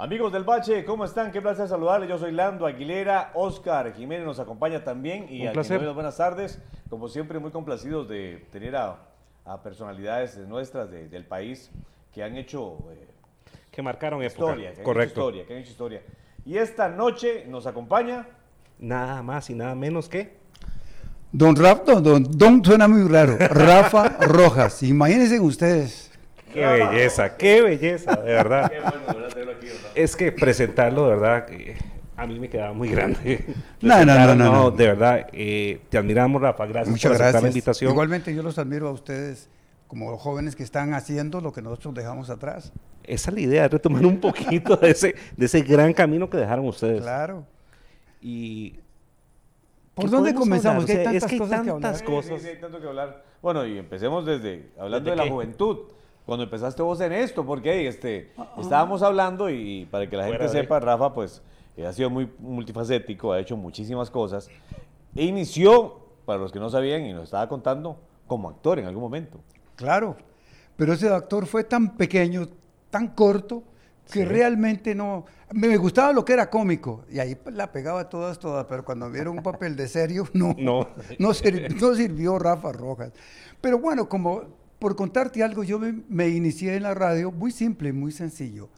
Amigos 0.00 0.32
del 0.32 0.44
Bache, 0.44 0.82
¿cómo 0.86 1.04
están? 1.04 1.30
Qué 1.30 1.42
placer 1.42 1.68
saludarles. 1.68 2.08
Yo 2.08 2.16
soy 2.16 2.32
Lando 2.32 2.64
Aguilera. 2.64 3.32
Oscar 3.34 3.92
Jiménez 3.92 4.24
nos 4.24 4.38
acompaña 4.40 4.82
también. 4.82 5.26
Y 5.28 5.42
Un 5.42 5.48
a 5.48 5.52
buenas 5.92 6.16
tardes. 6.16 6.58
Como 6.88 7.06
siempre, 7.06 7.38
muy 7.38 7.50
complacidos 7.50 8.08
de 8.08 8.46
tener 8.50 8.76
a, 8.76 8.96
a 9.44 9.62
personalidades 9.62 10.38
nuestras 10.38 10.90
de- 10.90 11.06
del 11.08 11.26
país 11.26 11.70
que 12.14 12.22
han 12.22 12.34
hecho 12.38 12.78
eh, 12.92 13.08
Que 13.70 13.82
marcaron 13.82 14.22
época. 14.22 14.32
historia, 14.52 14.62
que 14.62 14.68
han 14.68 14.72
hecho 14.76 14.84
Correcto. 14.84 15.20
historia, 15.20 15.46
que 15.46 15.52
han 15.52 15.58
hecho 15.60 15.70
historia. 15.70 16.02
Y 16.46 16.56
esta 16.56 16.88
noche 16.88 17.44
nos 17.46 17.66
acompaña 17.66 18.26
Nada 18.78 19.22
más 19.22 19.50
y 19.50 19.54
nada 19.54 19.74
menos 19.74 20.08
que. 20.08 20.34
Don 21.30 21.54
Rafa, 21.54 22.00
don, 22.00 22.24
don 22.24 22.64
suena 22.64 22.88
muy 22.88 23.06
raro. 23.06 23.36
Rafa 23.38 24.08
Rojas. 24.20 24.82
Imagínense 24.82 25.38
ustedes. 25.38 26.06
Qué 26.54 26.64
belleza, 26.66 27.36
qué 27.36 27.60
belleza, 27.62 28.16
de 28.16 28.32
verdad. 28.32 28.70
Qué 28.70 28.80
bueno, 28.80 29.28
Es 29.94 30.16
que 30.16 30.32
presentarlo, 30.32 31.08
de 31.08 31.16
verdad, 31.16 31.46
a 32.16 32.26
mí 32.26 32.38
me 32.38 32.48
quedaba 32.48 32.72
muy 32.72 32.88
grande. 32.88 33.44
No, 33.80 33.96
no, 34.04 34.14
no, 34.14 34.34
no, 34.34 34.52
no. 34.52 34.70
De 34.70 34.86
verdad, 34.86 35.26
eh, 35.32 35.80
te 35.88 35.98
admiramos, 35.98 36.42
Rafa. 36.42 36.66
Gracias 36.66 36.90
Muchas 36.90 37.12
por 37.12 37.12
aceptar 37.12 37.32
gracias. 37.32 37.42
la 37.42 37.48
invitación. 37.48 37.90
Igualmente 37.92 38.34
yo 38.34 38.42
los 38.42 38.58
admiro 38.58 38.88
a 38.88 38.92
ustedes 38.92 39.48
como 39.86 40.16
jóvenes 40.18 40.54
que 40.54 40.62
están 40.62 40.94
haciendo 40.94 41.40
lo 41.40 41.52
que 41.52 41.62
nosotros 41.62 41.94
dejamos 41.94 42.30
atrás. 42.30 42.72
Esa 43.04 43.30
es 43.30 43.34
la 43.34 43.40
idea, 43.40 43.68
retomar 43.68 44.04
un 44.04 44.20
poquito 44.20 44.76
de 44.76 44.90
ese, 44.90 45.14
de 45.36 45.46
ese 45.46 45.62
gran 45.62 45.92
camino 45.92 46.28
que 46.28 46.36
dejaron 46.36 46.66
ustedes. 46.66 47.00
Claro. 47.00 47.46
Y. 48.20 48.78
¿Por 49.94 50.04
¿qué 50.04 50.10
dónde 50.10 50.34
comenzamos? 50.34 50.84
hay 50.84 50.90
sea, 50.90 50.98
es 50.98 51.04
tantas 51.04 51.24
que 51.26 51.34
hay 51.34 51.38
cosas 51.38 51.60
que 51.62 51.70
tantas 51.70 52.02
hablar. 52.02 52.04
Cosas. 52.04 52.40
sí, 52.40 52.46
sí, 52.46 52.48
hay 52.48 52.60
tanto 52.60 52.80
que 52.80 52.86
hablar. 52.86 53.24
Bueno, 53.42 53.66
y 53.66 53.78
empecemos 53.78 54.26
desde, 54.26 54.70
hablando 54.78 55.10
¿Desde 55.10 55.22
de 55.22 55.28
la 55.28 55.32
juventud. 55.32 55.78
Cuando 56.30 56.44
empezaste 56.44 56.80
vos 56.80 57.00
en 57.00 57.10
esto, 57.12 57.44
porque 57.44 57.88
este, 57.88 58.30
estábamos 58.56 59.02
hablando 59.02 59.50
y, 59.50 59.88
para 59.90 60.08
que 60.08 60.16
la 60.16 60.26
gente 60.28 60.44
de- 60.44 60.48
sepa, 60.48 60.78
Rafa, 60.78 61.12
pues 61.12 61.42
eh, 61.76 61.84
ha 61.84 61.92
sido 61.92 62.08
muy 62.08 62.30
multifacético, 62.38 63.32
ha 63.32 63.40
hecho 63.40 63.56
muchísimas 63.56 64.12
cosas. 64.12 64.48
E 65.16 65.24
inició, 65.24 65.98
para 66.24 66.38
los 66.38 66.52
que 66.52 66.60
no 66.60 66.70
sabían 66.70 67.04
y 67.04 67.12
nos 67.12 67.24
estaba 67.24 67.48
contando, 67.48 67.98
como 68.28 68.48
actor 68.48 68.78
en 68.78 68.86
algún 68.86 69.02
momento. 69.02 69.40
Claro. 69.74 70.16
Pero 70.76 70.92
ese 70.92 71.08
actor 71.08 71.46
fue 71.46 71.64
tan 71.64 71.96
pequeño, 71.96 72.46
tan 72.90 73.08
corto, 73.08 73.64
que 74.06 74.20
Sí. 74.20 74.24
realmente 74.24 74.94
no... 74.94 75.24
Me 75.52 75.66
me 75.66 75.78
gustaba 75.78 76.12
lo 76.12 76.24
que 76.24 76.32
era 76.34 76.48
cómico. 76.48 77.04
Y 77.10 77.18
ahí 77.18 77.36
la 77.52 77.72
pegaba 77.72 78.08
todas, 78.08 78.38
todas. 78.38 78.66
Pero 78.66 78.84
cuando 78.84 79.10
vieron 79.10 79.36
un 79.38 79.42
papel 79.42 79.74
de 79.74 79.88
serio, 79.88 80.28
no. 80.32 80.54
No. 80.56 80.86
No, 81.18 81.34
sir- 81.34 81.74
no 81.80 81.92
sirvió 81.96 82.38
Rafa 82.38 82.70
Rojas. 82.70 83.10
Pero 83.60 83.80
bueno, 83.80 84.08
como 84.08 84.59
por 84.80 84.96
contarte 84.96 85.44
algo, 85.44 85.62
yo 85.62 85.78
me, 85.78 85.92
me 86.08 86.28
inicié 86.28 86.74
en 86.74 86.82
la 86.82 86.94
radio 86.94 87.30
muy 87.30 87.52
simple, 87.52 87.92
muy 87.92 88.10
sencillo. 88.10 88.68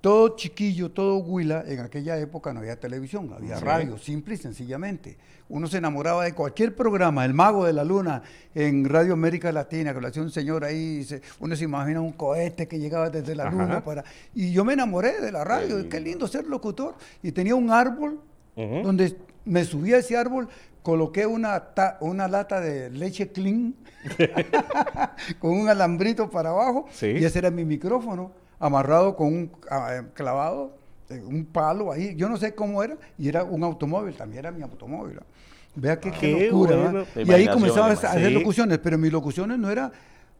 Todo 0.00 0.36
chiquillo, 0.36 0.92
todo 0.92 1.16
huila, 1.18 1.64
en 1.66 1.80
aquella 1.80 2.16
época 2.18 2.52
no 2.52 2.60
había 2.60 2.78
televisión, 2.78 3.32
había 3.34 3.58
Sí. 3.58 3.64
radio, 3.64 3.98
simple 3.98 4.34
y 4.34 4.36
sencillamente. 4.36 5.16
Uno 5.48 5.66
se 5.66 5.78
enamoraba 5.78 6.22
de 6.24 6.34
cualquier 6.34 6.76
programa, 6.76 7.24
El 7.24 7.34
Mago 7.34 7.64
de 7.64 7.72
la 7.72 7.82
Luna, 7.82 8.22
en 8.54 8.84
Radio 8.84 9.14
América 9.14 9.50
Latina, 9.50 9.92
que 9.92 10.00
lo 10.00 10.06
hacía 10.06 10.22
un 10.22 10.30
señor 10.30 10.62
ahí, 10.64 11.02
se- 11.02 11.20
uno 11.40 11.56
se 11.56 11.64
imagina 11.64 12.00
un 12.00 12.12
cohete 12.12 12.68
que 12.68 12.78
llegaba 12.78 13.10
desde 13.10 13.34
la 13.34 13.44
Ajá. 13.48 13.52
luna 13.56 13.82
para... 13.82 14.04
Y 14.34 14.52
yo 14.52 14.64
me 14.64 14.74
enamoré 14.74 15.20
de 15.20 15.32
la 15.32 15.42
radio, 15.42 15.80
Sí. 15.80 15.88
qué 15.88 15.98
lindo 15.98 16.28
ser 16.28 16.46
locutor. 16.46 16.94
Y 17.22 17.32
tenía 17.32 17.56
un 17.56 17.70
árbol 17.70 18.20
donde 18.54 19.16
me 19.44 19.64
subí 19.64 19.94
a 19.94 19.98
ese 19.98 20.16
árbol, 20.16 20.48
coloqué 20.88 21.26
una, 21.26 21.60
ta- 21.74 21.98
una 22.00 22.26
lata 22.28 22.62
de 22.62 22.88
leche 22.88 23.30
clean 23.30 23.74
con 25.38 25.50
un 25.50 25.68
alambrito 25.68 26.30
para 26.30 26.48
abajo 26.48 26.86
Sí. 26.90 27.08
y 27.08 27.24
ese 27.26 27.40
era 27.40 27.50
mi 27.50 27.66
micrófono 27.66 28.32
amarrado 28.58 29.14
con 29.14 29.26
un 29.26 29.52
ah, 29.70 30.00
clavado, 30.14 30.78
eh, 31.10 31.20
un 31.20 31.44
palo 31.44 31.92
ahí, 31.92 32.14
yo 32.16 32.26
no 32.30 32.38
sé 32.38 32.54
cómo 32.54 32.82
era, 32.82 32.96
y 33.18 33.28
era 33.28 33.44
un 33.44 33.62
automóvil, 33.64 34.14
también 34.16 34.38
era 34.46 34.50
mi 34.50 34.62
automóvil. 34.62 35.20
Vea 35.74 36.00
qué, 36.00 36.10
qué 36.10 36.18
Qué 36.20 36.46
locura. 36.50 36.76
bueno. 36.76 37.04
Y 37.14 37.30
ahí 37.32 37.46
comenzaba 37.48 37.88
a 37.88 37.92
hacer 37.92 38.32
locuciones, 38.32 38.78
pero 38.78 38.96
mis 38.96 39.12
locuciones 39.12 39.58
no 39.58 39.70
era 39.70 39.92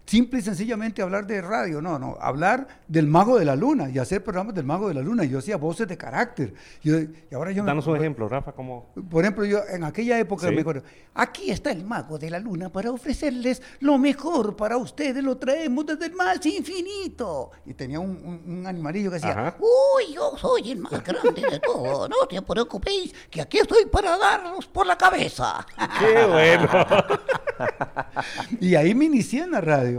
simple 0.08 0.38
y 0.38 0.42
sencillamente 0.42 1.02
hablar 1.02 1.26
de 1.26 1.42
radio, 1.42 1.82
no, 1.82 1.98
no, 1.98 2.16
hablar 2.20 2.66
del 2.88 3.06
mago 3.06 3.38
de 3.38 3.44
la 3.44 3.54
luna 3.54 3.90
y 3.90 3.98
hacer 3.98 4.24
programas 4.24 4.54
del 4.54 4.64
mago 4.64 4.88
de 4.88 4.94
la 4.94 5.02
luna. 5.02 5.24
Yo 5.24 5.38
hacía 5.38 5.56
voces 5.58 5.86
de 5.86 5.98
carácter. 5.98 6.54
Yo- 6.82 6.98
y 6.98 7.34
ahora 7.34 7.52
yo 7.52 7.62
me- 7.62 7.66
Danos 7.68 7.86
un 7.86 7.96
ejemplo, 7.96 8.26
Rafa, 8.28 8.52
como. 8.52 8.90
por 9.10 9.22
ejemplo, 9.22 9.44
yo 9.44 9.60
en 9.70 9.84
aquella 9.84 10.18
época 10.18 10.48
Sí. 10.48 10.54
me 10.54 10.62
acuerdo, 10.62 10.82
aquí 11.14 11.50
está 11.50 11.70
el 11.70 11.84
mago 11.84 12.18
de 12.18 12.30
la 12.30 12.38
luna 12.38 12.70
para 12.70 12.90
ofrecerles 12.90 13.60
lo 13.80 13.98
mejor 13.98 14.56
para 14.56 14.78
ustedes, 14.78 15.22
lo 15.22 15.36
traemos 15.36 15.84
desde 15.84 16.06
el 16.06 16.14
más 16.14 16.44
infinito. 16.46 17.50
Y 17.66 17.74
tenía 17.74 18.00
un, 18.00 18.10
un- 18.10 18.58
un 18.60 18.66
animalillo 18.66 19.10
que 19.10 19.16
decía, 19.16 19.32
Ajá. 19.32 19.56
uy, 19.60 20.14
yo 20.14 20.32
soy 20.38 20.72
el 20.72 20.78
más 20.78 21.04
grande 21.04 21.42
de 21.50 21.60
todos, 21.60 22.08
no 22.08 22.26
te 22.28 22.40
preocupéis, 22.40 23.12
que 23.30 23.42
aquí 23.42 23.58
estoy 23.58 23.84
para 23.86 24.16
darlos 24.16 24.66
por 24.68 24.86
la 24.86 24.96
cabeza. 24.96 25.66
¡Qué 25.98 26.24
bueno! 26.26 26.68
y 28.60 28.74
ahí 28.74 28.94
me 28.94 29.04
inicié 29.06 29.42
en 29.42 29.50
la 29.50 29.60
radio. 29.60 29.97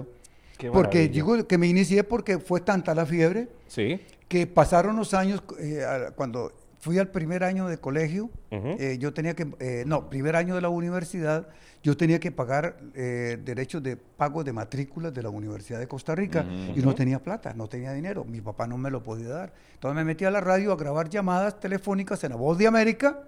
Porque 0.71 1.07
digo 1.09 1.47
que 1.47 1.57
me 1.57 1.67
inicié 1.67 2.03
porque 2.03 2.39
fue 2.39 2.61
tanta 2.61 2.93
la 2.93 3.05
fiebre 3.05 3.47
Sí. 3.67 4.01
que 4.27 4.45
pasaron 4.47 4.95
los 4.95 5.13
años, 5.13 5.41
eh, 5.59 5.83
cuando 6.15 6.51
fui 6.79 6.97
al 6.97 7.09
primer 7.09 7.43
año 7.43 7.67
de 7.67 7.77
colegio, 7.77 8.29
eh, 8.51 8.97
yo 8.99 9.13
tenía 9.13 9.33
que, 9.35 9.47
eh, 9.59 9.83
no, 9.85 10.09
primer 10.09 10.35
año 10.35 10.55
de 10.55 10.61
la 10.61 10.69
universidad, 10.69 11.47
yo 11.83 11.95
tenía 11.95 12.19
que 12.19 12.31
pagar 12.31 12.77
eh, 12.93 13.37
derechos 13.43 13.81
de 13.83 13.95
pago 13.97 14.43
de 14.43 14.51
matrículas 14.53 15.13
de 15.13 15.23
la 15.23 15.29
Universidad 15.29 15.79
de 15.79 15.87
Costa 15.87 16.13
Rica 16.15 16.45
y 16.75 16.79
no 16.81 16.93
tenía 16.95 17.19
plata, 17.19 17.53
no 17.53 17.67
tenía 17.67 17.93
dinero, 17.93 18.23
mi 18.25 18.41
papá 18.41 18.67
no 18.67 18.77
me 18.77 18.89
lo 18.91 19.01
podía 19.03 19.29
dar. 19.29 19.53
Entonces 19.75 19.95
me 19.95 20.03
metí 20.03 20.25
a 20.25 20.31
la 20.31 20.41
radio 20.41 20.71
a 20.73 20.75
grabar 20.77 21.09
llamadas 21.09 21.59
telefónicas 21.59 22.21
en 22.25 22.31
la 22.31 22.35
Voz 22.37 22.57
de 22.57 22.67
América, 22.67 23.19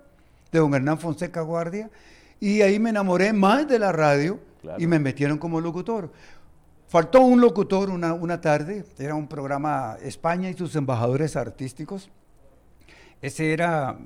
de 0.51 0.59
don 0.59 0.73
Hernán 0.73 0.97
Fonseca 0.97 1.41
Guardia, 1.41 1.89
y 2.41 2.61
ahí 2.61 2.77
me 2.79 2.89
enamoré 2.89 3.31
más 3.33 3.67
de 3.67 3.79
la 3.79 3.91
radio 3.91 4.39
Claro. 4.61 4.81
y 4.81 4.85
me 4.85 4.99
metieron 4.99 5.37
como 5.39 5.59
locutor. 5.59 6.11
Faltó 6.91 7.21
un 7.21 7.39
locutor 7.39 7.89
una, 7.89 8.13
una 8.13 8.41
tarde, 8.41 8.83
era 8.99 9.15
un 9.15 9.29
programa 9.29 9.95
España 10.01 10.49
y 10.49 10.55
sus 10.55 10.75
embajadores 10.75 11.37
artísticos. 11.37 12.09
Ese 13.21 13.53
era 13.53 13.97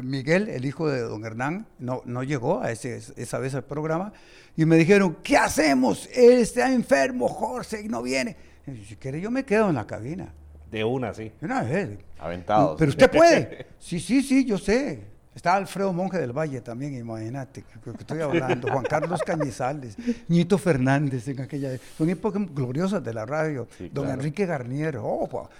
Miguel, 0.00 0.48
el 0.48 0.64
hijo 0.64 0.88
de 0.88 1.00
don 1.00 1.24
Hernán, 1.24 1.66
no, 1.80 2.02
no 2.04 2.22
llegó 2.22 2.60
a 2.60 2.70
ese, 2.70 3.00
esa 3.16 3.38
vez 3.40 3.56
al 3.56 3.64
programa, 3.64 4.12
y 4.56 4.64
me 4.64 4.76
dijeron, 4.76 5.16
¿qué 5.24 5.36
hacemos? 5.36 6.08
Él 6.14 6.34
está 6.34 6.72
enfermo, 6.72 7.26
Jorge, 7.26 7.80
y 7.80 7.88
no 7.88 8.00
viene. 8.00 8.36
Y, 8.64 8.84
si 8.84 8.94
quiere, 8.94 9.20
yo 9.20 9.32
me 9.32 9.44
quedo 9.44 9.70
en 9.70 9.74
la 9.74 9.84
cabina. 9.88 10.32
De 10.70 10.84
una, 10.84 11.12
sí. 11.14 11.32
Una 11.40 11.64
vez. 11.64 11.98
Aventados. 12.20 12.76
Pero 12.78 12.90
usted 12.90 13.10
puede. 13.10 13.66
Sí, 13.80 13.98
sí, 13.98 14.22
sí, 14.22 14.44
yo 14.44 14.56
sé. 14.56 15.13
Está 15.34 15.56
Alfredo 15.56 15.92
Monje 15.92 16.18
del 16.18 16.32
Valle 16.32 16.60
también, 16.60 16.94
imagínate, 16.94 17.62
que, 17.62 17.90
que 17.90 17.96
estoy 17.98 18.20
hablando. 18.20 18.70
Juan 18.70 18.84
Carlos 18.84 19.20
Cañizales, 19.22 19.96
Ñito 20.28 20.58
Fernández 20.58 21.26
en 21.26 21.40
aquella. 21.40 21.76
Son 21.98 22.08
épocas 22.08 22.42
gloriosas 22.54 23.02
de 23.02 23.12
la 23.12 23.26
radio. 23.26 23.66
Sí, 23.76 23.90
Don 23.92 24.04
claro. 24.04 24.20
Enrique 24.20 24.46
Garnier, 24.46 24.98
oh, 24.98 25.28
pa. 25.28 25.50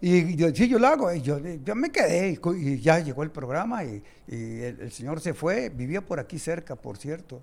Y 0.00 0.36
yo, 0.36 0.54
sí, 0.54 0.68
yo 0.68 0.78
lo 0.78 0.88
hago. 0.88 1.12
Y 1.12 1.22
yo, 1.22 1.38
yo 1.38 1.74
me 1.74 1.90
quedé 1.90 2.38
y, 2.56 2.80
ya 2.80 2.98
llegó 2.98 3.22
el 3.22 3.30
programa 3.30 3.84
y, 3.84 4.02
y 4.28 4.60
el, 4.60 4.80
el 4.80 4.92
señor 4.92 5.20
se 5.20 5.32
fue. 5.32 5.70
Vivía 5.70 6.02
por 6.02 6.20
aquí 6.20 6.38
cerca, 6.38 6.76
por 6.76 6.98
cierto. 6.98 7.42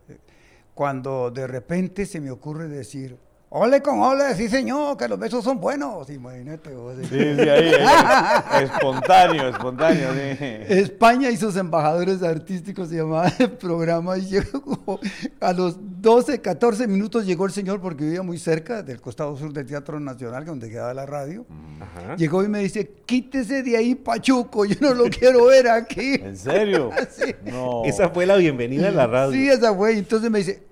Cuando 0.75 1.31
de 1.31 1.47
repente 1.47 2.05
se 2.05 2.21
me 2.21 2.29
ocurre 2.29 2.67
decir, 2.67 3.17
ole 3.53 3.81
con 3.81 3.99
ole, 4.01 4.33
sí 4.35 4.47
señor, 4.47 4.95
que 4.95 5.07
los 5.09 5.19
besos 5.19 5.43
son 5.43 5.59
buenos. 5.59 6.09
Imagínate 6.09 6.73
vos. 6.73 6.95
Sí, 7.01 7.07
sí, 7.09 7.17
ahí, 7.17 7.73
ahí. 7.73 8.63
espontáneo, 8.63 9.49
espontáneo. 9.49 10.09
sí. 10.13 10.45
España 10.69 11.29
y 11.29 11.35
sus 11.37 11.55
embajadores 11.57 12.23
artísticos 12.23 12.89
se 12.89 12.95
llamaba 12.95 13.31
el 13.39 13.51
programa 13.51 14.17
y 14.17 14.21
llegó 14.27 14.99
a 15.41 15.51
los 15.51 15.75
12, 16.01 16.39
14 16.41 16.87
minutos 16.87 17.25
llegó 17.25 17.45
el 17.45 17.51
señor 17.51 17.81
porque 17.81 18.05
vivía 18.05 18.23
muy 18.23 18.39
cerca 18.39 18.81
del 18.83 19.01
costado 19.01 19.35
sur 19.35 19.51
del 19.51 19.65
Teatro 19.65 19.99
Nacional 19.99 20.45
donde 20.45 20.69
quedaba 20.69 20.93
la 20.93 21.05
radio. 21.05 21.45
Ajá. 21.79 22.15
Llegó 22.15 22.43
y 22.43 22.47
me 22.47 22.59
dice, 22.59 22.89
quítese 23.05 23.63
de 23.63 23.75
ahí 23.75 23.95
Pachuco, 23.95 24.63
yo 24.65 24.75
no 24.79 24.93
lo 24.93 25.09
quiero 25.09 25.45
ver 25.45 25.67
aquí. 25.67 26.13
¿En 26.23 26.37
serio? 26.37 26.89
Sí. 27.11 27.35
No. 27.43 27.83
Esa 27.83 28.09
fue 28.09 28.25
la 28.25 28.37
bienvenida 28.37 28.87
a 28.87 28.91
la 28.91 29.05
radio. 29.05 29.33
Sí, 29.33 29.49
esa 29.49 29.75
fue. 29.75 29.97
Entonces 29.97 30.31
me 30.31 30.39
dice, 30.39 30.63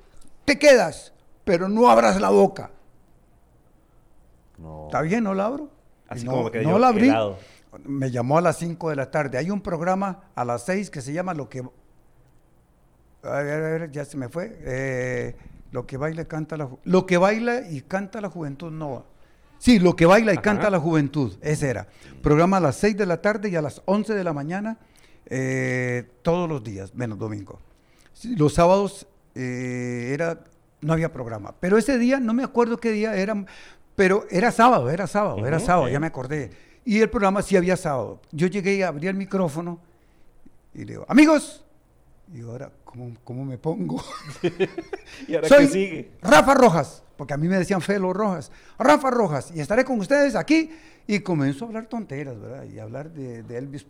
te 0.45 0.57
quedas, 0.57 1.11
pero 1.49 1.67
no 1.67 1.89
abras 1.89 2.21
la 2.21 2.29
boca. 2.29 2.69
No. 4.59 4.85
¿Está 4.85 5.01
bien? 5.01 5.23
¿No 5.23 5.33
la 5.33 5.47
abro? 5.47 5.71
Así 6.07 6.25
no, 6.25 6.31
como 6.31 6.43
me 6.43 6.51
quedé 6.51 6.63
no 6.63 6.69
yo 6.71 6.77
la 6.79 6.87
abrí. 6.89 7.07
helado. 7.09 7.37
Me 7.85 8.11
llamó 8.11 8.37
a 8.37 8.41
las 8.41 8.57
5 8.57 8.91
de 8.91 8.95
la 8.95 9.09
tarde. 9.09 9.39
Hay 9.39 9.49
un 9.49 9.61
programa 9.61 10.25
a 10.35 10.45
las 10.45 10.63
6 10.65 10.91
que 10.91 11.01
se 11.01 11.11
llama 11.11 11.33
Lo 11.33 11.49
que... 11.49 11.63
A 13.23 13.29
ver, 13.41 13.63
a 13.63 13.69
ver, 13.79 13.91
ya 13.91 14.05
se 14.05 14.15
me 14.15 14.29
fue. 14.29 14.59
Eh, 14.61 15.35
lo 15.71 15.87
que 15.87 15.97
baila 15.97 16.21
y 16.21 16.25
canta 16.25 16.55
la... 16.55 16.67
ju- 16.67 16.77
Lo 16.83 17.07
que 17.07 17.17
baila 17.17 17.67
y 17.67 17.81
canta 17.81 18.21
la 18.21 18.29
juventud, 18.29 18.71
no. 18.71 19.05
Sí, 19.57 19.79
Lo 19.79 19.95
que 19.95 20.05
baila 20.05 20.33
y 20.33 20.35
Ajá. 20.35 20.41
canta 20.43 20.69
la 20.69 20.79
juventud. 20.79 21.35
Ese 21.41 21.67
era. 21.67 21.87
Programa 22.21 22.57
a 22.57 22.59
las 22.59 22.75
6 22.75 22.95
de 22.95 23.07
la 23.07 23.21
tarde 23.23 23.49
y 23.49 23.55
a 23.55 23.61
las 23.63 23.81
11 23.85 24.13
de 24.13 24.23
la 24.23 24.33
mañana 24.33 24.77
eh, 25.25 26.11
todos 26.21 26.47
los 26.47 26.63
días, 26.63 26.93
menos 26.93 27.17
domingo. 27.17 27.59
Sí, 28.13 28.35
Los 28.35 28.53
sábados 28.53 29.07
eh, 29.35 30.11
era, 30.13 30.43
no 30.81 30.93
había 30.93 31.11
programa. 31.11 31.53
Pero 31.59 31.77
ese 31.77 31.97
día, 31.97 32.19
no 32.19 32.33
me 32.33 32.43
acuerdo 32.43 32.77
qué 32.77 32.91
día 32.91 33.15
era, 33.15 33.45
pero 33.95 34.25
era 34.29 34.51
sábado, 34.51 34.89
era 34.89 35.07
sábado, 35.07 35.45
era 35.45 35.59
sábado, 35.59 35.89
ya 35.89 35.99
me 35.99 36.07
acordé. 36.07 36.51
Y 36.85 36.99
el 36.99 37.09
programa 37.09 37.41
sí 37.41 37.57
había 37.57 37.77
sábado. 37.77 38.21
Yo 38.31 38.47
llegué 38.47 38.75
y 38.75 38.81
abrí 38.81 39.07
el 39.07 39.15
micrófono 39.15 39.79
y 40.73 40.79
le 40.79 40.93
digo, 40.93 41.05
amigos, 41.07 41.65
y 42.33 42.41
ahora, 42.41 42.71
¿cómo, 42.83 43.15
cómo 43.23 43.43
me 43.43 43.57
pongo? 43.57 44.03
¿Y 45.27 45.35
ahora 45.35 45.47
Soy 45.47 45.65
qué 45.65 45.71
sigue? 45.71 46.11
Rafa 46.21 46.53
Rojas, 46.53 47.03
porque 47.17 47.33
a 47.33 47.37
mí 47.37 47.47
me 47.47 47.57
decían 47.57 47.81
Felo 47.81 48.13
Rojas. 48.13 48.51
Rafa 48.77 49.09
Rojas, 49.09 49.51
y 49.53 49.59
estaré 49.59 49.83
con 49.83 49.99
ustedes 49.99 50.35
aquí. 50.35 50.71
Y 51.07 51.21
comenzó 51.21 51.65
a 51.65 51.67
hablar 51.69 51.87
tonteras, 51.87 52.39
¿verdad? 52.39 52.65
Y 52.65 52.77
hablar 52.77 53.11
de, 53.11 53.41
de 53.41 53.57
Elvis, 53.57 53.87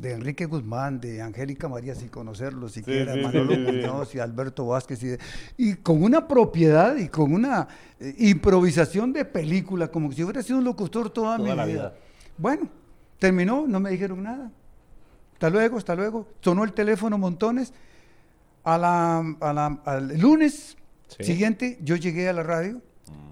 de 0.00 0.12
Enrique 0.12 0.46
Guzmán, 0.46 1.00
de 1.00 1.20
Angélica 1.22 1.68
María, 1.68 1.94
sin 1.94 2.08
conocerlo 2.08 2.68
siquiera, 2.68 3.14
sí, 3.14 3.20
Manolo 3.20 3.52
sí, 3.54 3.56
sí. 3.56 3.72
Muñoz 3.72 4.14
y 4.14 4.18
Alberto 4.20 4.66
Vázquez. 4.66 5.02
Y, 5.02 5.06
de- 5.08 5.18
y 5.56 5.74
con 5.74 6.02
una 6.02 6.28
propiedad 6.28 6.96
y 6.96 7.08
con 7.08 7.32
una 7.32 7.66
eh, 7.98 8.14
improvisación 8.18 9.12
de 9.12 9.24
película, 9.24 9.88
como 9.88 10.12
si 10.12 10.22
hubiera 10.22 10.42
sido 10.42 10.58
un 10.58 10.64
locutor 10.64 11.10
toda, 11.10 11.36
Toda 11.36 11.38
mi 11.38 11.52
vida. 11.52 11.64
vida. 11.64 11.94
Bueno, 12.36 12.68
terminó, 13.18 13.66
no 13.66 13.80
me 13.80 13.90
dijeron 13.90 14.22
nada. 14.22 14.50
Hasta 15.34 15.50
luego, 15.50 15.78
hasta 15.78 15.94
luego. 15.94 16.28
Sonó 16.40 16.64
el 16.64 16.72
teléfono 16.72 17.18
montones. 17.18 17.72
A 18.64 18.76
la, 18.76 19.18
a 19.40 19.52
la- 19.52 19.80
al 19.84 20.18
lunes 20.18 20.76
siguiente 21.20 21.78
yo 21.82 21.96
llegué 21.96 22.28
a 22.28 22.32
la 22.32 22.42
radio 22.42 22.82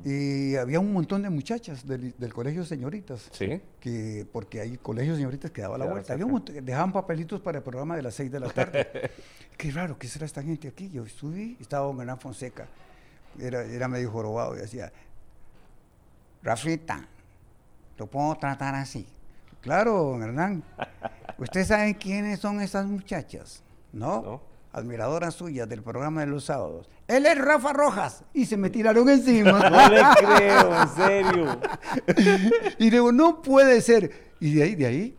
y 0.04 0.54
había 0.54 0.78
un 0.78 0.92
montón 0.92 1.22
de 1.22 1.30
muchachas 1.30 1.84
del, 1.84 2.14
del 2.16 2.32
colegio 2.32 2.60
de 2.62 2.68
señoritas. 2.68 3.28
Sí. 3.32 3.60
Que, 3.80 4.24
porque 4.32 4.60
hay 4.60 4.76
colegios 4.76 5.16
de 5.16 5.22
señoritas 5.22 5.50
que 5.50 5.62
daba 5.62 5.76
la 5.78 5.86
vuelta. 5.86 6.12
Había 6.12 6.26
un 6.26 6.44
dejaban 6.44 6.92
papelitos 6.92 7.40
para 7.40 7.58
el 7.58 7.64
programa 7.64 7.96
de 7.96 8.02
las 8.02 8.14
6 8.14 8.30
de 8.30 8.40
la 8.40 8.48
tarde. 8.50 9.10
Qué 9.56 9.70
raro, 9.70 9.98
¿qué 9.98 10.06
será 10.06 10.26
esta 10.26 10.42
gente 10.42 10.68
aquí? 10.68 10.90
Yo 10.90 11.06
subí, 11.06 11.56
estaba 11.58 11.86
don 11.86 11.98
Hernán 11.98 12.20
Fonseca. 12.20 12.68
Era, 13.40 13.64
era 13.64 13.88
medio 13.88 14.10
jorobado 14.10 14.54
y 14.54 14.60
decía, 14.60 14.92
Rafita, 16.42 17.08
lo 17.96 18.06
puedo 18.06 18.34
tratar 18.36 18.74
así. 18.74 19.06
Claro, 19.62 19.94
don 20.04 20.22
Hernán. 20.22 20.62
¿Ustedes 21.38 21.68
saben 21.68 21.94
quiénes 21.94 22.38
son 22.38 22.60
esas 22.60 22.86
muchachas? 22.86 23.62
¿No? 23.92 24.22
No. 24.22 24.55
Admiradoras 24.76 25.34
suyas 25.34 25.66
del 25.70 25.82
programa 25.82 26.20
de 26.20 26.26
los 26.26 26.44
sábados. 26.44 26.86
Él 27.08 27.24
es 27.24 27.38
Rafa 27.38 27.72
Rojas. 27.72 28.24
Y 28.34 28.44
se 28.44 28.58
me 28.58 28.68
tiraron 28.68 29.08
encima. 29.08 29.70
No 29.70 29.88
le 29.88 30.02
creo, 30.18 30.82
en 30.82 30.88
serio. 30.90 31.60
y 32.78 32.90
digo, 32.90 33.10
no 33.10 33.40
puede 33.40 33.80
ser. 33.80 34.34
Y 34.38 34.52
de 34.52 34.62
ahí, 34.62 34.74
de 34.74 34.86
ahí. 34.86 35.18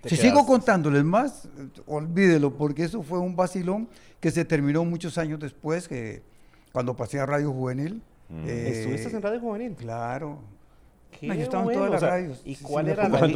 Te 0.00 0.10
Si 0.10 0.16
sigo 0.16 0.46
contándoles 0.46 1.02
más, 1.02 1.48
olvídelo, 1.86 2.56
porque 2.56 2.84
eso 2.84 3.02
fue 3.02 3.18
un 3.18 3.34
vacilón 3.34 3.88
que 4.20 4.30
se 4.30 4.44
terminó 4.44 4.84
muchos 4.84 5.18
años 5.18 5.40
después, 5.40 5.88
que 5.88 6.22
cuando 6.70 6.94
pasé 6.94 7.18
a 7.18 7.26
Radio 7.26 7.52
Juvenil. 7.52 8.00
Mm. 8.28 8.44
eh, 8.46 8.68
¿Estuviste 8.68 9.16
en 9.16 9.22
Radio 9.22 9.40
Juvenil? 9.40 9.74
Claro. 9.74 10.38
No, 11.20 11.34
yo 11.34 11.42
estaba 11.42 11.64
en 11.64 11.78
todas 11.78 11.88
o 11.88 11.92
las 11.92 12.00
sea, 12.00 12.10
radios. 12.10 12.40
¿Y 12.44 12.56
cuál 12.56 12.86
sí, 12.86 12.90
era 12.92 13.08
la 13.08 13.20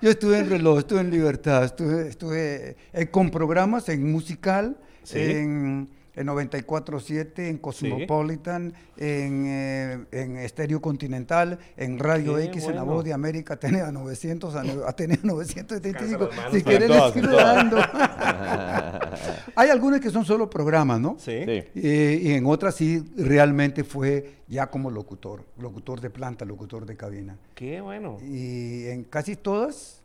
Yo 0.00 0.10
estuve 0.10 0.38
en 0.38 0.48
reloj, 0.48 0.78
estuve 0.78 1.00
en 1.00 1.10
libertad, 1.10 1.64
estuve, 1.64 2.08
estuve 2.08 2.76
eh, 2.92 3.06
con 3.10 3.30
programas 3.30 3.88
en 3.88 4.10
musical, 4.10 4.76
Sí. 5.02 5.18
en, 5.18 5.88
en 6.14 6.26
94.7, 6.26 7.48
en 7.48 7.58
Cosmopolitan, 7.58 8.74
en, 8.96 9.44
eh, 9.46 9.98
en 10.12 10.36
Estéreo 10.36 10.80
Continental, 10.80 11.58
en 11.76 11.98
Radio 11.98 12.36
Qué 12.36 12.44
X, 12.44 12.64
en 12.64 12.74
La. 12.76 12.82
Voz 12.82 13.04
de 13.04 13.12
América, 13.12 13.54
Atenea 13.54 13.90
900, 13.92 14.54
a 14.54 14.62
nue- 14.62 14.84
Atenea 14.86 15.18
975. 15.22 16.28
Cansa 16.28 16.28
las 16.28 16.36
manos. 16.36 16.52
Si 16.52 16.58
En 16.58 16.62
quieres 16.64 16.88
les 16.88 16.98
todas, 16.98 17.16
en 17.16 17.22
sigo 17.22 17.32
todas. 17.32 17.54
dando. 17.56 17.76
Hay 19.56 19.70
algunos 19.70 20.00
que 20.00 20.10
son 20.10 20.24
solo 20.24 20.48
programas, 20.50 21.00
¿no? 21.00 21.16
Sí. 21.18 21.42
Sí. 21.44 21.62
Eh, 21.74 22.20
y 22.22 22.32
en 22.32 22.46
otras 22.46 22.74
sí 22.74 23.02
realmente 23.16 23.84
fue 23.84 24.36
ya 24.48 24.66
como 24.68 24.90
locutor, 24.90 25.44
locutor 25.58 26.00
de 26.00 26.10
planta, 26.10 26.44
locutor 26.44 26.84
de 26.86 26.96
cabina. 26.96 27.36
Qué 27.54 27.80
bueno. 27.80 28.18
Y 28.22 28.86
en 28.86 29.04
casi 29.04 29.36
todas, 29.36 30.02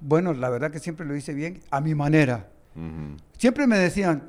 bueno, 0.00 0.32
la 0.32 0.48
verdad 0.50 0.70
que 0.70 0.78
siempre 0.78 1.04
lo 1.06 1.14
hice 1.16 1.34
bien, 1.34 1.60
a 1.70 1.80
mi 1.80 1.94
manera. 1.94 2.48
Siempre 3.36 3.66
me 3.66 3.76
decían, 3.76 4.26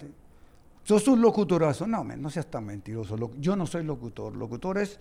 sos 0.84 1.08
un 1.08 1.22
locutorazo. 1.22 1.88
No, 1.88 2.04
men, 2.04 2.22
no 2.22 2.30
seas 2.30 2.48
tan 2.48 2.66
mentiroso. 2.66 3.18
Yo 3.40 3.56
no 3.56 3.66
soy 3.68 3.84
locutor. 3.84 4.36
Locutor 4.36 4.78
es... 4.78 5.00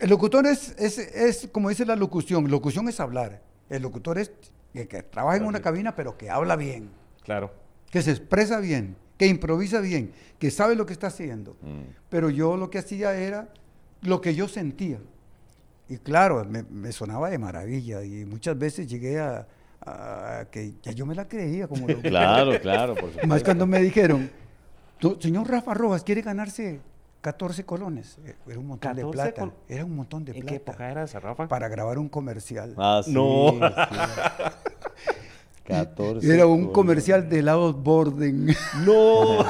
El 0.00 0.08
locutor 0.08 0.46
es, 0.46 0.74
es, 0.78 0.98
es, 0.98 1.48
como 1.52 1.68
dice 1.68 1.84
la 1.84 1.94
locución, 1.96 2.50
locución 2.50 2.88
es 2.88 3.00
hablar. 3.00 3.42
El 3.68 3.82
locutor 3.82 4.18
es 4.18 4.32
que, 4.72 4.88
que 4.88 5.02
trabaja 5.02 5.36
en 5.36 5.44
una 5.44 5.60
cabina, 5.60 5.94
pero 5.94 6.16
que 6.16 6.30
habla 6.30 6.56
bien, 6.56 6.88
Claro. 7.22 7.52
que 7.90 8.00
se 8.02 8.10
expresa 8.12 8.60
bien, 8.60 8.96
que 9.18 9.26
improvisa 9.26 9.80
bien, 9.80 10.12
que 10.38 10.50
sabe 10.50 10.74
lo 10.74 10.86
que 10.86 10.94
está 10.94 11.08
haciendo. 11.08 11.56
Mm. 11.60 11.82
Pero 12.08 12.30
yo 12.30 12.56
lo 12.56 12.70
que 12.70 12.78
hacía 12.78 13.14
era 13.14 13.48
lo 14.00 14.20
que 14.22 14.34
yo 14.34 14.48
sentía. 14.48 14.98
Y 15.88 15.98
claro, 15.98 16.44
me, 16.46 16.62
me 16.62 16.90
sonaba 16.92 17.28
de 17.28 17.36
maravilla 17.38 18.02
y 18.04 18.24
muchas 18.24 18.58
veces 18.58 18.86
llegué 18.86 19.20
a, 19.20 19.46
a 19.82 20.46
que 20.50 20.72
ya 20.82 20.92
yo 20.92 21.04
me 21.04 21.14
la 21.14 21.28
creía 21.28 21.68
como 21.68 21.86
lo 21.88 22.00
Claro, 22.00 22.58
claro, 22.60 22.94
por 22.94 23.04
supuesto. 23.10 23.26
Más 23.26 23.42
cuando 23.44 23.66
me 23.66 23.80
dijeron, 23.82 24.28
"Tu- 24.28 24.43
señor 25.20 25.48
Rafa 25.48 25.74
Rojas 25.74 26.02
quiere 26.04 26.22
ganarse 26.22 26.80
14 27.20 27.64
colones. 27.64 28.18
Eh, 28.24 28.34
Era 28.46 28.58
un 28.58 28.66
montón 28.66 28.96
de 28.96 29.02
14 29.02 29.22
plata. 29.32 29.40
col- 29.40 29.54
Era 29.68 29.84
un 29.84 29.96
montón 29.96 30.24
de 30.24 30.32
¿En 30.32 30.40
plata. 30.40 30.50
qué 30.50 30.56
época 30.56 30.90
era 30.90 31.04
esa, 31.04 31.20
Rafa? 31.20 31.48
Para 31.48 31.68
grabar 31.68 31.98
un 31.98 32.08
comercial. 32.08 32.74
Ah, 32.76 33.00
sí, 33.04 33.12
No. 33.12 33.52
sí. 33.52 33.60
14. 35.64 36.26
Era 36.34 36.46
un 36.46 36.52
colones. 36.56 36.74
comercial 36.74 37.28
de 37.28 37.38
helados 37.38 37.82
Borden. 37.82 38.46
¡No! 38.84 39.38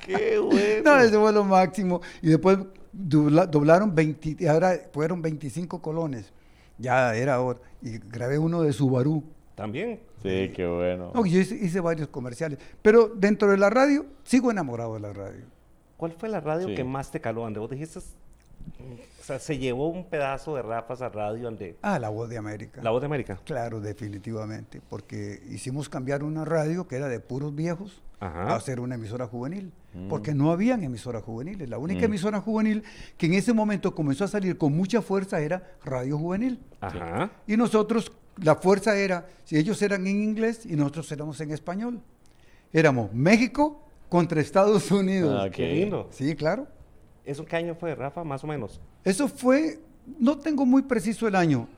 ¡Qué 0.00 0.38
bueno! 0.38 0.82
No, 0.96 1.00
eso 1.00 1.20
fue 1.20 1.32
lo 1.32 1.44
máximo. 1.44 2.00
Y 2.22 2.28
después 2.28 2.58
dobla- 2.92 3.46
doblaron 3.46 3.94
20, 3.94 4.36
y 4.38 4.46
ahora 4.46 4.74
fueron 4.92 5.20
25 5.22 5.82
colones. 5.82 6.32
Ya 6.78 7.14
era 7.14 7.40
hora. 7.40 7.58
Y 7.82 7.98
grabé 7.98 8.38
uno 8.38 8.62
de 8.62 8.72
Subaru. 8.72 9.24
También. 9.54 10.00
Sí, 10.22 10.52
qué 10.54 10.66
bueno. 10.66 11.12
No, 11.14 11.24
yo 11.26 11.38
hice, 11.40 11.54
hice 11.54 11.80
varios 11.80 12.08
comerciales. 12.08 12.58
Pero 12.82 13.08
dentro 13.08 13.50
de 13.50 13.56
la 13.58 13.70
radio, 13.70 14.06
sigo 14.24 14.50
enamorado 14.50 14.94
de 14.94 15.00
la 15.00 15.12
radio. 15.12 15.44
¿Cuál 15.96 16.12
fue 16.12 16.28
la 16.28 16.40
radio 16.40 16.68
Sí. 16.68 16.74
que 16.74 16.84
más 16.84 17.10
te 17.10 17.20
caló? 17.20 17.42
Donde 17.42 17.60
vos 17.60 17.70
dijiste, 17.70 17.98
o 18.00 19.24
sea, 19.24 19.38
se 19.38 19.58
llevó 19.58 19.88
un 19.88 20.04
pedazo 20.04 20.54
de 20.56 20.62
Rafas 20.62 21.02
a 21.02 21.08
radio 21.08 21.44
donde... 21.44 21.76
Ah, 21.82 21.98
La 21.98 22.08
Voz 22.08 22.28
de 22.28 22.38
América. 22.38 22.82
La 22.82 22.90
Voz 22.90 23.00
de 23.00 23.06
América. 23.06 23.38
Claro, 23.44 23.80
definitivamente. 23.80 24.80
Porque 24.88 25.42
hicimos 25.50 25.88
cambiar 25.88 26.22
una 26.24 26.44
radio 26.44 26.86
que 26.88 26.96
era 26.96 27.08
de 27.08 27.20
puros 27.20 27.54
viejos 27.54 28.02
Ajá. 28.20 28.44
a 28.52 28.56
hacer 28.56 28.80
una 28.80 28.94
emisora 28.96 29.26
juvenil. 29.26 29.72
Porque 30.08 30.32
no 30.34 30.52
habían 30.52 30.84
emisoras 30.84 31.24
juveniles. 31.24 31.68
La 31.68 31.78
única 31.78 32.02
Mm. 32.02 32.04
emisora 32.04 32.40
juvenil 32.40 32.84
que 33.16 33.26
en 33.26 33.34
ese 33.34 33.52
momento 33.52 33.94
comenzó 33.94 34.24
a 34.24 34.28
salir 34.28 34.56
con 34.56 34.72
mucha 34.76 35.02
fuerza 35.02 35.40
era 35.40 35.72
Radio 35.84 36.16
Juvenil. 36.18 36.60
Ajá. 36.80 37.30
Y 37.48 37.56
nosotros, 37.56 38.12
la 38.42 38.56
fuerza 38.56 38.96
era, 38.96 39.26
si 39.44 39.56
ellos 39.56 39.80
eran 39.82 40.06
en 40.06 40.22
inglés 40.22 40.64
y 40.66 40.76
nosotros 40.76 41.10
éramos 41.12 41.40
en 41.40 41.50
español. 41.52 42.00
Éramos 42.72 43.12
México 43.12 43.82
contra 44.08 44.40
Estados 44.40 44.90
Unidos. 44.90 45.40
Ah, 45.44 45.50
Qué 45.50 45.66
lindo. 45.72 46.08
Sí, 46.10 46.34
claro. 46.34 46.66
¿Eso 47.24 47.44
qué 47.44 47.56
año 47.56 47.74
fue, 47.74 47.94
Rafa? 47.94 48.24
Más 48.24 48.42
o 48.44 48.46
menos. 48.46 48.80
Eso 49.04 49.28
fue, 49.28 49.80
no 50.18 50.38
tengo 50.38 50.64
muy 50.64 50.82
preciso 50.82 51.28
el 51.28 51.34
año. 51.34 51.68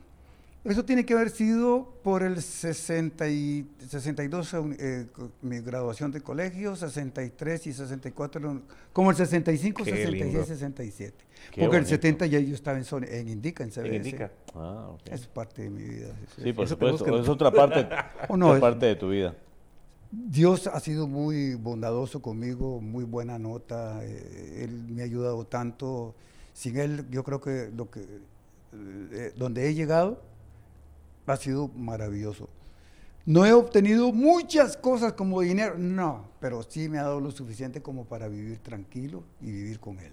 Eso 0.63 0.85
tiene 0.85 1.03
que 1.07 1.13
haber 1.15 1.31
sido 1.31 1.95
por 2.03 2.21
el 2.21 2.39
60 2.39 3.27
y 3.29 3.67
62, 3.89 4.53
eh, 4.77 5.07
co- 5.11 5.31
mi 5.41 5.59
graduación 5.59 6.11
de 6.11 6.21
colegio, 6.21 6.75
63 6.75 7.65
y 7.65 7.73
64, 7.73 8.61
como 8.93 9.09
el 9.09 9.17
65, 9.17 9.83
Qué 9.83 9.89
66, 9.89 10.23
lindo. 10.23 10.45
67. 10.45 11.15
Qué 11.17 11.61
Porque 11.61 11.77
el 11.77 11.81
bonito. 11.83 11.89
70 11.89 12.25
ya 12.27 12.39
yo 12.39 12.53
estaba 12.53 12.77
en, 12.77 12.83
Sony- 12.85 13.07
en 13.09 13.29
Indica, 13.29 13.63
en 13.63 13.71
CBS. 13.71 13.87
En 13.87 13.95
Indica. 13.95 14.31
Ah, 14.53 14.89
ok. 14.93 15.01
Es 15.11 15.25
parte 15.25 15.63
de 15.63 15.69
mi 15.71 15.83
vida. 15.83 16.13
Sí, 16.35 16.53
por 16.53 16.65
Eso 16.65 16.75
supuesto. 16.75 17.05
que- 17.05 17.19
Es 17.19 17.27
otra 17.27 17.49
parte, 17.51 17.87
Oh, 18.29 18.37
no, 18.37 18.45
otra 18.49 18.57
es- 18.57 18.61
parte 18.61 18.85
de 18.85 18.95
tu 18.95 19.09
vida. 19.09 19.35
Dios 20.11 20.67
ha 20.67 20.79
sido 20.79 21.07
muy 21.07 21.55
bondadoso 21.55 22.21
conmigo, 22.21 22.79
muy 22.81 23.03
buena 23.05 23.39
nota. 23.39 24.01
eh, 24.05 24.65
él 24.65 24.83
me 24.89 25.01
ha 25.01 25.05
ayudado 25.05 25.43
tanto. 25.45 26.13
Sin 26.53 26.77
él, 26.77 27.05
yo 27.09 27.23
creo 27.23 27.41
que 27.41 27.71
lo 27.75 27.89
que 27.89 28.01
eh, 28.73 29.33
donde 29.37 29.67
he 29.67 29.73
llegado 29.73 30.21
ha 31.27 31.37
sido 31.37 31.67
maravilloso. 31.69 32.49
No 33.25 33.45
he 33.45 33.53
obtenido 33.53 34.11
muchas 34.11 34.75
cosas 34.75 35.13
como 35.13 35.41
dinero, 35.41 35.75
no, 35.77 36.25
pero 36.39 36.63
sí 36.63 36.89
me 36.89 36.97
ha 36.97 37.03
dado 37.03 37.19
lo 37.19 37.29
suficiente 37.31 37.81
como 37.81 38.05
para 38.05 38.27
vivir 38.27 38.59
tranquilo 38.59 39.23
y 39.39 39.51
vivir 39.51 39.79
con 39.79 39.99
él. 39.99 40.11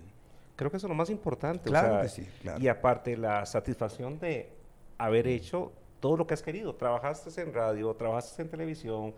Creo 0.57 0.71
que 0.71 0.77
eso 0.77 0.87
es 0.87 0.91
lo 0.91 0.95
más 0.95 1.09
importante. 1.09 1.69
o 1.69 1.73
Claro 1.73 1.95
sea, 1.95 2.03
que 2.03 2.09
sí, 2.09 2.27
claro. 2.43 2.61
Y 2.63 2.69
aparte, 2.69 3.17
la 3.17 3.47
satisfacción 3.47 4.19
de 4.19 4.51
haber 4.99 5.27
hecho 5.27 5.73
todo 6.01 6.17
lo 6.17 6.27
que 6.27 6.35
has 6.35 6.43
querido. 6.43 6.75
Trabajaste 6.75 7.41
en 7.41 7.53
radio, 7.55 7.95
trabajaste 7.95 8.43
en 8.43 8.49
televisión. 8.49 9.15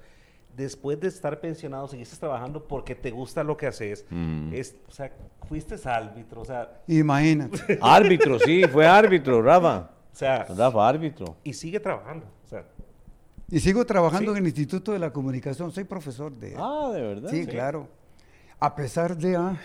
Después 0.57 0.99
de 1.01 1.09
estar 1.09 1.41
pensionado, 1.41 1.87
seguiste 1.89 2.17
trabajando 2.17 2.67
porque 2.67 2.95
te 2.95 3.11
gusta 3.11 3.45
lo 3.45 3.57
que 3.57 3.67
haces. 3.69 4.05
Mm. 4.11 4.53
Es, 4.53 4.77
o 4.89 4.93
sea, 4.93 5.13
fuiste 5.49 5.77
árbitro, 5.89 6.41
o 6.41 6.45
sea, 6.45 6.83
Imagínate. 6.89 7.79
Árbitro, 7.81 8.39
sí, 8.39 8.65
fue 8.65 8.87
árbitro, 8.87 9.41
Rafa. 9.43 9.91
O 10.13 10.17
sea, 10.17 10.47
árbitro. 10.89 11.37
y 11.45 11.53
sigue 11.53 11.81
trabajando. 11.81 12.27
O 12.45 12.49
sea, 12.49 12.65
Y 13.51 13.59
sigo 13.61 13.85
trabajando 13.85 14.33
Sí. 14.33 14.39
en 14.39 14.45
el 14.45 14.49
Instituto 14.49 14.93
de 14.93 14.99
la 14.99 15.13
Comunicación, 15.13 15.73
soy 15.73 15.85
profesor 15.85 16.33
de... 16.33 16.55
Ah, 16.57 16.91
de 16.93 17.01
verdad. 17.03 17.31
Sí, 17.31 17.47
claro. 17.47 17.89
A 18.63 18.75
pesar 18.75 19.17
de... 19.17 19.37
ah, 19.37 19.57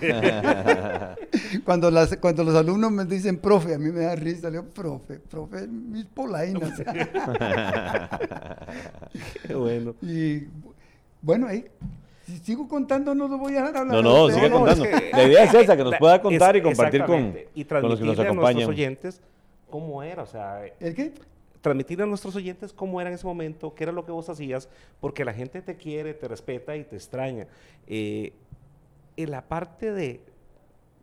cuando, 1.64 1.90
las, 1.90 2.16
cuando 2.18 2.44
los 2.44 2.54
alumnos 2.54 2.92
me 2.92 3.04
dicen, 3.06 3.38
profe, 3.38 3.74
a 3.74 3.78
mí 3.78 3.90
me 3.90 4.00
da 4.00 4.14
risa, 4.14 4.50
le 4.50 4.58
digo, 4.60 4.70
profe, 4.72 5.18
profe, 5.18 5.66
mis 5.66 6.04
polainas. 6.06 6.78
Qué 9.46 9.54
bueno. 9.54 9.94
y 10.02 10.42
bueno, 11.22 11.46
ahí, 11.48 11.64
si 12.26 12.38
sigo 12.38 12.68
contando 12.68 13.14
no 13.14 13.28
lo 13.28 13.38
voy 13.38 13.52
a 13.56 13.60
dejar 13.62 13.76
hablar. 13.78 14.02
No, 14.02 14.28
no, 14.28 14.30
sigue 14.34 14.48
no, 14.50 14.58
contando. 14.60 14.84
es 14.84 15.00
que- 15.00 15.10
La 15.12 15.24
idea 15.24 15.44
es 15.44 15.54
esa, 15.54 15.76
que 15.76 15.84
nos 15.84 15.94
pueda 15.96 16.20
contar 16.20 16.56
y 16.56 16.62
compartir 16.62 17.04
con, 17.04 17.34
y 17.54 17.64
con 17.64 17.82
los 17.82 17.98
que 17.98 18.04
nos 18.04 18.16
transmitirle 18.16 18.22
a 18.22 18.24
acompañan. 18.26 18.54
nuestros 18.54 18.68
oyentes 18.68 19.20
cómo 19.70 20.02
era, 20.02 20.22
o 20.22 20.26
sea, 20.26 20.64
¿El 20.80 20.94
qué? 20.94 21.14
transmitirle 21.60 22.04
a 22.04 22.06
nuestros 22.06 22.36
oyentes 22.36 22.72
cómo 22.72 23.00
era 23.00 23.08
en 23.10 23.14
ese 23.14 23.26
momento, 23.26 23.74
qué 23.74 23.84
era 23.84 23.92
lo 23.92 24.04
que 24.04 24.12
vos 24.12 24.28
hacías, 24.28 24.68
porque 25.00 25.24
la 25.24 25.32
gente 25.32 25.62
te 25.62 25.76
quiere, 25.76 26.12
te 26.14 26.28
respeta 26.28 26.76
y 26.76 26.84
te 26.84 26.96
extraña. 26.96 27.46
Eh, 27.86 28.32
en 29.16 29.30
la 29.30 29.42
parte 29.48 29.92
de, 29.92 30.20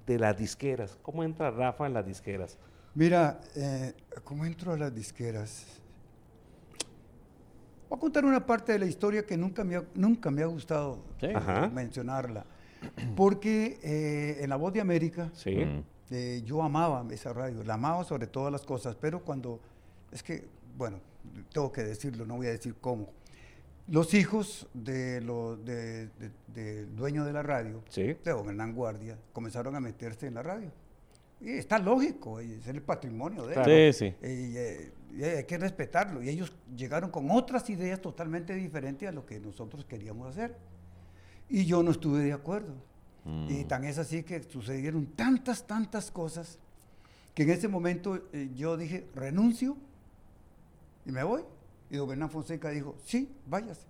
de 0.06 0.20
las 0.20 0.38
disqueras, 0.38 0.98
¿cómo 1.02 1.24
entra 1.24 1.50
Rafa 1.50 1.88
en 1.88 1.94
las 1.94 2.06
disqueras? 2.06 2.58
Mira, 2.94 3.40
eh, 3.56 3.94
¿cómo 4.24 4.46
entro 4.46 4.74
a 4.74 4.78
las 4.78 4.94
disqueras? 4.94 5.66
Voy 7.90 7.98
a 7.98 8.00
contar 8.00 8.24
una 8.26 8.46
parte 8.46 8.72
de 8.74 8.80
la 8.80 8.86
historia 8.86 9.26
que 9.26 9.36
nunca 9.38 9.64
me 9.64 9.76
ha, 9.78 9.84
nunca 9.96 10.30
me 10.32 10.44
ha 10.44 10.46
gustado 10.46 11.00
Sí. 11.20 11.28
Mencionarla. 11.74 12.46
Porque 13.16 13.80
eh, 13.84 14.38
en 14.44 14.50
La 14.50 14.56
Voz 14.56 14.74
de 14.74 14.82
América 14.82 15.30
Sí. 15.34 15.58
Eh, 16.12 16.42
yo 16.46 16.62
amaba 16.62 17.06
esa 17.12 17.32
radio, 17.34 17.64
la 17.64 17.76
amaba 17.76 18.04
sobre 18.04 18.28
todas 18.28 18.52
las 18.52 18.64
cosas, 18.64 18.96
pero 18.98 19.24
cuando, 19.24 19.62
es 20.12 20.22
que, 20.22 20.46
bueno, 20.78 21.00
tengo 21.54 21.72
que 21.72 21.84
decirlo, 21.84 22.26
no 22.26 22.36
voy 22.36 22.48
a 22.48 22.52
decir 22.52 22.76
cómo. 22.82 23.10
Los 23.88 24.14
hijos 24.14 24.68
de 24.74 25.22
lo- 25.22 25.56
de- 25.58 26.08
de- 26.08 26.32
del 26.54 26.96
dueño 26.96 27.24
de 27.26 27.34
la 27.34 27.44
radio, 27.44 27.82
Sí. 27.90 28.04
de 28.04 28.32
don 28.32 28.48
Hernán 28.50 28.74
Guardia, 28.76 29.18
comenzaron 29.34 29.76
a 29.76 29.80
meterse 29.80 30.28
en 30.28 30.34
la 30.36 30.44
radio. 30.44 30.70
Y 31.40 31.52
está 31.54 31.80
lógico, 31.80 32.40
es 32.40 32.68
el 32.68 32.82
patrimonio 32.84 33.48
de. 33.48 33.54
Claro. 33.56 33.72
Sí, 33.72 33.94
sí. 33.94 34.06
Y, 34.22 34.58
eh, 34.58 34.92
y 35.18 35.24
hay 35.24 35.44
que 35.46 35.58
respetarlo. 35.58 36.22
Y 36.22 36.30
ellos 36.30 36.54
llegaron 36.76 37.10
con 37.10 37.32
otras 37.32 37.68
ideas 37.70 38.00
totalmente 38.00 38.54
diferentes 38.54 39.10
a 39.10 39.12
lo 39.12 39.26
que 39.26 39.40
nosotros 39.40 39.84
queríamos 39.86 40.28
hacer. 40.28 40.56
Y 41.50 41.66
yo 41.66 41.82
no 41.84 41.92
estuve 41.92 42.20
de 42.20 42.34
acuerdo. 42.34 42.76
Y 43.24 43.30
Mm. 43.64 43.68
tan 43.68 43.84
es 43.84 43.98
así 44.00 44.24
que 44.24 44.42
sucedieron 44.44 45.06
tantas, 45.06 45.68
tantas 45.68 46.10
cosas 46.10 46.58
que 47.36 47.44
en 47.44 47.52
ese 47.52 47.68
momento 47.68 48.20
eh, 48.34 48.50
yo 48.56 48.78
dije, 48.78 49.08
renuncio 49.16 49.78
y 51.06 51.12
me 51.12 51.24
voy. 51.24 51.44
Y 51.90 51.98
don 51.98 52.10
Hernán 52.10 52.30
Fonseca 52.30 52.70
dijo, 52.70 52.96
sí, 53.06 53.30
váyase. 53.48 53.86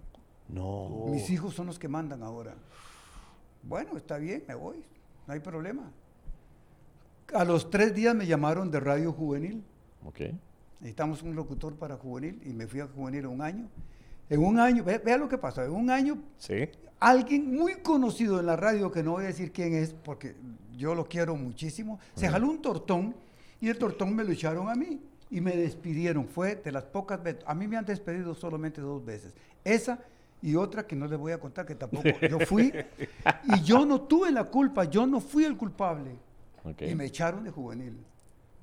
No. 0.49 1.05
Mis 1.09 1.29
hijos 1.29 1.53
son 1.53 1.67
los 1.67 1.79
que 1.79 1.87
mandan 1.87 2.23
ahora. 2.23 2.55
Bueno, 3.63 3.95
está 3.95 4.17
bien, 4.17 4.43
me 4.47 4.55
voy, 4.55 4.83
no 5.27 5.33
hay 5.33 5.39
problema. 5.39 5.89
A 7.33 7.45
los 7.45 7.69
tres 7.69 7.93
días 7.95 8.13
me 8.13 8.27
llamaron 8.27 8.69
de 8.69 8.79
Radio 8.81 9.13
Juvenil. 9.13 9.63
Ok. 10.05 10.19
Necesitamos 10.81 11.21
un 11.21 11.35
locutor 11.35 11.75
para 11.75 11.95
Juvenil 11.95 12.41
y 12.45 12.51
me 12.53 12.67
fui 12.67 12.79
a 12.81 12.87
Juvenil 12.87 13.27
un 13.27 13.41
año. 13.41 13.69
En 14.31 14.43
un 14.43 14.57
año, 14.59 14.83
ve- 14.83 14.97
vea 14.99 15.17
lo 15.17 15.27
que 15.27 15.37
pasó, 15.37 15.61
en 15.63 15.71
un 15.71 15.89
año 15.89 16.17
Sí. 16.37 16.69
alguien 16.99 17.53
muy 17.53 17.75
conocido 17.75 18.39
en 18.39 18.45
la 18.45 18.55
radio, 18.55 18.89
que 18.91 19.03
no 19.03 19.11
voy 19.11 19.25
a 19.25 19.27
decir 19.27 19.51
quién 19.51 19.73
es, 19.73 19.93
porque 19.93 20.35
yo 20.77 20.95
lo 20.95 21.05
quiero 21.05 21.35
muchísimo, 21.35 21.99
se 22.15 22.27
jaló 22.29 22.49
un 22.49 22.61
tortón 22.61 23.13
y 23.59 23.67
el 23.67 23.77
tortón 23.77 24.15
me 24.15 24.23
lo 24.23 24.31
echaron 24.31 24.69
a 24.69 24.75
mí 24.75 25.01
y 25.29 25.41
me 25.41 25.55
despidieron. 25.55 26.27
Fue 26.27 26.55
de 26.55 26.71
las 26.71 26.85
pocas 26.85 27.21
veces, 27.21 27.43
a 27.45 27.53
mí 27.53 27.67
me 27.67 27.75
han 27.75 27.85
despedido 27.85 28.33
solamente 28.33 28.79
dos 28.81 29.03
veces. 29.03 29.33
Esa 29.65 29.99
y 30.41 30.55
otra 30.55 30.87
que 30.87 30.95
no 30.95 31.05
les 31.07 31.19
voy 31.19 31.33
a 31.33 31.37
contar, 31.39 31.65
que 31.65 31.75
tampoco 31.75 32.07
yo 32.29 32.39
fui. 32.39 32.73
Y 33.53 33.61
yo 33.63 33.85
no 33.85 34.01
tuve 34.01 34.31
la 34.31 34.45
culpa, 34.45 34.85
yo 34.85 35.05
no 35.05 35.19
fui 35.19 35.43
el 35.43 35.57
culpable. 35.57 36.15
Y 36.79 36.95
me 36.95 37.05
echaron 37.05 37.43
de 37.43 37.51
juvenil. 37.51 37.97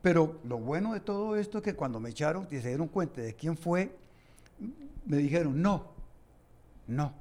Pero 0.00 0.38
lo 0.44 0.58
bueno 0.58 0.94
de 0.94 1.00
todo 1.00 1.36
esto 1.36 1.58
es 1.58 1.64
que 1.64 1.74
cuando 1.74 2.00
me 2.00 2.08
echaron 2.10 2.46
y 2.50 2.56
se 2.58 2.68
dieron 2.68 2.88
cuenta 2.88 3.20
de 3.20 3.34
quién 3.34 3.56
fue, 3.56 3.94
me 5.06 5.16
dijeron, 5.16 5.60
no, 5.60 5.92
no, 6.86 7.12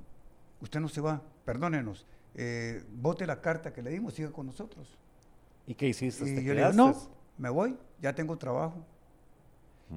usted 0.62 0.79
no 0.79 0.89
se 0.89 1.01
va, 1.01 1.22
perdónenos, 1.46 2.06
eh, 2.36 2.84
vote 2.94 3.25
la 3.25 3.41
carta 3.41 3.74
que 3.74 3.82
le 3.82 3.91
dimos, 3.91 4.13
siga 4.13 4.32
con 4.32 4.46
nosotros. 4.46 4.98
¿Y 5.65 5.74
qué 5.74 5.88
hiciste? 5.88 6.24
¿Te 6.24 6.41
Y 6.41 6.44
yo 6.44 6.53
le 6.53 6.62
digo, 6.62 6.74
no, 6.74 6.96
me 7.38 7.50
voy, 7.50 7.77
ya 8.01 8.13
tengo 8.13 8.38
trabajo. 8.38 8.86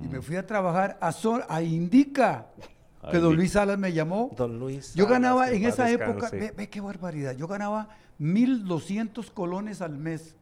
Y 0.02 0.06
me 0.06 0.22
fui 0.22 0.36
a 0.36 0.46
trabajar 0.46 0.96
a, 1.00 1.10
Sol, 1.10 1.44
a 1.48 1.62
Indica, 1.62 2.46
que 3.10 3.18
don. 3.18 3.34
Luis 3.34 3.52
Salas 3.52 3.78
me 3.78 3.92
llamó. 3.92 4.30
Don 4.36 4.58
Luis. 4.58 4.94
Yo 4.94 5.04
Salas, 5.04 5.20
ganaba 5.20 5.48
que 5.48 5.56
en 5.56 5.64
esa 5.64 5.90
época, 5.90 6.30
ve, 6.30 6.52
ve 6.56 6.68
qué 6.68 6.80
barbaridad, 6.80 7.36
yo 7.36 7.48
ganaba 7.48 7.88
1.200 8.20 9.30
colones 9.32 9.80
al 9.80 9.96
mes. 9.96 10.36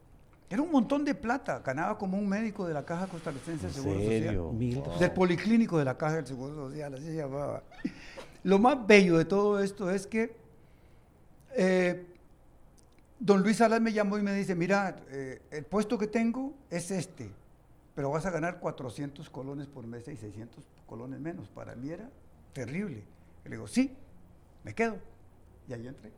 Era 0.50 0.62
un 0.62 0.70
montón 0.70 1.04
de 1.04 1.14
plata, 1.14 1.60
ganaba 1.60 1.98
como 1.98 2.16
un 2.16 2.26
médico 2.26 2.66
de 2.66 2.72
la 2.72 2.84
Caja 2.84 3.06
Costarricense 3.06 3.66
de 3.66 3.68
¿En 3.68 3.74
Seguro 3.74 4.00
serio? 4.00 4.50
Social. 4.50 4.82
Wow. 4.82 4.98
Del 4.98 5.10
Policlínico 5.12 5.78
de 5.78 5.84
la 5.84 5.98
Caja 5.98 6.16
del 6.16 6.26
Seguro 6.26 6.54
Social, 6.54 6.94
así 6.94 7.04
se 7.04 7.16
llamaba. 7.16 7.62
Lo 8.44 8.58
más 8.58 8.86
bello 8.86 9.18
de 9.18 9.26
todo 9.26 9.60
esto 9.62 9.90
es 9.90 10.06
que 10.06 10.34
eh, 11.54 12.06
don 13.18 13.42
Luis 13.42 13.58
Salas 13.58 13.80
me 13.80 13.92
llamó 13.92 14.16
y 14.16 14.22
me 14.22 14.32
dice, 14.32 14.54
mira, 14.54 14.96
eh, 15.10 15.42
el 15.50 15.64
puesto 15.64 15.98
que 15.98 16.06
tengo 16.06 16.54
es 16.70 16.90
este, 16.90 17.30
pero 17.94 18.10
vas 18.10 18.24
a 18.24 18.30
ganar 18.30 18.58
400 18.58 19.28
colones 19.28 19.66
por 19.66 19.86
mes 19.86 20.08
y 20.08 20.16
600 20.16 20.64
colones 20.86 21.20
menos. 21.20 21.48
Para 21.48 21.74
mí 21.74 21.90
era 21.90 22.08
terrible. 22.54 23.02
Y 23.44 23.48
le 23.48 23.56
digo, 23.56 23.66
sí, 23.66 23.94
me 24.64 24.74
quedo. 24.74 24.96
Y 25.68 25.74
ahí 25.74 25.86
entré. 25.86 26.10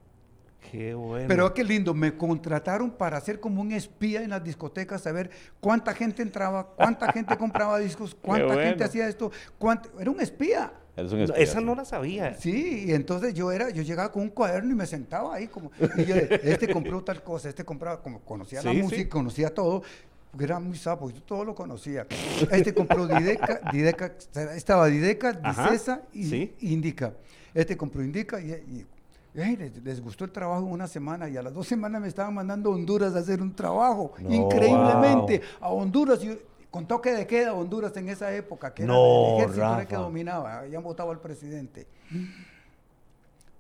Qué 0.71 0.95
bueno. 0.95 1.27
Pero 1.29 1.53
qué 1.55 1.65
lindo, 1.65 1.95
me 1.95 2.17
contrataron 2.17 2.91
para 2.91 3.21
ser 3.21 3.41
como 3.41 3.61
un 3.61 3.73
espía 3.73 4.23
en 4.23 4.31
las 4.31 4.43
discotecas, 4.45 5.01
saber 5.03 5.31
cuánta 5.61 5.95
gente 5.95 6.23
entraba, 6.23 6.67
cuánta 6.77 7.11
gente 7.13 7.37
compraba 7.37 7.79
discos, 7.79 8.15
cuánta 8.21 8.55
gente 8.63 8.85
hacía 8.85 9.09
esto, 9.09 9.31
cuánto- 9.59 9.91
era 10.01 10.11
un 10.11 10.21
espía. 10.21 10.73
Eres 10.97 11.13
un 11.13 11.19
No, 11.19 11.25
espía, 11.25 11.43
esa 11.43 11.59
sí. 11.61 11.65
no 11.65 11.75
la 11.75 11.85
sabía. 11.85 12.35
Sí, 12.35 12.85
y 12.89 12.93
entonces 12.93 13.33
yo 13.35 13.51
era, 13.53 13.71
yo 13.71 13.83
llegaba 13.83 14.13
con 14.13 14.23
un 14.23 14.29
cuaderno 14.29 14.71
y 14.73 14.75
me 14.75 14.87
sentaba 14.87 15.35
ahí 15.35 15.47
como, 15.49 15.71
y 15.97 16.05
yo, 16.05 16.15
este 16.17 16.69
compró 16.73 17.03
tal 17.03 17.23
cosa, 17.23 17.49
este 17.49 17.65
compraba, 17.65 18.03
como 18.03 18.21
conocía 18.21 18.63
la 18.63 18.73
sí. 18.73 18.83
música, 18.83 19.09
conocía 19.09 19.55
todo, 19.55 19.83
porque 20.31 20.45
era 20.45 20.59
muy 20.61 20.77
sapo, 20.77 21.11
yo 21.11 21.23
todo 21.23 21.45
lo 21.45 21.55
conocía. 21.55 22.07
Este 22.51 22.75
compró 22.75 23.07
Dideca, 23.07 23.61
Dideca, 23.73 24.13
estaba 24.55 24.87
Dideca, 24.89 25.33
Dicesa 25.33 26.03
y 26.13 26.25
sí. 26.27 26.55
Indica. 26.61 27.15
Este 27.55 27.77
compró 27.77 28.03
Indica 28.05 28.41
y, 28.41 28.51
y- 28.53 28.87
les, 29.35 29.83
les 29.85 30.01
gustó 30.01 30.25
el 30.25 30.33
trabajo 30.33 30.67
en 30.67 30.73
una 30.73 30.87
semana 30.89 31.29
y 31.29 31.37
a 31.37 31.43
las 31.43 31.55
dos 31.55 31.67
semanas 31.67 32.01
me 32.03 32.09
estaban 32.09 32.35
mandando 32.35 32.71
a 32.71 32.75
Honduras 32.75 33.15
a 33.15 33.19
hacer 33.21 33.41
un 33.41 33.55
trabajo, 33.55 34.13
No, 34.21 34.33
increíblemente, 34.35 35.41
a 35.61 35.69
Honduras. 35.71 36.23
y- 36.25 36.39
con 36.71 36.87
toque 36.87 37.11
de 37.11 37.27
queda 37.27 37.53
Honduras 37.53 37.97
en 37.97 38.09
esa 38.09 38.33
época, 38.33 38.73
que 38.73 38.85
era 38.85 38.95
el 38.95 39.35
ejército 39.39 39.75
era 39.75 39.87
que 39.89 39.97
dominaba, 39.97 40.59
habían 40.61 40.83
votado 40.85 41.11
al 41.11 41.21
presidente. 41.21 41.87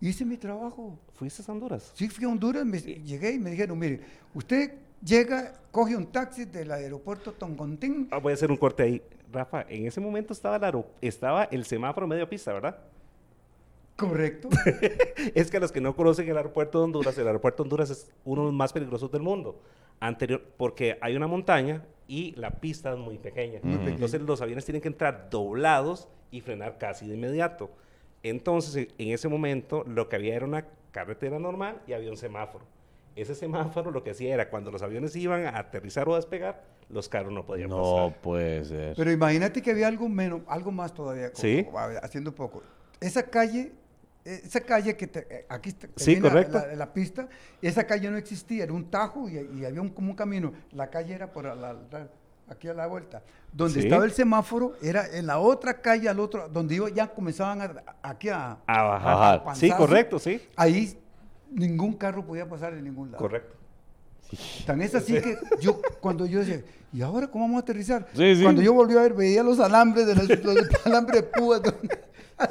Hice 0.01 0.25
mi 0.25 0.37
trabajo. 0.37 0.97
¿Fuiste 1.15 1.43
a 1.47 1.53
Honduras? 1.53 1.91
Sí, 1.95 2.09
fui 2.09 2.25
a 2.25 2.29
Honduras, 2.29 2.65
me- 2.65 2.79
llegué 2.81 3.33
y 3.33 3.39
me 3.39 3.51
dijeron, 3.51 3.79
mire, 3.79 4.01
usted 4.33 4.75
llega, 5.05 5.53
coge 5.73 5.97
un 5.97 6.07
taxi 6.07 6.45
del 6.47 6.71
aeropuerto 6.71 7.33
Toncontín. 7.33 8.09
Ah, 8.11 8.19
voy 8.19 8.31
a 8.31 8.35
hacer 8.35 8.51
un 8.51 8.57
corte 8.57 8.83
ahí. 8.85 9.03
Rafa, 9.33 9.63
en 9.69 9.87
ese 9.87 10.01
momento 10.01 10.33
estaba 10.33 10.57
el, 10.57 10.65
aero- 10.65 10.87
estaba 11.01 11.45
el 11.45 11.65
semáforo 11.65 12.07
medio 12.07 12.29
pista, 12.29 12.53
¿verdad? 12.53 12.79
Correcto. 14.01 14.49
Es 15.35 15.51
que 15.51 15.59
a 15.59 15.61
los 15.61 15.71
que 15.73 15.81
no 15.81 15.95
conocen 15.95 16.29
el 16.29 16.37
aeropuerto 16.37 16.79
de 16.79 16.85
Honduras, 16.85 17.17
el 17.19 17.27
aeropuerto 17.27 17.63
de 17.63 17.67
Honduras 17.67 17.91
es 17.91 18.11
uno 18.25 18.43
de 18.43 18.47
los 18.47 18.55
más 18.55 18.73
peligrosos 18.73 19.11
del 19.13 19.23
mundo. 19.23 19.61
Anterior, 20.01 20.43
porque 20.57 20.97
hay 21.03 21.15
una 21.15 21.27
montaña 21.27 21.85
y 22.09 22.33
la 22.37 22.51
pista 22.53 22.93
es 22.93 22.99
muy 22.99 23.19
pequeña. 23.19 23.61
Muy 23.63 23.77
pequeña. 23.77 23.95
Entonces 23.97 24.23
los 24.23 24.41
aviones 24.41 24.65
tienen 24.65 24.81
que 24.81 24.89
entrar 24.89 25.29
doblados 25.31 26.09
y 26.31 26.41
frenar 26.41 26.79
casi 26.79 27.07
de 27.07 27.15
inmediato. 27.17 27.71
Entonces, 28.23 28.89
en- 28.99 29.11
ese 29.11 29.29
momento, 29.29 29.85
lo 29.87 30.09
que 30.09 30.17
había 30.17 30.35
era 30.35 30.47
una 30.47 30.67
carretera 30.93 31.39
normal 31.39 31.81
y 31.87 31.93
había 31.93 32.11
un 32.11 32.17
semáforo. 32.17 32.65
Ese 33.17 33.35
semáforo 33.35 33.91
lo 33.91 34.03
que 34.03 34.11
hacía 34.13 34.33
era 34.35 34.49
cuando 34.51 34.71
los 34.71 34.83
aviones 34.83 35.15
iban 35.17 35.45
a 35.47 35.59
aterrizar 35.59 36.09
o 36.09 36.15
a 36.15 36.17
despegar, 36.17 36.63
los 36.89 37.09
carros 37.09 37.33
no 37.33 37.45
podían 37.45 37.69
No 37.69 37.83
pasar. 37.83 38.21
puede 38.23 38.65
ser. 38.65 38.95
Pero 38.97 39.11
imagínate 39.13 39.61
que 39.63 39.71
había 39.71 39.89
algo 39.89 40.09
menos, 40.09 40.41
algo 40.47 40.71
más 40.73 40.95
todavía. 40.95 41.31
como- 41.33 41.41
Sí. 41.43 41.67
haciendo 42.03 42.35
poco. 42.35 42.63
Esa 43.01 43.25
calle, 43.31 43.73
esa 44.37 44.61
calle 44.61 44.97
que 44.97 45.07
te- 45.07 45.27
eh, 45.31 45.47
aquí 45.49 45.71
está- 45.71 45.89
Sí, 45.97 46.21
correcto. 46.21 46.59
La, 46.59 46.75
la 46.75 46.93
pista, 46.93 47.29
esa 47.63 47.85
calle 47.85 48.11
no 48.11 48.17
existía, 48.17 48.65
era 48.65 48.73
un 48.73 48.91
tajo 48.91 49.29
y, 49.29 49.37
y 49.59 49.65
había 49.65 49.81
un, 49.81 49.89
como 49.91 50.11
un 50.11 50.17
camino. 50.17 50.53
La 50.73 50.89
calle 50.91 51.15
era 51.15 51.31
por 51.33 51.45
la- 51.45 51.55
la- 51.75 52.09
aquí 52.49 52.69
a 52.69 52.75
la 52.75 52.87
vuelta. 52.87 53.23
Donde 53.53 53.75
Sí. 53.81 53.87
estaba 53.87 54.05
el 54.05 54.13
semáforo 54.13 54.75
era 54.83 55.07
en 55.17 55.27
la 55.27 55.39
otra 55.39 55.81
calle 55.81 56.09
al 56.09 56.19
otro, 56.21 56.49
donde 56.49 56.75
iba, 56.77 56.89
ya 56.91 57.09
comenzaban 57.09 57.61
a, 57.63 57.75
aquí 58.03 58.29
a, 58.29 58.59
A 58.67 58.83
bajar. 58.83 59.43
Sí, 59.57 59.71
correcto, 59.71 60.19
sí. 60.19 60.41
ahí 60.57 60.97
ningún 61.51 61.95
carro 61.95 62.25
podía 62.25 62.49
pasar 62.49 62.75
en 62.75 62.85
ningún 62.85 63.11
lado. 63.13 63.23
Correcto. 63.23 63.57
Tan 64.65 64.81
es 64.81 64.95
así 64.95 65.15
que 65.21 65.37
yo, 65.61 65.81
cuando 66.01 66.25
yo 66.25 66.39
decía, 66.39 66.63
¿y 66.93 67.03
ahora 67.03 67.27
cómo 67.29 67.45
vamos 67.47 67.59
a 67.59 67.63
aterrizar? 67.63 68.07
Sí, 68.15 68.37
sí. 68.37 68.43
Cuando 68.45 68.63
yo 68.63 68.73
volví 68.73 68.97
a 68.97 69.03
ver, 69.03 69.15
veía 69.15 69.43
los 69.43 69.59
alambres 69.59 70.07
de 70.07 70.15
los, 70.15 70.29
los 70.45 70.87
alambres 70.87 71.23
de 71.23 71.29
púas. 71.29 71.61
donde- 71.63 72.01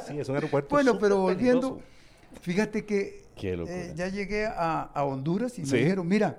Sí, 0.06 0.18
es 0.18 0.28
un 0.28 0.34
aeropuerto 0.36 0.68
Bueno, 0.70 0.98
pero 0.98 1.18
volviendo, 1.18 1.76
peligroso. 1.76 2.40
Fíjate 2.42 2.84
que 2.84 3.24
eh, 3.68 3.92
ya 3.96 4.08
llegué 4.08 4.46
a, 4.46 4.82
a 4.82 5.04
Honduras 5.04 5.58
y 5.58 5.64
Sí. 5.66 5.72
me 5.72 5.78
dijeron, 5.78 6.06
mira, 6.06 6.38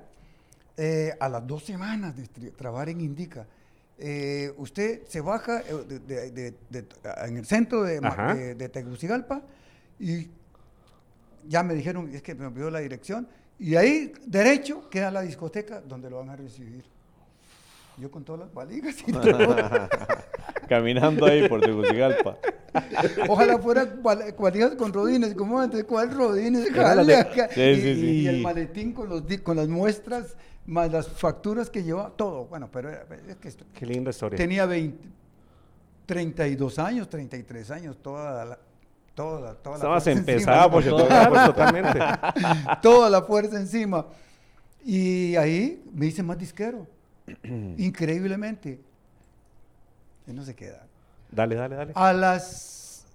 eh, 0.77 1.13
a 1.20 1.27
las 1.29 1.46
dos 1.46 1.63
semanas 1.65 2.15
de 2.15 2.51
trabajar 2.51 2.89
en 2.89 3.01
Indica, 3.01 3.46
eh, 3.98 4.53
usted 4.58 5.01
se 5.08 5.22
baja 5.22 5.62
de- 5.62 6.00
de- 6.00 6.31
de- 6.31 6.53
de- 6.70 6.86
en 7.27 7.38
el 7.38 7.46
centro 7.46 7.84
de, 7.84 8.70
Tegucigalpa 8.70 9.41
y 10.00 10.29
ya 11.48 11.62
me 11.63 11.74
dijeron, 11.74 12.10
es 12.13 12.22
que 12.22 12.34
me 12.36 12.46
olvidó 12.46 12.70
la 12.72 12.79
dirección, 12.79 13.27
y 13.60 13.75
ahí 13.75 14.12
derecho 14.25 14.89
queda 14.89 15.12
la 15.12 15.22
discoteca 15.22 15.81
donde 15.81 16.10
lo 16.10 16.17
van 16.20 16.29
a 16.29 16.36
recibir. 16.36 16.84
Yo 18.01 18.10
con 18.10 18.24
todas 18.25 18.41
las 18.41 18.53
valijas 18.53 18.96
y 19.05 19.12
todo. 19.12 19.55
Caminando 20.67 21.25
ahí 21.27 21.48
por 21.48 21.62
Tegucigalpa. 21.62 22.36
Ojalá 23.29 23.60
fuera 23.60 23.86
val- 24.01 24.34
valijas 24.39 24.72
con 24.75 24.91
rodines, 24.91 25.36
como 25.36 25.60
antes, 25.60 25.84
¿cuál 25.84 26.10
rodines? 26.12 26.67
Jale 26.74 27.15
acá. 27.15 27.50
Sí, 27.53 27.62
y, 27.62 27.75
sí, 27.75 27.96
sí. 27.96 28.05
y 28.22 28.27
el 28.27 28.41
maletín 28.41 28.91
con, 28.93 29.08
los, 29.08 29.22
con 29.43 29.55
las 29.58 29.67
muestras, 29.67 30.36
más 30.65 30.91
las 30.91 31.08
facturas 31.10 31.70
que 31.70 31.84
llevaba, 31.84 32.10
todo. 32.10 32.46
Bueno, 32.46 32.70
pero 32.72 32.89
era- 32.89 33.05
es 33.27 33.36
que 33.38 33.50
esto- 33.50 33.65
Qué 33.74 33.86
linda 33.86 34.10
historia. 34.10 34.36
tenía 34.36 34.65
20, 34.65 35.08
32 36.08 36.79
años, 36.79 37.08
33 37.08 37.70
años, 37.70 37.98
toda 38.01 38.46
la, 38.46 38.58
toda, 39.13 39.53
toda 39.55 39.77
la 39.77 39.84
Estabas 39.84 40.03
fuerza 40.03 40.20
empezando 40.20 40.72
pues, 40.72 40.86
por 40.88 41.00
yo 41.00 41.08
pues, 41.29 41.46
totalmente. 41.46 42.00
encima, 42.00 42.79
toda 42.81 43.10
la 43.12 43.22
fuerza 43.22 43.58
encima. 43.60 44.08
Y 44.84 45.36
ahí 45.36 45.84
me 45.93 46.08
hice 46.08 46.24
más 46.24 46.38
disquero, 46.39 46.88
increíblemente. 47.78 48.80
Y 50.28 50.34
no 50.34 50.44
se 50.44 50.56
queda. 50.56 50.86
Dale, 51.32 51.56
dale, 51.56 51.75
dale. 51.75 51.92
A 51.96 52.13
las 52.13 53.06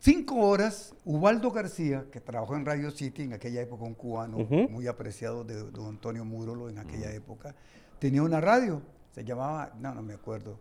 5 0.00 0.34
horas, 0.36 0.94
Ubaldo 1.04 1.50
García, 1.50 2.04
que 2.12 2.20
trabajó 2.20 2.56
en 2.56 2.66
Radio 2.66 2.90
City, 2.90 3.22
en 3.22 3.32
aquella 3.32 3.62
época 3.62 3.84
un 3.84 3.94
cubano 3.94 4.38
muy 4.38 4.86
apreciado 4.86 5.44
de 5.44 5.54
don 5.70 5.86
Antonio 5.86 6.24
Múrolo 6.24 6.68
en 6.68 6.78
aquella 6.78 7.10
época, 7.12 7.54
tenía 7.98 8.22
una 8.22 8.40
radio, 8.40 8.82
se 9.14 9.24
llamaba, 9.24 9.72
no, 9.80 9.94
no 9.94 10.02
me 10.02 10.12
acuerdo, 10.12 10.58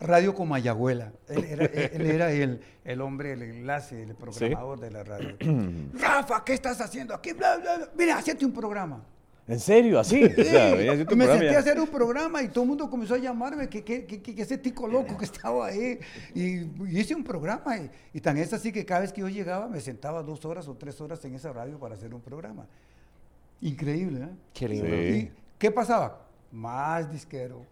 Radio 0.00 0.34
Comayagüela. 0.34 1.12
Él 1.28 1.44
era, 1.44 1.64
él 1.92 2.06
era 2.06 2.32
el, 2.32 2.60
el 2.84 3.00
hombre, 3.00 3.34
el 3.34 3.42
enlace, 3.42 4.02
el 4.02 4.14
programador 4.16 4.80
de 4.80 4.90
la 4.90 5.04
radio. 5.04 5.36
Rafa, 5.94 6.42
¿qué 6.44 6.54
estás 6.54 6.80
haciendo 6.80 7.14
aquí? 7.14 7.32
Bla, 7.32 7.58
bla, 7.58 7.76
bla. 7.76 7.88
Mira, 7.96 8.18
hacete 8.18 8.44
un 8.44 8.52
programa. 8.52 9.04
¿En 9.50 9.60
serio? 9.60 9.98
¿Así? 10.00 10.24
O 10.24 10.44
sea, 10.44 10.74
venía 10.74 10.92
haciendo 10.92 11.10
Y 11.10 11.14
un 11.14 11.18
me 11.18 11.26
senté 11.26 11.56
a 11.56 11.58
hacer 11.58 11.80
un 11.80 11.88
programa 11.88 12.42
y 12.42 12.48
todo 12.48 12.62
el 12.62 12.68
mundo 12.68 12.88
comenzó 12.88 13.14
a 13.14 13.18
llamarme 13.18 13.68
que, 13.68 13.82
que, 13.82 14.06
que, 14.06 14.22
que 14.22 14.40
ese 14.42 14.56
tico 14.58 14.86
loco 14.86 15.16
que 15.18 15.24
estaba 15.24 15.66
ahí. 15.66 15.98
Y, 16.34 16.60
y 16.60 17.00
hice 17.00 17.14
un 17.14 17.24
programa. 17.24 17.76
Y, 17.76 17.90
y 18.14 18.20
tan 18.20 18.36
es 18.38 18.52
así 18.52 18.70
que 18.72 18.84
cada 18.84 19.00
vez 19.00 19.12
que 19.12 19.20
yo 19.22 19.28
llegaba 19.28 19.68
me 19.68 19.80
sentaba 19.80 20.22
dos 20.22 20.44
horas 20.44 20.68
o 20.68 20.74
tres 20.76 21.00
horas 21.00 21.24
en 21.24 21.34
esa 21.34 21.52
radio 21.52 21.78
para 21.78 21.94
hacer 21.96 22.14
un 22.14 22.20
programa. 22.20 22.66
Increíble, 23.60 24.22
¿eh? 24.24 24.28
Qué 24.54 24.68
lindo. 24.68 24.86
Sí. 24.86 24.92
¿Y 24.92 25.32
qué 25.58 25.70
pasaba? 25.70 26.26
Más 26.52 27.10
disquero, 27.12 27.66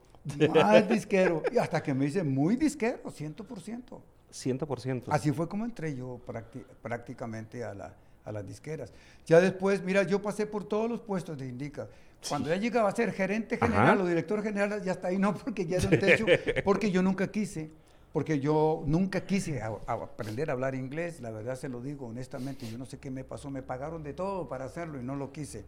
más 0.54 0.88
disquero. 0.88 1.42
Y 1.52 1.58
hasta 1.58 1.82
que 1.82 1.94
me 1.94 2.06
hice 2.06 2.22
muy 2.22 2.56
disquero, 2.56 2.98
100%. 3.04 4.00
100%. 4.30 5.02
Así 5.08 5.32
fue 5.32 5.48
como 5.48 5.64
entré 5.64 5.96
yo 5.96 6.20
prácti- 6.26 6.64
prácticamente 6.82 7.64
a, 7.64 7.72
la- 7.74 7.94
a 8.28 8.32
las 8.32 8.46
disqueras. 8.46 8.92
Ya 9.26 9.40
después, 9.40 9.82
mira, 9.82 10.02
yo 10.02 10.20
pasé 10.22 10.46
por 10.46 10.64
todos 10.64 10.88
los 10.90 11.00
puestos 11.00 11.38
de 11.38 11.46
Indica. 11.48 11.88
Cuando 12.28 12.48
ya 12.48 12.56
llegaba 12.56 12.88
a 12.88 12.94
ser 12.94 13.12
gerente 13.12 13.56
general 13.56 13.90
Ajá. 13.98 14.02
o 14.02 14.06
director 14.06 14.42
general, 14.42 14.82
ya 14.82 14.92
está 14.92 15.08
ahí, 15.08 15.18
no, 15.18 15.34
porque 15.34 15.66
ya 15.66 15.76
era 15.78 15.88
un 15.88 15.98
techo, 15.98 16.26
porque 16.64 16.90
yo 16.90 17.00
nunca 17.02 17.28
quise, 17.28 17.70
porque 18.12 18.40
yo 18.40 18.82
nunca 18.86 19.20
quise 19.24 19.62
a- 19.62 19.72
a 19.86 19.92
aprender 19.92 20.50
a 20.50 20.54
hablar 20.54 20.74
inglés, 20.74 21.20
la 21.20 21.30
verdad 21.30 21.54
se 21.56 21.68
lo 21.68 21.80
digo 21.80 22.06
honestamente, 22.08 22.68
yo 22.68 22.76
no 22.76 22.86
sé 22.86 22.98
qué 22.98 23.10
me 23.10 23.22
pasó, 23.24 23.50
me 23.50 23.62
pagaron 23.62 24.02
de 24.02 24.14
todo 24.14 24.48
para 24.48 24.64
hacerlo 24.64 25.00
y 25.00 25.04
no 25.04 25.14
lo 25.14 25.30
quise. 25.32 25.64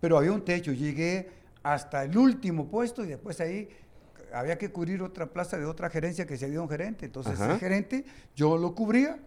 Pero 0.00 0.16
había 0.18 0.32
un 0.32 0.44
techo, 0.44 0.72
llegué 0.72 1.28
hasta 1.62 2.04
el 2.04 2.16
último 2.16 2.68
puesto 2.68 3.04
y 3.04 3.08
después 3.08 3.40
ahí 3.40 3.68
había 4.32 4.56
que 4.58 4.70
cubrir 4.70 5.02
otra 5.02 5.26
plaza 5.26 5.58
de 5.58 5.66
otra 5.66 5.90
gerencia 5.90 6.26
que 6.26 6.36
se 6.38 6.46
había 6.46 6.60
un 6.62 6.68
gerente. 6.68 7.06
Entonces, 7.06 7.34
Ajá. 7.34 7.50
ese 7.52 7.60
gerente 7.60 8.04
yo 8.34 8.56
lo 8.56 8.74
cubría 8.74 9.18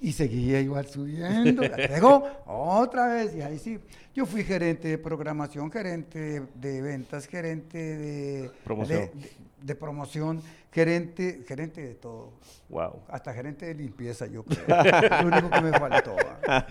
y 0.00 0.12
seguía 0.12 0.60
igual 0.60 0.86
subiendo. 0.86 1.62
Luego, 1.88 2.24
otra 2.46 3.06
vez, 3.06 3.34
y 3.34 3.40
ahí 3.42 3.58
sí. 3.58 3.78
Yo 4.14 4.24
fui 4.26 4.44
gerente 4.44 4.88
de 4.88 4.98
programación, 4.98 5.70
gerente 5.70 6.18
de, 6.18 6.40
de 6.54 6.82
ventas, 6.82 7.26
gerente 7.26 7.78
de 7.78 8.50
Promoción. 8.64 8.98
de, 9.00 9.06
de- 9.20 9.46
de 9.62 9.74
promoción, 9.74 10.40
gerente, 10.70 11.42
gerente 11.48 11.80
de 11.82 11.94
todo. 11.94 12.34
Wow. 12.68 13.00
Hasta 13.08 13.32
gerente 13.34 13.66
de 13.66 13.74
limpieza, 13.74 14.26
yo 14.26 14.44
creo. 14.44 14.64
Lo 15.22 15.26
único 15.28 15.50
que 15.50 15.60
me 15.60 15.72
faltó. 15.72 16.14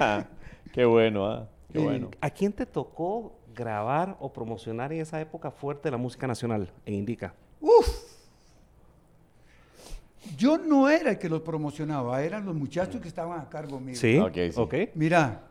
Qué 0.74 0.86
bueno, 0.86 1.26
¿ah? 1.30 1.50
Qué 1.74 1.80
Y- 1.80 1.84
bueno. 1.84 2.12
¿A 2.22 2.30
quién 2.30 2.54
te 2.54 2.66
tocó 2.66 3.38
grabar 3.54 4.16
o 4.20 4.32
promocionar 4.32 4.94
en 4.94 5.02
esa 5.02 5.20
época 5.20 5.52
fuerte 5.52 5.92
la 5.92 5.98
música 5.98 6.26
nacional 6.28 6.72
en 6.86 6.94
Indica? 6.94 7.34
Uf. 7.60 8.05
Yo 10.38 10.58
no 10.58 10.90
era 10.90 11.12
el 11.12 11.18
que 11.20 11.30
los 11.30 11.42
promocionaba, 11.42 12.22
eran 12.22 12.46
los 12.46 12.56
muchachos 12.56 13.02
que 13.02 13.08
estaban 13.08 13.40
a 13.40 13.50
cargo 13.50 13.80
mío. 13.80 13.96
Sí. 13.96 14.18
Ok, 14.18 14.34
sí. 14.34 14.54
Ok. 14.56 14.74
Mira, 14.96 15.42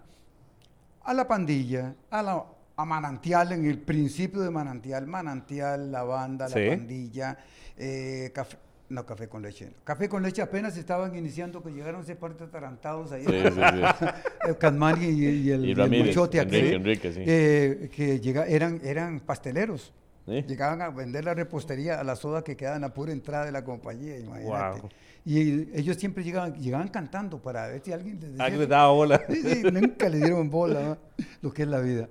a 1.02 1.14
la 1.14 1.26
pandilla, 1.26 1.94
a, 2.10 2.22
la, 2.22 2.44
a 2.76 2.84
Manantial, 2.84 3.52
en 3.52 3.66
el 3.66 3.78
principio 3.78 4.40
de 4.40 4.50
Manantial, 4.50 5.06
Manantial, 5.06 5.92
la 5.92 6.02
banda, 6.02 6.48
Sí. 6.48 6.60
la 6.64 6.76
pandilla, 6.76 7.38
eh, 7.76 8.30
café, 8.34 8.56
no, 8.88 9.04
café 9.06 9.28
con 9.28 9.42
leche. 9.42 9.70
Café 9.84 10.08
con 10.08 10.22
leche 10.22 10.42
apenas 10.42 10.76
estaban 10.76 11.14
iniciando, 11.16 11.62
que 11.62 11.70
llegaron 11.70 12.02
ese 12.02 12.16
par 12.16 12.36
de 12.36 12.44
atarantados 12.44 13.12
ahí. 13.12 13.24
Sí, 13.24 13.32
sí, 13.32 13.50
sí. 13.98 14.04
el 15.02 15.02
y, 15.02 15.24
y 15.24 15.50
el, 15.50 15.64
Y 15.64 15.68
y 15.68 15.70
el 15.72 15.80
Enrique, 15.80 16.40
aquel, 16.40 16.72
Enrique, 16.74 17.12
eh, 17.16 17.90
que 17.94 18.20
llega, 18.20 18.46
eran, 18.46 18.80
eran 18.84 19.20
pasteleros. 19.20 19.92
¿Sí? 20.26 20.42
Llegaban 20.48 20.80
a 20.80 20.88
vender 20.88 21.24
la 21.24 21.34
repostería 21.34 22.00
a 22.00 22.04
la 22.04 22.16
soda 22.16 22.42
que 22.42 22.56
quedaba 22.56 22.76
en 22.76 22.82
la 22.82 22.94
pura 22.94 23.12
entrada 23.12 23.44
de 23.44 23.52
la 23.52 23.62
compañía, 23.62 24.18
imagínate. 24.18 24.80
Wow. 24.80 24.90
Y 25.26 25.76
ellos 25.78 25.96
siempre 25.96 26.24
llegaban, 26.24 26.54
llegaban 26.54 26.88
cantando 26.88 27.40
para 27.40 27.66
ver 27.68 27.82
si 27.84 27.92
alguien 27.92 28.18
les 28.20 28.30
decía 28.30 28.44
Alguien 28.44 28.68
daba 28.68 28.90
bola. 28.92 29.22
Sí, 29.28 29.42
sí, 29.42 29.62
nunca 29.70 30.08
le 30.08 30.18
dieron 30.18 30.50
bola 30.50 30.82
¿no? 30.82 30.98
lo 31.42 31.52
que 31.52 31.62
es 31.62 31.68
la 31.68 31.80
vida. 31.80 32.08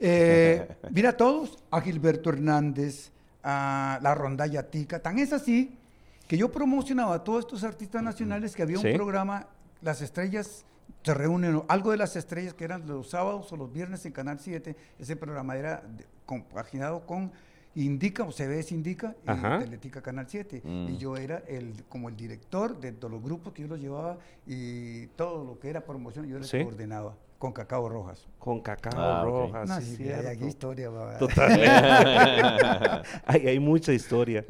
Eh, 0.00 0.66
mira 0.90 1.10
a 1.10 1.16
todos, 1.16 1.58
a 1.70 1.80
Gilberto 1.80 2.30
Hernández, 2.30 3.10
a 3.42 3.98
la 4.02 4.14
Rondalla 4.14 4.70
Tica, 4.70 5.00
tan 5.00 5.18
es 5.18 5.32
así 5.32 5.78
que 6.26 6.38
yo 6.38 6.50
promocionaba 6.50 7.16
a 7.16 7.24
todos 7.24 7.40
estos 7.44 7.64
artistas 7.64 8.02
nacionales 8.02 8.56
que 8.56 8.62
había 8.62 8.78
un 8.78 8.92
programa, 8.94 9.46
Las 9.82 10.00
Estrellas 10.00 10.64
se 11.02 11.12
reúnen, 11.12 11.62
algo 11.68 11.90
de 11.90 11.98
las 11.98 12.16
estrellas 12.16 12.54
que 12.54 12.64
eran 12.64 12.86
los 12.86 13.10
sábados 13.10 13.52
o 13.52 13.56
los 13.56 13.70
viernes 13.70 14.04
en 14.06 14.12
Canal 14.12 14.38
7, 14.40 14.74
ese 14.98 15.16
programa 15.16 15.54
era 15.56 15.82
de- 15.86 16.06
compaginado 16.26 17.06
con 17.06 17.32
Indica 17.76 18.22
o 18.22 18.30
CBS 18.30 18.72
Indica 18.72 19.16
y 19.26 19.30
Ajá. 19.30 19.58
Teletica 19.58 20.00
Canal 20.00 20.26
7. 20.28 20.62
Mm. 20.64 20.88
Y 20.90 20.96
yo 20.98 21.16
era 21.16 21.42
el 21.48 21.84
como 21.88 22.08
el 22.08 22.16
director 22.16 22.78
de 22.78 22.92
todos 22.92 23.12
los 23.12 23.22
grupos 23.22 23.52
que 23.52 23.62
yo 23.62 23.68
los 23.68 23.80
llevaba 23.80 24.18
y 24.46 25.06
todo 25.08 25.44
lo 25.44 25.58
que 25.58 25.70
era 25.70 25.80
promoción 25.84 26.26
yo 26.28 26.38
les 26.38 26.48
Sí. 26.48 26.62
coordinaba 26.62 27.16
con 27.38 27.52
Cacao 27.52 27.88
Rojas. 27.88 28.26
Con 28.38 28.60
cacao 28.60 28.92
Ah, 28.96 29.22
rojas. 29.24 29.68
No, 29.68 29.80
sí, 29.80 30.08
hay 30.08 30.26
aquí 30.26 30.44
historia. 30.46 30.88
Totalmente. 31.18 31.68
hay, 33.26 33.46
hay 33.48 33.58
mucha 33.58 33.92
historia. 33.92 34.44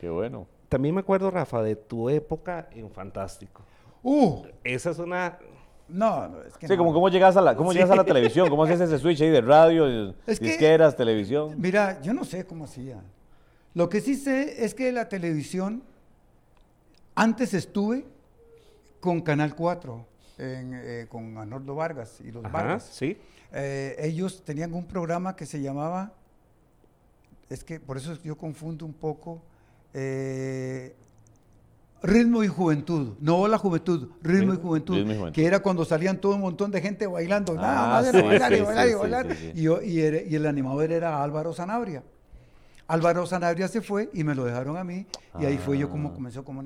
Qué 0.00 0.08
bueno. 0.10 0.46
También 0.68 0.94
me 0.94 1.00
acuerdo, 1.00 1.30
Rafa, 1.30 1.62
de 1.62 1.76
tu 1.76 2.08
época 2.10 2.68
en 2.72 2.90
Fantástico. 2.90 3.62
Uh, 4.02 4.44
Esa 4.64 4.90
es 4.90 4.98
una... 4.98 5.38
no, 5.92 6.28
no, 6.28 6.42
es 6.42 6.56
que 6.56 6.66
Sí, 6.66 6.72
no. 6.74 6.78
como 6.78 6.92
cómo 6.92 7.08
llegas 7.08 7.36
a 7.36 7.40
la, 7.40 7.54
cómo 7.56 7.72
Sí. 7.72 7.78
llegas 7.78 7.90
a 7.90 7.96
la 7.96 8.04
televisión, 8.12 8.48
cómo 8.48 8.64
haces 8.64 8.80
ese 8.80 8.98
switch 8.98 9.20
ahí 9.22 9.30
de 9.30 9.40
radio, 9.40 10.14
Es 10.26 10.38
que- 10.40 10.46
disqueras, 10.46 10.96
televisión. 10.96 11.54
Mira, 11.58 12.00
yo 12.02 12.12
no 12.14 12.24
sé 12.24 12.44
cómo 12.46 12.64
hacía. 12.64 13.00
Lo 13.74 13.88
que 13.88 14.00
sí 14.00 14.16
sé 14.16 14.64
es 14.64 14.74
que 14.74 14.90
la 14.92 15.08
televisión, 15.08 15.82
antes 17.14 17.54
estuve 17.54 18.04
con 19.00 19.20
Canal 19.20 19.54
4, 19.54 20.06
en, 20.38 20.72
eh, 20.74 21.06
con 21.08 21.36
Arnoldo 21.38 21.74
Vargas 21.74 22.20
y 22.20 22.30
los 22.32 22.44
Ajá, 22.44 22.52
Vargas. 22.52 22.88
sí. 22.92 23.18
Eh, 23.52 23.96
ellos 23.98 24.42
tenían 24.44 24.72
un 24.74 24.86
programa 24.86 25.34
que 25.36 25.44
se 25.46 25.60
llamaba, 25.60 26.12
es 27.48 27.64
que 27.64 27.80
por 27.80 27.96
eso 27.96 28.14
yo 28.22 28.36
confundo 28.36 28.86
un 28.86 28.92
poco, 28.92 29.42
eh, 29.92 30.94
Ritmo 32.02 32.42
y 32.42 32.48
Juventud, 32.48 33.14
no 33.20 33.46
la 33.46 33.58
juventud, 33.58 34.08
Ritmo 34.22 34.54
y 34.54 34.56
Juventud, 34.56 34.96
Ritmo 34.96 35.12
y 35.12 35.16
Juventud. 35.18 35.34
que 35.34 35.44
era 35.46 35.60
cuando 35.60 35.84
salían 35.84 36.18
todo 36.18 36.34
un 36.34 36.40
montón 36.40 36.70
de 36.70 36.80
gente 36.80 37.06
bailando, 37.06 37.54
nada 37.54 37.84
Ah, 37.84 37.90
más 38.00 38.06
era 38.08 38.20
sí, 38.20 38.26
bailar 38.26 38.52
y 38.54 38.60
bailar 38.62 38.86
sí, 38.86 38.90
y 38.92 38.94
bailar. 38.94 39.26
sí, 39.30 39.36
sí. 39.38 39.52
Y, 39.54 39.62
yo- 39.62 39.82
y 39.82 40.00
era- 40.00 40.22
y 40.22 40.34
el 40.34 40.46
animador 40.46 40.90
era 40.92 41.22
Álvaro 41.22 41.52
Sanabria. 41.52 42.02
Álvaro 42.88 43.26
Sanabria 43.26 43.68
se 43.68 43.82
fue 43.82 44.08
y 44.14 44.24
me 44.24 44.34
lo 44.34 44.44
dejaron 44.44 44.76
a 44.78 44.84
mí, 44.84 45.06
y 45.38 45.44
ahí 45.44 45.58
fue 45.58 45.76
yo 45.78 45.90
como 45.90 46.08
Ah. 46.08 46.12
comenzó 46.14 46.42
como, 46.44 46.62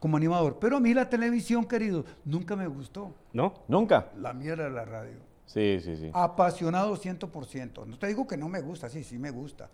como 0.00 0.16
animador. 0.16 0.58
Pero 0.60 0.76
a 0.78 0.80
mí 0.80 0.92
la 0.92 1.08
televisión, 1.08 1.64
querido, 1.64 2.04
nunca 2.24 2.56
me 2.56 2.66
gustó. 2.66 3.14
¿No? 3.32 3.54
¿Nunca? 3.68 4.08
La 4.18 4.32
mía 4.34 4.54
era 4.54 4.68
la 4.68 4.84
radio. 4.84 5.18
Sí, 5.46 5.78
sí, 5.82 5.96
sí. 5.96 6.10
Apasionado 6.12 6.96
100%. 6.96 7.86
No 7.86 7.96
te 7.98 8.08
digo 8.08 8.26
que 8.26 8.36
no 8.36 8.48
me 8.48 8.60
gusta, 8.60 8.88
sí, 8.88 9.04
sí 9.04 9.18
me 9.18 9.30
gusta. 9.30 9.70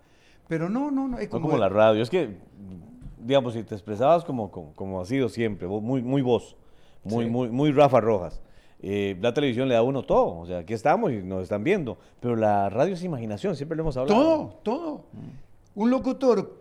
Pero 0.47 0.69
no, 0.69 0.91
no, 0.91 1.07
no. 1.07 1.17
Es 1.17 1.31
No 1.31 1.41
como 1.41 1.57
la 1.57 1.69
radio. 1.69 2.03
Es 2.03 2.09
que, 2.09 2.37
digamos, 3.23 3.53
si 3.53 3.63
te 3.63 3.75
expresabas 3.75 4.23
como, 4.23 4.51
como, 4.51 4.73
como 4.73 5.01
has 5.01 5.07
sido 5.07 5.29
siempre, 5.29 5.67
muy, 5.67 6.01
muy 6.01 6.21
vos. 6.21 6.55
muy, 7.03 7.25
Sí. 7.25 7.29
muy, 7.31 7.49
muy 7.49 7.71
Rafa 7.71 7.99
Rojas. 7.99 8.41
Eh, 8.83 9.15
la 9.21 9.33
televisión 9.33 9.67
le 9.67 9.73
da 9.75 9.79
a 9.79 9.83
uno 9.83 10.03
todo, 10.03 10.39
o 10.39 10.45
sea, 10.47 10.59
aquí 10.59 10.73
estamos 10.73 11.11
y 11.11 11.17
nos 11.21 11.43
están 11.43 11.63
viendo, 11.63 11.97
pero 12.19 12.35
la 12.35 12.69
radio 12.69 12.93
es 12.95 13.03
imaginación, 13.03 13.55
siempre 13.55 13.75
lo 13.75 13.83
hemos 13.83 13.95
hablado. 13.97 14.19
Todo, 14.21 14.47
todo. 14.63 15.05
Un 15.75 15.89
locutor 15.91 16.59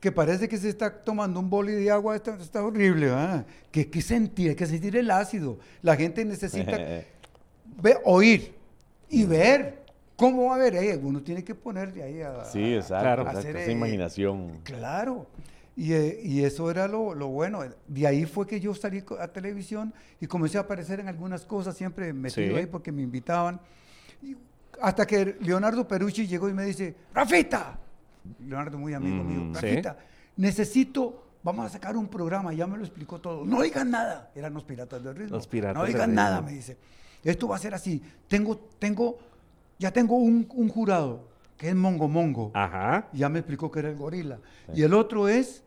que 0.00 0.10
parece 0.12 0.48
que 0.48 0.56
se 0.56 0.68
está 0.68 0.90
tomando 1.04 1.40
un 1.40 1.50
boli 1.50 1.72
de 1.72 1.90
agua 1.90 2.14
está, 2.16 2.34
está 2.36 2.64
horrible, 2.64 3.06
¿verdad? 3.06 3.44
Que, 3.70 3.90
que 3.90 4.00
sentir, 4.00 4.50
hay 4.50 4.56
que 4.56 4.66
sentir 4.66 4.96
el 4.96 5.10
ácido. 5.10 5.58
La 5.82 5.96
gente 5.96 6.24
necesita 6.24 6.76
ve- 7.82 7.98
oír 8.04 8.54
y 9.10 9.24
ver. 9.24 9.78
¿Cómo 10.16 10.46
va 10.46 10.56
a 10.56 10.58
ver? 10.58 10.74
Eh, 10.74 10.98
uno 11.00 11.20
tiene 11.22 11.44
que 11.44 11.54
ponerle 11.54 12.02
ahí 12.02 12.20
a... 12.22 12.44
Sí, 12.44 12.74
exacto, 12.74 13.04
Claro. 13.04 13.22
exacto, 13.22 13.38
hacer, 13.40 13.56
esa 13.56 13.70
eh, 13.70 13.74
imaginación. 13.74 14.60
Claro. 14.64 15.26
Y, 15.80 15.92
eh, 15.92 16.20
y 16.24 16.42
eso 16.42 16.70
era 16.72 16.88
lo, 16.88 17.14
lo 17.14 17.28
bueno. 17.28 17.60
De 17.86 18.06
ahí 18.06 18.26
fue 18.26 18.48
que 18.48 18.58
yo 18.58 18.74
salí 18.74 19.04
a 19.20 19.28
televisión 19.28 19.94
y 20.20 20.26
comencé 20.26 20.58
a 20.58 20.62
aparecer 20.62 20.98
en 20.98 21.06
algunas 21.06 21.44
cosas, 21.46 21.76
siempre 21.76 22.12
metido 22.12 22.48
Sí. 22.54 22.58
ahí 22.58 22.66
porque 22.66 22.90
me 22.90 23.02
invitaban. 23.02 23.60
Y 24.20 24.36
hasta 24.82 25.06
que 25.06 25.36
Leonardo 25.40 25.86
Perucci 25.86 26.26
llegó 26.26 26.48
y 26.48 26.52
me 26.52 26.64
dice, 26.64 26.96
Rafita, 27.14 27.78
Leonardo 28.40 28.76
muy 28.76 28.92
amigo 28.92 29.22
mío, 29.22 29.40
Mm, 29.44 29.54
sí. 29.54 29.66
Rafita, 29.66 29.98
necesito, 30.36 31.24
vamos 31.44 31.66
a 31.66 31.68
sacar 31.68 31.96
un 31.96 32.08
programa, 32.08 32.52
ya 32.52 32.66
me 32.66 32.76
lo 32.76 32.82
explicó 32.84 33.20
todo. 33.20 33.44
No 33.44 33.62
digan 33.62 33.90
nada, 33.90 34.30
eran 34.34 34.54
los 34.54 34.64
piratas 34.64 35.02
del 35.04 35.14
ritmo. 35.14 35.36
Los 35.36 35.46
Piratas 35.46 35.76
no 35.76 35.84
digan 35.86 36.12
nada, 36.14 36.40
me 36.42 36.52
dice. 36.52 36.76
Esto 37.22 37.46
va 37.48 37.56
a 37.56 37.58
ser 37.60 37.74
así. 37.74 38.02
Tengo, 38.26 38.56
tengo, 38.80 39.18
ya 39.78 39.92
tengo 39.92 40.16
un, 40.16 40.46
un 40.54 40.68
jurado, 40.68 41.28
que 41.56 41.68
es 41.68 41.74
Mongo 41.76 42.08
Mongo. 42.08 42.50
Ajá. 42.54 43.06
Ya 43.12 43.28
me 43.28 43.38
explicó 43.40 43.70
que 43.70 43.78
era 43.80 43.88
el 43.90 43.96
gorila. 43.96 44.38
Y 44.74 44.82
el 44.82 44.94
otro 44.94 45.28
es, 45.28 45.62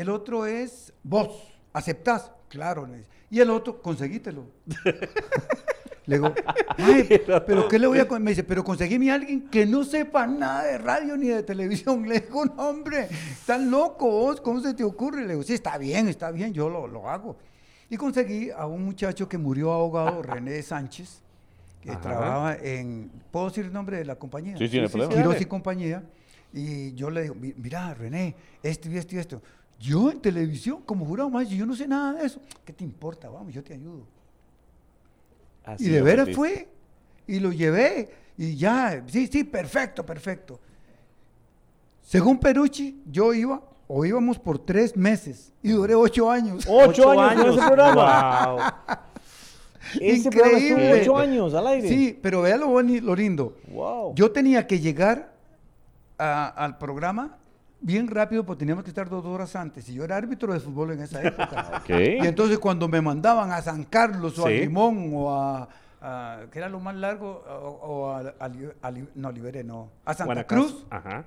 el 0.00 0.08
otro 0.10 0.46
es 0.46 0.92
vos, 1.02 1.30
aceptás, 1.72 2.30
claro. 2.48 2.86
le 2.86 2.98
dice. 2.98 3.08
Y 3.30 3.40
el 3.40 3.50
otro, 3.50 3.82
conseguítelo. 3.82 4.44
le 6.06 6.16
digo, 6.16 6.32
"Ay, 6.78 7.20
pero 7.46 7.66
¿qué 7.68 7.78
le 7.78 7.86
voy 7.88 7.98
a 7.98 8.06
con-?" 8.06 8.22
Me 8.22 8.30
dice, 8.30 8.44
pero 8.44 8.62
conseguíme 8.62 9.10
a 9.10 9.14
alguien 9.14 9.48
que 9.48 9.66
no 9.66 9.82
sepa 9.84 10.26
nada 10.26 10.62
de 10.64 10.78
radio 10.78 11.16
ni 11.16 11.28
de 11.28 11.42
televisión. 11.42 12.02
Le 12.08 12.20
digo, 12.20 12.44
no, 12.44 12.52
hombre, 12.68 13.08
estás 13.32 13.60
loco 13.60 14.08
vos, 14.08 14.40
¿cómo 14.40 14.60
se 14.60 14.74
te 14.74 14.84
ocurre? 14.84 15.22
Le 15.22 15.30
digo, 15.30 15.42
sí, 15.42 15.54
está 15.54 15.76
bien, 15.78 16.08
está 16.08 16.30
bien, 16.30 16.52
yo 16.52 16.68
lo, 16.68 16.86
lo 16.86 17.08
hago. 17.10 17.36
Y 17.90 17.96
conseguí 17.96 18.50
a 18.50 18.66
un 18.66 18.84
muchacho 18.84 19.28
que 19.28 19.38
murió 19.38 19.72
ahogado, 19.72 20.22
René 20.22 20.62
Sánchez, 20.62 21.20
que 21.80 21.90
Ajá. 21.90 22.00
trabajaba 22.00 22.56
en, 22.56 23.10
¿puedo 23.30 23.46
decir 23.48 23.64
el 23.64 23.72
nombre 23.72 23.96
de 23.98 24.04
la 24.04 24.16
compañía? 24.16 24.56
Sí, 24.56 24.68
sí, 24.68 24.80
no. 24.80 24.88
Quiroz 24.88 25.08
dale. 25.34 25.38
y 25.40 25.44
compañía. 25.46 26.02
Y 26.52 26.94
yo 26.94 27.10
le 27.10 27.22
digo, 27.22 27.34
"Mi- 27.34 27.54
mira, 27.56 27.92
René, 27.94 28.34
esto 28.62 28.88
y 28.88 28.96
esto 28.96 29.14
y 29.14 29.18
esto. 29.18 29.42
Yo 29.78 30.10
en 30.10 30.20
televisión, 30.20 30.80
como 30.86 31.04
jurado 31.04 31.28
maestro, 31.30 31.56
yo 31.58 31.66
no 31.66 31.74
sé 31.76 31.86
nada 31.86 32.14
de 32.14 32.26
eso. 32.26 32.40
¿Qué 32.64 32.72
te 32.72 32.82
importa? 32.84 33.28
Vamos, 33.28 33.52
yo 33.52 33.62
te 33.62 33.74
ayudo. 33.74 34.06
Así 35.64 35.86
y 35.86 35.88
de 35.90 36.00
veras 36.02 36.26
metiste. 36.28 36.36
fue. 36.36 36.68
Y 37.26 37.40
lo 37.40 37.52
llevé. 37.52 38.10
Y 38.38 38.56
ya, 38.56 39.02
sí, 39.06 39.26
sí, 39.26 39.44
perfecto, 39.44 40.04
perfecto. 40.04 40.60
Según 42.02 42.38
Perucci, 42.38 43.02
yo 43.10 43.34
iba, 43.34 43.60
o 43.88 44.04
íbamos 44.04 44.38
por 44.38 44.58
tres 44.58 44.96
meses. 44.96 45.52
Y 45.62 45.70
duré 45.70 45.94
ocho 45.94 46.30
años. 46.30 46.64
Ocho, 46.68 47.10
años, 47.20 47.44
en 47.46 47.50
ese 47.52 47.66
programa. 47.66 48.82
Wow. 48.84 48.96
Ese 50.00 50.30
programa 50.30 50.58
Increíble. 50.58 51.00
ocho 51.02 51.16
años 51.18 51.54
al 51.54 51.66
aire. 51.68 51.88
Sí, 51.88 52.18
pero 52.22 52.42
vea 52.42 52.56
lo, 52.56 52.80
lo 52.82 53.14
lindo. 53.16 53.56
Wow. 53.68 54.14
Yo 54.14 54.30
tenía 54.32 54.66
que 54.66 54.78
llegar 54.80 55.32
a- 56.18 56.48
al 56.48 56.78
programa 56.78 57.36
bien 57.86 58.08
rápido 58.08 58.44
porque 58.44 58.58
teníamos 58.60 58.82
que 58.82 58.90
estar 58.90 59.08
dos 59.08 59.24
horas 59.24 59.54
antes. 59.54 59.88
Y 59.88 59.94
yo 59.94 60.02
era 60.04 60.16
árbitro 60.16 60.52
de 60.52 60.58
fútbol 60.60 60.90
en 60.92 61.00
esa 61.02 61.22
época. 61.22 61.82
Y 61.88 62.26
entonces 62.26 62.58
cuando 62.58 62.88
me 62.88 63.00
mandaban 63.00 63.52
a 63.52 63.62
San 63.62 63.84
Carlos 63.84 64.36
o 64.40 64.46
a. 64.46 64.50
Limón 64.50 65.10
o 65.14 65.32
a, 65.32 65.68
a- 66.00 66.40
que 66.50 66.58
era 66.58 66.68
lo 66.68 66.80
más 66.80 66.96
largo, 66.96 67.44
o, 67.48 67.68
o 67.86 68.10
a, 68.12 68.32
no, 69.14 69.30
Liberé, 69.30 69.62
no, 69.62 69.90
a 70.04 70.12
Santa. 70.14 70.44
Cruz, 70.46 70.84
Ajá. 70.90 71.24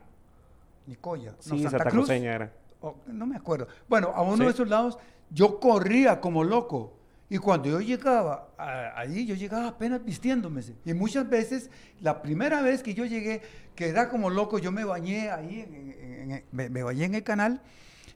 Nicoya, 0.85 1.31
no, 1.31 1.37
Sí, 1.39 1.49
Santa, 1.63 1.69
Santa 1.69 1.89
Cruz, 1.89 2.09
era. 2.09 2.51
o- 2.81 2.95
no 3.07 3.25
me 3.25 3.35
acuerdo. 3.37 3.67
Bueno, 3.87 4.11
a 4.13 4.21
uno 4.21 4.37
Sí. 4.37 4.43
de 4.43 4.49
esos 4.49 4.67
lados 4.67 4.97
yo 5.31 5.59
corría 5.59 6.19
como 6.19 6.43
loco. 6.43 6.95
Y 7.31 7.37
cuando 7.37 7.69
yo 7.69 7.79
llegaba 7.79 8.47
a- 8.57 8.99
allí, 8.99 9.23
yo 9.27 9.35
llegaba 9.35 9.67
apenas 9.67 10.03
vistiéndome. 10.03 10.63
Y 10.83 10.93
muchas 10.95 11.29
veces, 11.29 11.69
la 12.01 12.23
primera 12.23 12.63
vez 12.63 12.81
que 12.81 12.95
yo 12.95 13.05
llegué, 13.05 13.43
que 13.75 13.87
era 13.87 14.09
como 14.09 14.31
loco, 14.31 14.57
yo 14.57 14.71
me 14.71 14.83
bañé 14.83 15.29
ahí, 15.29 15.61
en- 15.61 15.75
en- 15.75 15.91
en- 16.21 16.43
me, 16.51 16.69
me 16.69 16.83
bañé 16.83 17.05
en 17.05 17.15
el 17.15 17.23
canal, 17.23 17.61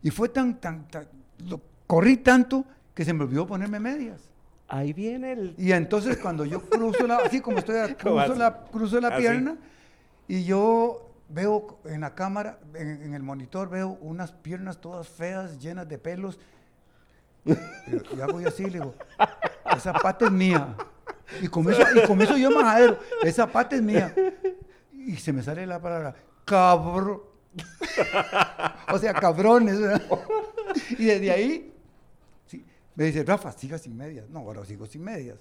y 0.02 0.10
fue 0.12 0.30
tan, 0.30 0.60
tan, 0.60 0.88
tan- 0.90 1.08
lo- 1.48 1.62
corrí 1.88 2.18
tanto 2.18 2.66
que 2.94 3.06
se 3.06 3.14
me 3.14 3.24
olvidó 3.24 3.48
ponerme 3.48 3.80
medias. 3.80 4.22
Ahí 4.68 4.94
viene 4.94 5.34
el. 5.34 5.56
Y 5.58 5.72
entonces 5.72 6.18
cuando 6.18 6.46
yo 6.46 6.62
cruzo 6.62 7.06
la, 7.06 7.18
así 7.18 7.42
como 7.42 7.60
estoy, 7.60 7.76
¿Cómo 8.04 8.16
cruzo 8.24 8.36
la, 8.36 8.64
cruzo 8.72 9.00
la 9.02 9.08
Así. 9.10 9.18
pierna 9.22 9.58
y 10.28 10.44
yo 10.46 11.12
veo 11.30 11.80
en 11.86 12.02
la 12.02 12.16
cámara, 12.16 12.60
en, 12.74 12.88
en 13.04 13.14
el 13.14 13.24
monitor, 13.24 13.70
veo 13.70 13.98
unas 14.02 14.32
piernas 14.32 14.80
todas 14.80 15.08
feas, 15.08 15.60
llenas 15.60 15.88
de 15.88 15.98
pelos. 15.98 16.40
Y, 17.46 17.52
y 18.18 18.22
hago 18.22 18.40
yo 18.40 18.48
así, 18.48 18.64
le 18.64 18.80
digo, 18.80 18.96
esa 19.76 19.94
pata 19.94 20.26
es 20.26 20.32
mía. 20.32 20.76
Y 21.42 21.48
con 21.48 21.70
eso, 21.70 21.82
y 21.96 22.08
con 22.08 22.22
eso 22.22 22.38
yo 22.38 22.50
majadero, 22.52 22.98
esa 23.24 23.48
pata 23.48 23.76
es 23.76 23.82
mía. 23.82 24.14
Y 24.94 25.18
se 25.18 25.34
me 25.34 25.44
sale 25.44 25.66
la 25.68 25.82
palabra, 25.82 26.16
cabrón. 26.46 27.22
o 28.92 28.98
sea, 28.98 29.14
cabrones. 29.14 29.78
y 30.98 31.06
desde 31.06 31.32
ahí 31.32 31.74
Sí, 32.48 32.66
Me 32.96 33.06
dice, 33.06 33.24
Rafa, 33.24 33.52
siga 33.52 33.78
sin 33.78 33.96
medias. 33.96 34.30
No, 34.30 34.40
ahora 34.40 34.66
sigo 34.66 34.86
sin 34.86 35.04
medias. 35.04 35.38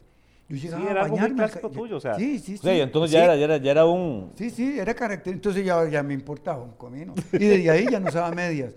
Yo 0.48 0.56
llegaba 0.56 0.90
era 0.90 1.00
a 1.00 1.04
algo 1.04 1.16
muy 1.16 1.30
bañarme. 1.30 1.68
tuyo, 1.70 1.96
o 1.96 2.00
sea. 2.00 2.14
Sí, 2.16 2.38
sí, 2.38 2.54
O 2.56 2.58
sea, 2.62 2.74
sí. 2.74 2.80
entonces 2.80 3.10
Sí, 3.10 3.16
ya, 3.16 3.24
era, 3.24 3.36
ya, 3.36 3.44
era, 3.44 3.56
ya 3.56 3.70
era 3.70 3.86
un... 3.86 4.32
Sí, 4.36 4.50
sí, 4.50 4.78
era 4.78 4.92
carácter. 4.94 5.32
Entonces 5.32 5.64
ya, 5.64 5.88
ya 5.88 6.02
me 6.02 6.12
importaba 6.14 6.62
un 6.62 6.72
comino. 6.72 7.14
Y 7.32 7.38
desde 7.38 7.70
ahí 7.70 7.86
ya 7.90 7.98
no 8.00 8.08
usaba 8.08 8.30
medias. 8.32 8.74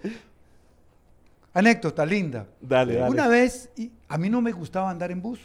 Anécdota 1.53 2.05
linda. 2.05 2.47
Dale, 2.61 2.95
dale. 2.95 3.09
Una 3.11 3.27
vez, 3.27 3.69
y 3.77 3.91
a 4.07 4.17
mí 4.17 4.29
no 4.29 4.41
me 4.41 4.51
gustaba 4.51 4.89
andar 4.89 5.11
en 5.11 5.21
bus. 5.21 5.39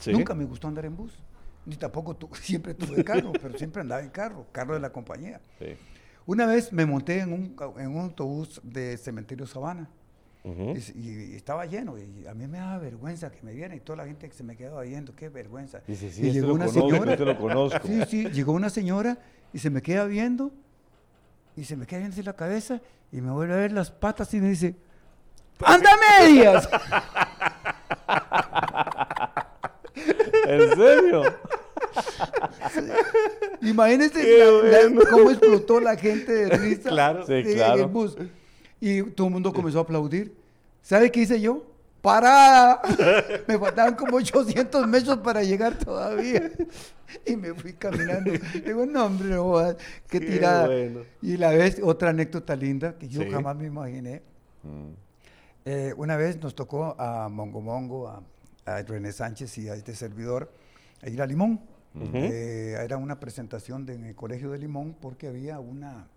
Sí. 0.00 0.12
Nunca 0.12 0.34
me 0.34 0.44
gustó 0.44 0.68
andar 0.68 0.84
en 0.86 0.96
bus. 0.96 1.12
Ni 1.66 1.76
tampoco 1.76 2.14
tu- 2.16 2.28
siempre 2.40 2.74
tuve 2.74 3.02
carro, 3.04 3.32
pero 3.32 3.56
siempre 3.56 3.82
andaba 3.82 4.02
en 4.02 4.10
carro, 4.10 4.46
carro 4.52 4.74
de 4.74 4.80
la 4.80 4.90
compañía. 4.90 5.40
Sí. 5.58 5.74
Una 6.26 6.46
vez 6.46 6.72
me 6.72 6.84
monté 6.86 7.20
en 7.20 7.32
un, 7.32 7.56
en 7.78 7.88
un 7.88 8.00
autobús 8.00 8.60
de 8.64 8.96
Cementerio 8.96 9.46
Sabana 9.46 9.88
y, 10.94 11.34
estaba 11.34 11.66
lleno 11.66 11.98
y 11.98 12.26
a 12.26 12.34
mí 12.34 12.46
me 12.46 12.58
daba 12.58 12.78
vergüenza 12.78 13.30
que 13.30 13.42
me 13.42 13.52
viera 13.52 13.74
y 13.74 13.80
toda 13.80 13.96
la 13.98 14.06
gente 14.06 14.28
que 14.28 14.34
se 14.34 14.44
me 14.44 14.56
quedaba 14.56 14.82
viendo, 14.82 15.14
qué 15.14 15.28
vergüenza. 15.28 15.82
Dice, 15.86 16.10
sí, 16.10 16.22
y 16.22 16.26
este 16.28 16.40
llegó 16.40 16.54
una 16.54 16.66
conozco, 16.66 16.90
señora, 16.90 17.12
este 17.12 17.24
lo 17.24 17.38
conozco. 17.38 17.80
sí, 17.86 18.02
sí, 18.08 18.28
llegó 18.30 18.52
una 18.52 18.70
señora 18.70 19.18
y 19.52 19.58
se 19.58 19.70
me 19.70 19.82
queda 19.82 20.04
viendo 20.04 20.52
y 21.56 21.64
se 21.64 21.76
me 21.76 21.86
queda 21.86 22.00
viendo 22.00 22.14
así 22.14 22.22
la 22.22 22.34
cabeza 22.34 22.80
y 23.10 23.20
me 23.20 23.32
vuelve 23.32 23.54
a 23.54 23.56
ver 23.56 23.72
las 23.72 23.90
patas 23.90 24.32
y 24.34 24.40
me 24.40 24.50
dice, 24.50 24.76
¡anda 25.64 25.90
medias! 26.20 26.68
¿En 30.46 30.76
serio? 30.76 31.22
Imagínense 33.62 34.38
la- 34.38 34.88
la- 34.88 35.10
cómo 35.10 35.30
explotó 35.30 35.80
la 35.80 35.96
gente 35.96 36.32
de 36.32 36.56
risa 36.56 36.88
Claro. 36.90 37.26
Sí, 37.26 37.32
en 37.32 37.54
claro. 37.54 37.82
el 37.82 37.86
bus. 37.86 38.16
Y 38.80 39.02
todo 39.02 39.26
el 39.28 39.32
mundo 39.32 39.52
comenzó 39.52 39.78
a 39.78 39.82
aplaudir. 39.82 40.34
¿Sabe 40.82 41.10
qué 41.10 41.20
hice 41.20 41.40
yo? 41.40 41.64
¡Parada! 42.02 42.80
Me 43.48 43.58
faltaban 43.58 43.94
como 43.96 44.16
800 44.18 44.86
metros 44.86 45.18
para 45.18 45.42
llegar 45.42 45.76
todavía. 45.78 46.50
Y 47.24 47.36
me 47.36 47.54
fui 47.54 47.72
caminando. 47.72 48.32
Digo, 48.64 48.84
no, 48.86 49.06
hombre, 49.06 49.28
no 49.28 49.42
jodas, 49.44 49.76
qué, 50.08 50.20
Qué 50.20 50.26
tirada. 50.26 50.66
bueno. 50.66 51.00
Y 51.22 51.36
la 51.36 51.50
vez, 51.50 51.80
otra 51.82 52.10
anécdota 52.10 52.54
linda 52.56 52.96
que 52.98 53.08
yo 53.08 53.22
Sí. 53.22 53.30
jamás 53.30 53.56
me 53.56 53.66
imaginé. 53.66 54.22
Mm. 54.62 54.90
Eh, 55.64 55.94
una 55.96 56.16
vez 56.16 56.40
nos 56.40 56.54
tocó 56.54 56.94
a 57.00 57.28
Mongo 57.28 57.60
Mongo, 57.60 58.08
a, 58.08 58.22
a 58.66 58.82
René 58.82 59.10
Sánchez 59.12 59.56
y 59.58 59.68
a 59.68 59.74
este 59.74 59.94
servidor 59.94 60.52
a 61.02 61.08
ir 61.08 61.20
a 61.22 61.26
Limón. 61.26 61.60
Eh, 62.14 62.76
era 62.82 62.96
una 62.96 63.18
presentación 63.18 63.86
de- 63.86 63.94
en 63.94 64.04
el 64.04 64.14
Colegio 64.14 64.50
de 64.50 64.58
Limón 64.58 64.94
porque 65.00 65.28
había 65.28 65.58
una 65.60 66.08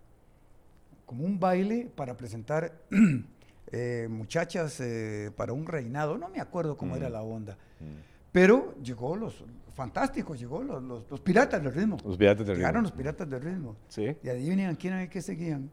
como 1.06 1.24
un 1.24 1.40
baile 1.40 1.90
para 1.94 2.16
presentar 2.16 2.72
eh, 3.72 4.06
muchachas 4.10 4.78
eh, 4.80 5.30
para 5.36 5.52
un 5.52 5.66
reinado. 5.66 6.16
No 6.18 6.28
me 6.28 6.40
acuerdo 6.40 6.76
cómo 6.76 6.96
era 6.96 7.08
Mm. 7.08 7.12
la 7.12 7.22
onda. 7.22 7.54
Mm. 7.80 7.84
Pero 8.32 8.74
llegó 8.82 9.16
los 9.16 9.44
fantásticos, 9.74 10.38
llegó 10.38 10.62
los, 10.62 10.82
los- 10.82 11.10
los 11.10 11.20
piratas 11.20 11.62
del 11.62 11.72
ritmo. 11.74 11.96
Los 12.04 12.16
piratas 12.16 12.46
del 12.46 12.56
Llegaron 12.56 12.84
ritmo. 12.84 12.90
los 12.90 12.92
piratas 12.96 13.28
del 13.30 13.40
ritmo. 13.42 13.76
Sí. 13.88 14.16
Y 14.22 14.28
adivinen 14.28 14.74
quién 14.76 14.92
era 14.94 15.02
el 15.02 15.08
que 15.08 15.20
seguían. 15.22 15.70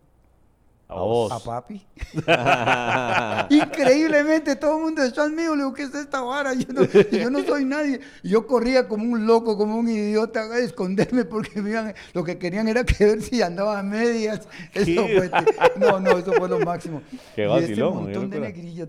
A 0.89 1.01
vos. 1.01 1.29
A 1.33 1.39
papi. 1.39 1.85
Increíblemente, 3.49 4.55
todo 4.55 4.77
el 4.77 4.83
mundo 4.85 5.01
detrás 5.01 5.29
mío. 5.29 5.53
Le 5.55 5.63
digo, 5.63 5.73
¿qué 5.73 5.83
es 5.83 5.93
esta 5.93 6.21
vara? 6.21 6.53
Yo 6.53 6.71
no, 6.71 6.83
yo 6.85 7.29
no 7.29 7.43
soy 7.43 7.65
nadie. 7.65 7.99
Yo 8.23 8.47
corría 8.47 8.87
como 8.87 9.03
un 9.03 9.27
loco, 9.27 9.57
como 9.57 9.75
un 9.77 9.89
idiota 9.89 10.43
a 10.43 10.59
esconderme 10.59 11.25
porque 11.25 11.61
me 11.61 11.71
iban- 11.71 11.93
lo 12.13 12.23
que 12.23 12.37
querían 12.37 12.69
era 12.69 12.85
que 12.85 13.03
ver 13.05 13.21
si 13.21 13.41
andaba 13.41 13.77
a 13.79 13.83
medias. 13.83 14.47
Eso 14.73 15.05
fue, 15.07 15.29
no, 15.77 15.99
no, 15.99 16.17
eso 16.19 16.31
fue 16.33 16.47
lo 16.47 16.59
máximo. 16.59 17.01
Qué 17.35 17.43
y 17.43 17.47
vacilón, 17.47 17.93
qué 17.93 17.99
montón 18.03 18.29
de 18.29 18.39
negrillas 18.39 18.87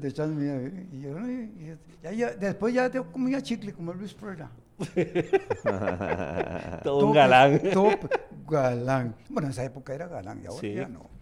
ya- 2.03 2.13
ya- 2.13 2.31
después 2.31 2.73
ya 2.73 2.89
te 2.91 3.03
comía 3.03 3.43
chicle 3.43 3.73
como 3.73 3.93
Luis 3.93 4.15
Preda. 4.15 4.51
Todo 6.85 7.07
un 7.07 7.13
galán. 7.13 7.61
Top 7.73 8.09
galán. 8.49 9.15
Bueno, 9.29 9.49
en 9.49 9.53
esa 9.53 9.65
época 9.65 9.95
era 9.95 10.07
galán 10.07 10.41
y 10.43 10.47
ahora 10.47 10.61
Sí. 10.61 10.75
ya 10.75 10.87
no. 10.89 11.18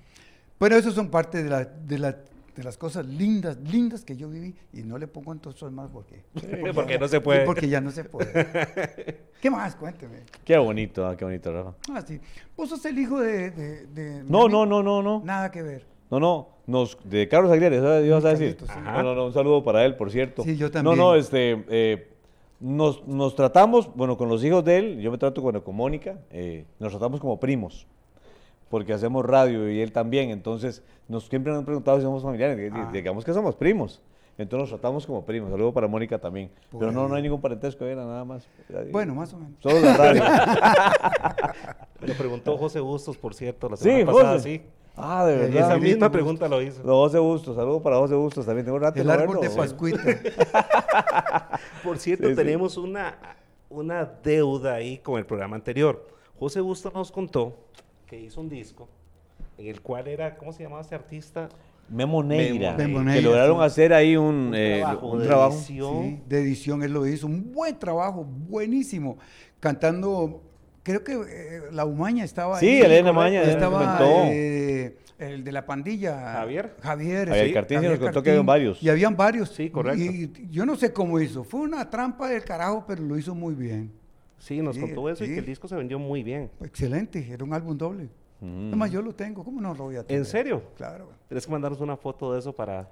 Pero 0.59 0.77
eso 0.77 0.90
son 0.90 1.09
parte 1.11 1.42
de, 1.42 1.51
la- 1.51 1.64
de, 1.64 1.99
la- 1.99 2.16
de 2.55 2.62
las 2.64 2.79
cosas 2.79 3.05
lindas, 3.07 3.59
lindas 3.59 4.05
que 4.05 4.16
yo 4.16 4.29
viví 4.31 4.55
y 4.73 4.83
no 4.83 4.97
le 4.99 5.07
pongo 5.07 5.33
entonces 5.33 5.71
más 5.71 5.90
porque, 5.90 6.23
Porque 6.75 6.99
no 6.99 7.07
se 7.09 7.21
puede. 7.21 7.45
Porque 7.45 7.69
ya 7.69 7.81
no 7.81 7.90
se 7.90 8.05
puede. 8.05 9.19
¿Qué 9.40 9.51
más? 9.51 9.77
Cuénteme. 9.77 10.21
Qué 10.45 10.57
bonito, 10.57 11.07
ah, 11.07 11.16
qué 11.16 11.25
bonito, 11.25 11.53
Rafa. 11.53 11.75
Ah, 11.92 12.03
sí. 12.07 12.19
Vos 12.57 12.69
sos 12.71 12.85
el 12.87 12.99
hijo 12.99 13.21
de... 13.21 13.51
de- 13.51 13.87
de 13.88 14.23
No, 14.25 14.49
no, 14.49 14.64
no, 14.64 14.83
no, 14.83 15.03
no. 15.03 15.23
Nada 15.25 15.51
que 15.51 15.62
ver. 15.62 15.85
No, 16.11 16.21
no, 16.21 16.49
nos, 16.69 16.97
de 17.05 17.29
Carlos 17.29 17.51
Aguirre, 17.53 17.81
¿sabes? 17.81 18.07
ibas 18.07 18.25
a 18.25 18.29
decir? 18.31 18.57
Carlitos, 18.57 18.69
sí. 18.77 18.81
No, 18.85 19.03
no, 19.03 19.14
no, 19.16 19.27
un 19.27 19.35
saludo 19.35 19.62
para 19.64 19.85
él, 19.85 19.97
por 19.97 20.11
cierto. 20.11 20.42
Sí, 20.45 20.57
yo 20.57 20.66
No, 20.69 20.73
también. 20.73 20.97
no, 20.99 21.14
este, 21.16 21.64
eh, 21.69 22.12
nos, 22.61 23.07
nos 23.09 23.35
tratamos, 23.35 23.92
bueno, 23.95 24.16
con 24.16 24.29
los 24.29 24.42
hijos 24.45 24.64
de 24.64 24.79
él, 24.79 25.01
yo 25.01 25.11
me 25.11 25.19
trato 25.19 25.42
bueno, 25.42 25.64
con 25.64 25.75
Mónica, 25.75 26.16
eh, 26.31 26.64
nos 26.79 26.92
tratamos 26.92 27.19
como 27.21 27.38
primos, 27.40 27.87
porque 28.71 28.93
hacemos 28.93 29.25
radio 29.25 29.71
y 29.71 29.81
él 29.81 29.93
también, 29.93 30.31
entonces 30.31 30.83
nos 31.09 31.29
siempre 31.29 31.53
nos 31.53 31.61
han 31.61 31.65
preguntado 31.67 31.97
si 31.99 32.03
somos 32.05 32.23
familiares, 32.23 32.59
y 32.73 32.77
Ah. 32.77 32.91
digamos 32.93 33.25
que 33.25 33.33
somos 33.33 33.55
primos. 33.55 34.03
Entonces 34.39 34.69
nos 34.71 34.79
tratamos 34.81 35.07
como 35.07 35.25
primos. 35.25 35.51
Saludo 35.51 35.73
para 35.73 35.87
Mónica 35.89 36.19
también. 36.19 36.51
Pero 36.79 36.93
no, 36.93 37.09
no 37.09 37.15
hay 37.15 37.23
ningún 37.23 37.41
parentesco, 37.41 37.87
era 37.87 38.05
nada 38.05 38.23
más. 38.23 38.47
Bueno, 38.93 39.15
más 39.15 39.33
o 39.33 39.39
menos. 39.39 39.55
Solo 39.63 39.81
la 39.81 39.97
radio. 39.97 40.23
Lo 42.03 42.15
preguntó 42.15 42.59
José 42.59 42.81
Bustos, 42.81 43.17
por 43.17 43.33
cierto, 43.35 43.69
la 43.71 43.77
sí, 43.79 43.85
semana 43.85 44.13
pasada, 44.13 44.33
José. 44.35 44.43
sí. 44.59 44.63
Ah, 44.95 45.25
de 45.25 45.33
Eh, 45.35 45.37
verdad. 45.39 45.51
Esa 45.57 45.61
Gabrielito 45.69 45.81
misma 45.95 46.07
Bustos. 46.09 46.13
pregunta 46.13 46.49
lo 46.49 46.63
hizo. 46.63 46.83
No, 46.85 46.93
José 46.97 47.19
Bustos, 47.19 47.57
saludo 47.57 47.83
para 47.83 47.97
José 47.97 48.15
Bustos 48.15 48.45
también. 48.47 48.65
Tengo 48.67 48.77
un 48.77 48.83
rato 48.83 49.01
El 49.01 49.11
árbol 49.11 49.37
de 49.41 49.49
verlo. 49.49 49.57
Pascuita. 49.63 50.01
Por 51.83 51.99
cierto, 51.99 52.25
Sí, 52.25 52.31
sí. 52.31 52.37
tenemos 52.37 52.77
una, 52.77 53.17
una 53.71 54.05
deuda 54.05 54.75
ahí 54.75 54.99
con 54.99 55.19
el 55.19 55.27
programa 55.27 55.57
anterior. 55.57 56.07
José 56.39 56.61
Bustos 56.61 56.93
nos 56.93 57.11
contó 57.11 57.55
que 58.07 58.21
hizo 58.21 58.40
un 58.40 58.49
disco 58.49 58.88
en 59.59 59.66
el 59.69 59.81
cual 59.83 60.07
era, 60.09 60.37
¿cómo 60.37 60.53
se 60.53 60.62
llamaba 60.62 60.83
este 60.83 60.95
artista? 60.95 61.49
Memo 61.88 62.23
Neira. 62.23 62.75
Memo 62.77 62.99
que 62.99 63.05
Neira, 63.05 63.21
lograron 63.23 63.59
sí. 63.59 63.64
hacer 63.64 63.92
ahí 63.92 64.16
un, 64.16 64.49
Un 64.49 64.55
eh, 64.55 64.79
trabajo 64.81 65.07
un 65.09 65.19
de 65.21 65.27
trabajo. 65.27 65.55
edición. 65.55 66.03
Sí, 66.03 66.23
de 66.29 66.38
edición 66.42 66.83
él 66.83 66.92
lo 66.92 67.07
hizo. 67.07 67.27
Un 67.27 67.53
buen 67.53 67.79
trabajo, 67.79 68.25
buenísimo. 68.25 69.19
Cantando, 69.61 70.42
creo 70.83 71.05
que 71.05 71.12
eh, 71.12 71.61
la 71.73 71.85
Umaña 71.85 72.25
estaba 72.25 72.59
Sí, 72.59 72.66
ahí. 72.69 72.81
Elena 72.83 73.12
Maña, 73.12 73.42
él 73.42 73.51
Estaba 73.51 73.97
comentó. 73.97 74.25
eh, 74.33 74.97
el 75.19 75.45
de 75.45 75.53
la 75.53 75.64
pandilla. 75.64 76.33
Javier. 76.33 76.75
Javier. 76.83 77.29
Javier 77.29 77.47
sí, 77.49 77.55
Cartín, 77.55 77.77
Javier 77.77 77.92
nos 77.92 78.01
contó 78.01 78.23
que 78.23 78.31
habían 78.31 78.47
varios. 78.47 78.83
Y 78.83 78.88
habían 78.90 79.16
varios. 79.16 79.51
Sí, 79.51 79.71
correcto. 79.71 80.03
Y 80.03 80.31
yo 80.51 80.66
no 80.66 80.77
sé 80.77 80.92
cómo 80.92 81.19
hizo. 81.21 81.45
Fue 81.45 81.61
una 81.61 81.88
trampa 81.88 82.29
del 82.29 82.45
carajo, 82.45 82.85
pero 82.87 83.03
lo 83.03 83.16
hizo 83.16 83.35
muy 83.35 83.55
bien. 83.55 83.92
Sí, 84.38 84.61
nos 84.61 84.77
Sí, 84.77 84.81
contó 84.83 85.09
eso 85.09 85.25
y 85.25 85.29
sí. 85.29 85.33
que 85.35 85.40
el 85.40 85.46
disco 85.46 85.66
se 85.68 85.75
vendió 85.77 85.99
muy 85.99 86.22
bien. 86.22 86.51
Excelente, 86.61 87.27
era 87.31 87.44
un 87.44 87.53
álbum 87.55 87.77
doble. 87.77 88.09
Mm. 88.40 88.68
Además, 88.68 88.90
yo 88.90 89.01
lo 89.03 89.14
tengo. 89.14 89.42
¿Cómo 89.42 89.61
no 89.61 89.75
lo 89.75 89.85
voy 89.85 89.96
a 89.96 90.05
tener? 90.05 90.18
¿En 90.20 90.25
serio? 90.27 90.62
Claro. 90.77 91.09
Tienes 91.29 91.46
que 91.46 91.53
mandarnos 91.53 91.81
una 91.81 91.96
foto 91.96 92.33
de 92.35 92.40
eso 92.40 92.53
para, 92.53 92.87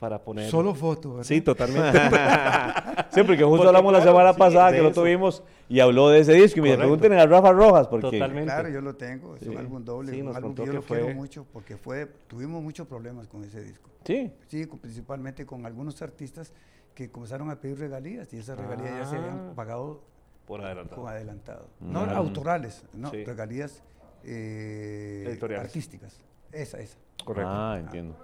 para 0.00 0.18
poner. 0.18 0.50
Solo 0.50 0.74
foto, 0.74 1.10
¿verdad? 1.10 1.24
Sí, 1.24 1.40
totalmente. 1.40 1.98
Sí, 3.10 3.22
porque 3.24 3.42
justo 3.42 3.56
Porque, 3.64 3.66
hablamos 3.68 3.92
la 3.92 3.98
claro, 4.00 4.12
semana 4.12 4.32
sí, 4.32 4.38
pasada 4.38 4.70
que 4.72 4.82
lo 4.82 4.92
tuvimos 4.92 5.42
y 5.68 5.80
habló 5.80 6.08
de 6.10 6.20
ese 6.20 6.32
disco. 6.34 6.58
Y 6.60 6.62
me 6.62 6.76
pregunten 6.76 7.12
a 7.14 7.26
Rafa 7.26 7.52
Rojas 7.52 7.88
porque 7.88 8.10
Totalmente. 8.10 8.44
Claro, 8.52 8.68
yo 8.68 8.80
lo 8.80 8.94
tengo. 8.96 9.34
Es 9.36 9.42
Sí. 9.42 9.48
un 9.48 9.56
álbum 9.56 9.84
doble. 9.84 10.12
Sí, 10.12 10.20
un 10.20 10.26
nos 10.26 10.36
álbum 10.36 10.50
contó 10.50 10.62
que 10.62 10.66
yo 10.68 10.72
lo 10.74 10.82
quiero 10.82 11.04
fue- 11.06 11.14
mucho 11.14 11.46
porque 11.52 11.76
fue, 11.76 12.06
tuvimos 12.28 12.62
muchos 12.62 12.86
problemas 12.86 13.26
con 13.26 13.42
ese 13.44 13.62
disco. 13.62 13.88
Sí. 14.04 14.30
Sí, 14.46 14.66
con- 14.66 14.78
principalmente 14.78 15.44
con 15.46 15.64
algunos 15.66 16.00
artistas 16.02 16.52
que 16.94 17.10
comenzaron 17.10 17.50
a 17.50 17.56
pedir 17.60 17.78
regalías 17.78 18.32
y 18.34 18.38
esas 18.38 18.58
regalías 18.58 18.90
ya 19.00 19.06
se 19.06 19.16
habían 19.16 19.48
Ah. 19.50 19.52
pagado 19.56 20.02
Por 20.48 20.62
adelantado. 20.64 21.02
con 21.02 21.10
adelantado. 21.12 21.68
No 21.78 22.06
Mm. 22.06 22.10
autorales, 22.10 22.84
no, 22.92 23.10
Sí. 23.10 23.24
regalías 23.24 23.82
eh, 24.24 25.24
Editoriales. 25.28 25.66
artísticas. 25.66 26.20
Esa, 26.50 26.78
esa. 26.80 26.96
Correcto. 27.24 27.50
Ah, 27.52 27.76
entiendo. 27.78 28.16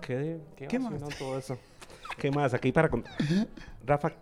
¿Qué, 0.00 0.40
qué, 0.56 0.66
¿Qué 0.68 0.78
más? 0.78 1.02
todo 1.18 1.36
eso? 1.36 1.58
¿Qué 2.16 2.30
más? 2.30 2.54
Aquí 2.54 2.70
para... 2.72 2.88
con- 2.88 3.04
Rafa, 3.84 4.12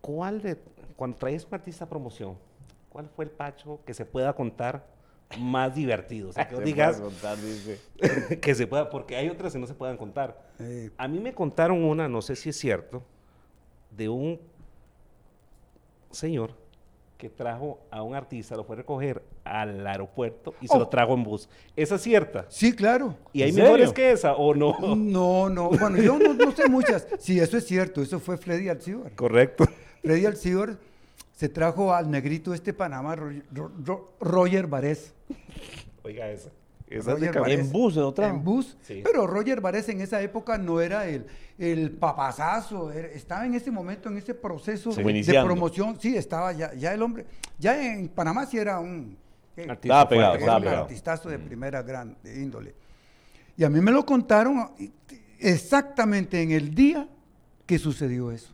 ¿cuál 0.00 0.42
de... 0.42 0.56
Cuando 0.96 1.16
traes 1.16 1.44
un 1.44 1.54
artista 1.54 1.84
a 1.84 1.88
promoción, 1.88 2.36
¿cuál 2.88 3.08
fue 3.08 3.24
el 3.24 3.30
pacho 3.30 3.80
que 3.84 3.94
se 3.94 4.04
pueda 4.04 4.32
contar 4.34 4.86
más 5.38 5.74
divertido? 5.74 6.28
O 6.30 6.32
sea, 6.32 6.46
que 6.48 6.56
Se 6.56 6.62
digas 6.62 6.96
puede 7.00 7.10
contar, 7.12 7.36
dice. 7.38 7.80
que 8.40 8.54
se 8.54 8.66
pueda... 8.66 8.90
Porque 8.90 9.16
hay 9.16 9.28
otras 9.28 9.52
que 9.52 9.58
no 9.58 9.66
se 9.66 9.74
puedan 9.74 9.96
contar. 9.96 10.50
Eh, 10.58 10.90
A 10.98 11.08
mí 11.08 11.18
me 11.20 11.32
contaron 11.34 11.82
una, 11.82 12.08
no 12.08 12.22
sé 12.22 12.36
si 12.36 12.50
es 12.50 12.56
cierto, 12.58 13.02
de 13.90 14.08
un 14.08 14.40
señor 16.14 16.52
que 17.18 17.30
trajo 17.30 17.78
a 17.90 18.02
un 18.02 18.14
artista, 18.14 18.56
lo 18.56 18.64
fue 18.64 18.74
a 18.74 18.78
recoger 18.78 19.22
al 19.44 19.86
aeropuerto 19.86 20.54
y 20.60 20.66
se 20.68 20.76
Oh. 20.76 20.80
lo 20.80 20.88
trajo 20.88 21.14
en 21.14 21.22
bus. 21.22 21.48
¿Esa 21.76 21.94
es 21.94 22.02
cierta? 22.02 22.44
sí, 22.48 22.72
claro. 22.74 23.16
¿Y 23.32 23.42
hay 23.42 23.50
¿En 23.50 23.56
mejores 23.56 23.92
que 23.92 24.10
esa 24.10 24.34
o 24.34 24.54
no? 24.54 24.74
No, 24.96 25.48
no, 25.48 25.70
bueno, 25.70 25.96
yo 26.02 26.18
no, 26.18 26.34
no 26.34 26.50
sé 26.52 26.68
muchas. 26.68 27.06
Sí, 27.18 27.38
eso 27.38 27.56
es 27.56 27.66
cierto, 27.66 28.02
eso 28.02 28.18
fue 28.18 28.36
Freddy 28.36 28.68
Alcibar. 28.68 29.12
Correcto. 29.14 29.64
Freddy 30.02 30.26
Alcibar 30.26 30.76
se 31.32 31.48
trajo 31.48 31.94
al 31.94 32.10
negrito 32.10 32.52
este 32.52 32.72
Panamá, 32.74 33.14
Ro- 33.16 33.30
Ro- 33.52 33.72
Ro- 33.84 34.12
Roger 34.20 34.66
Varés. 34.66 35.14
Oiga 36.02 36.28
esa. 36.30 36.50
De. 36.86 37.54
En 37.54 37.72
bus 37.72 37.94
se 37.94 38.00
lo 38.00 38.12
trajo. 38.12 38.34
En 38.36 38.44
bus. 38.44 38.76
Sí. 38.82 39.00
Pero 39.04 39.26
Roger 39.26 39.60
Varés 39.60 39.88
en 39.88 40.00
esa 40.00 40.20
época 40.20 40.58
no 40.58 40.80
era 40.80 41.06
el, 41.08 41.26
el 41.58 41.90
papazazo, 41.92 42.92
era- 42.92 43.08
estaba 43.08 43.46
en 43.46 43.54
ese 43.54 43.70
momento, 43.70 44.08
en 44.10 44.18
ese 44.18 44.34
proceso 44.34 44.90
de 44.90 45.02
promoción. 45.44 45.98
Sí, 46.00 46.16
estaba 46.16 46.52
ya, 46.52 46.74
ya 46.74 46.92
el 46.92 47.02
hombre. 47.02 47.24
Ya 47.58 47.82
en 47.94 48.08
Panamá 48.08 48.46
sí 48.46 48.58
era 48.58 48.78
un. 48.80 49.16
¿qué? 49.56 49.62
Artista 49.62 49.74
Estaba 50.02 50.08
pegado, 50.08 50.30
fuerte. 50.32 50.44
Era 50.44 50.52
estaba 50.52 50.56
un 50.58 50.62
pegado. 50.64 50.82
artistazo 50.84 51.28
de 51.30 51.38
primera 51.38 51.82
gran 51.82 52.16
de 52.22 52.42
índole. 52.42 52.74
Y 53.56 53.64
a 53.64 53.70
mí 53.70 53.80
me 53.80 53.90
lo 53.90 54.04
contaron 54.04 54.70
exactamente 55.38 56.42
en 56.42 56.50
el 56.50 56.74
día 56.74 57.08
que 57.66 57.78
sucedió 57.78 58.30
eso. 58.30 58.52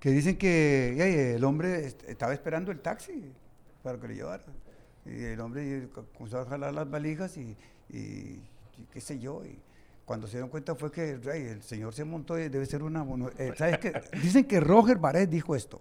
Que 0.00 0.10
dicen 0.10 0.36
que 0.36 1.34
el 1.36 1.44
hombre 1.44 1.86
est- 1.86 2.02
estaba 2.08 2.32
esperando 2.34 2.72
el 2.72 2.80
taxi 2.80 3.30
para 3.82 3.98
que 4.00 4.08
lo 4.08 4.14
llevara. 4.14 4.44
Y 5.04 5.24
el 5.24 5.40
hombre 5.40 5.88
comenzó 6.16 6.40
a 6.40 6.46
jalar 6.46 6.72
las 6.72 6.88
valijas 6.88 7.36
y, 7.36 7.56
qué 8.92 9.00
sé 9.00 9.18
yo. 9.18 9.44
Y 9.44 9.58
cuando 10.04 10.26
se 10.26 10.32
dieron 10.32 10.48
cuenta 10.48 10.74
fue 10.74 10.90
que 10.90 11.12
el 11.12 11.62
señor 11.62 11.94
se 11.94 12.04
montó 12.04 12.38
y 12.38 12.48
debe 12.48 12.66
ser 12.66 12.82
una... 12.82 13.04
eh, 13.38 13.52
¿sabes 13.56 13.78
qué? 13.78 13.92
Dicen 14.22 14.44
que 14.44 14.60
Roger 14.60 14.98
Barret 14.98 15.28
dijo 15.28 15.56
esto. 15.56 15.80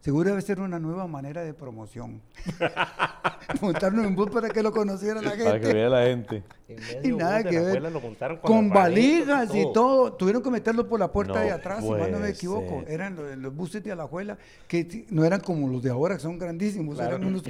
Seguro 0.00 0.30
debe 0.30 0.40
ser 0.40 0.60
una 0.60 0.78
nueva 0.78 1.06
manera 1.06 1.42
de 1.42 1.52
promoción. 1.52 2.22
Montarnos 3.60 4.06
en 4.06 4.14
bus 4.14 4.30
para 4.30 4.48
que 4.48 4.62
lo 4.62 4.72
conociera 4.72 5.20
la 5.20 5.30
gente. 5.30 5.44
Para 5.44 5.60
que 5.60 5.74
vea 5.74 5.88
la 5.88 6.02
gente. 6.04 6.42
En 6.68 7.04
Y 7.04 7.16
nada 7.16 7.42
que 7.44 7.58
ver. 7.60 7.82
lo 7.82 8.00
con, 8.00 8.14
Con 8.40 8.70
y 9.54 9.72
todo. 9.74 10.12
Tuvieron 10.14 10.42
que 10.42 10.50
meterlo 10.50 10.88
por 10.88 11.00
la 11.00 11.12
puerta 11.12 11.34
No 11.34 11.40
de 11.40 11.50
atrás, 11.50 11.84
si 11.84 11.90
mal 11.90 12.10
no 12.12 12.18
me 12.18 12.30
equivoco. 12.30 12.80
ser. 12.82 12.92
Eran 12.92 13.16
los, 13.16 13.36
los 13.36 13.54
buses 13.54 13.82
de 13.84 13.92
Alajuela, 13.92 14.38
que 14.68 15.06
no 15.10 15.24
eran 15.24 15.40
como 15.40 15.68
los 15.68 15.82
de 15.82 15.90
ahora, 15.90 16.14
que 16.16 16.22
son 16.22 16.38
grandísimos. 16.38 16.94
Claro. 16.94 17.16
Eran 17.16 17.26
unos, 17.26 17.42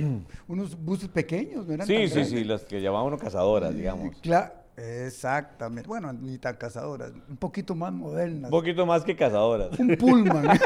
unos 0.48 0.82
buses 0.84 1.08
pequeños, 1.08 1.66
no 1.68 1.74
eran 1.74 1.86
tan 1.86 1.96
Sí, 1.96 2.08
sí, 2.08 2.14
grandes. 2.14 2.28
sí, 2.30 2.44
las 2.44 2.62
que 2.64 2.80
llamaban 2.80 3.06
cazadoras, 3.20 3.74
digamos. 3.74 4.16
Cla- 4.22 4.54
exactamente. 4.80 5.86
Bueno, 5.88 6.12
ni 6.12 6.38
tan 6.38 6.56
cazadoras, 6.56 7.12
un 7.28 7.36
poquito 7.36 7.74
más 7.74 7.92
modernas. 7.92 8.44
Un 8.44 8.58
poquito 8.58 8.86
más 8.86 9.04
que 9.04 9.14
cazadoras. 9.16 9.78
Un 9.78 9.96
pullman. 9.96 10.48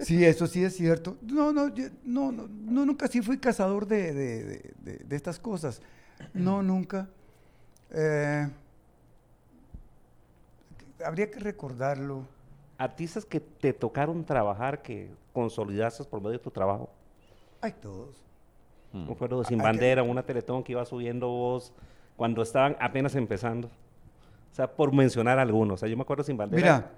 sí, 0.00 0.24
eso 0.24 0.46
sí 0.46 0.64
es 0.64 0.76
cierto. 0.76 1.16
No, 1.22 1.52
no, 1.52 1.68
yo- 1.74 1.88
no, 2.04 2.32
no, 2.32 2.48
no, 2.48 2.86
nunca 2.86 3.06
sí 3.08 3.20
fui 3.22 3.38
cazador 3.38 3.86
de, 3.86 4.12
de- 4.12 4.44
de- 4.44 4.74
de- 4.78 4.98
de 5.04 5.16
estas 5.16 5.38
cosas. 5.38 5.80
No, 6.34 6.62
nunca. 6.62 7.08
Eh, 7.90 8.48
habría 11.04 11.30
que 11.30 11.38
recordarlo. 11.40 12.26
Artistas 12.76 13.24
que 13.24 13.40
te 13.40 13.72
tocaron 13.72 14.24
trabajar, 14.24 14.82
que 14.82 15.10
consolidaste 15.32 16.04
por 16.04 16.20
medio 16.20 16.32
de 16.38 16.38
tu 16.38 16.50
trabajo. 16.50 16.88
Hay 17.60 17.72
todos. 17.72 18.14
Mm. 18.92 19.06
Me 19.06 19.12
acuerdo 19.12 19.40
de 19.40 19.44
Sin 19.46 19.60
Ah, 19.60 19.64
que- 19.64 19.68
Bandera, 19.68 20.02
una 20.02 20.22
teletón 20.22 20.62
que 20.62 20.72
iba 20.72 20.84
subiendo 20.84 21.28
voz 21.28 21.72
cuando 22.16 22.42
estaban 22.42 22.76
apenas 22.80 23.14
empezando. 23.14 23.68
O 23.68 24.54
sea, 24.54 24.66
por 24.70 24.92
mencionar 24.92 25.38
algunos. 25.38 25.74
O 25.74 25.76
sea, 25.78 25.88
yo 25.88 25.96
me 25.96 26.02
acuerdo 26.02 26.24
Sin 26.24 26.36
Bandera. 26.36 26.62
Mira, 26.62 26.90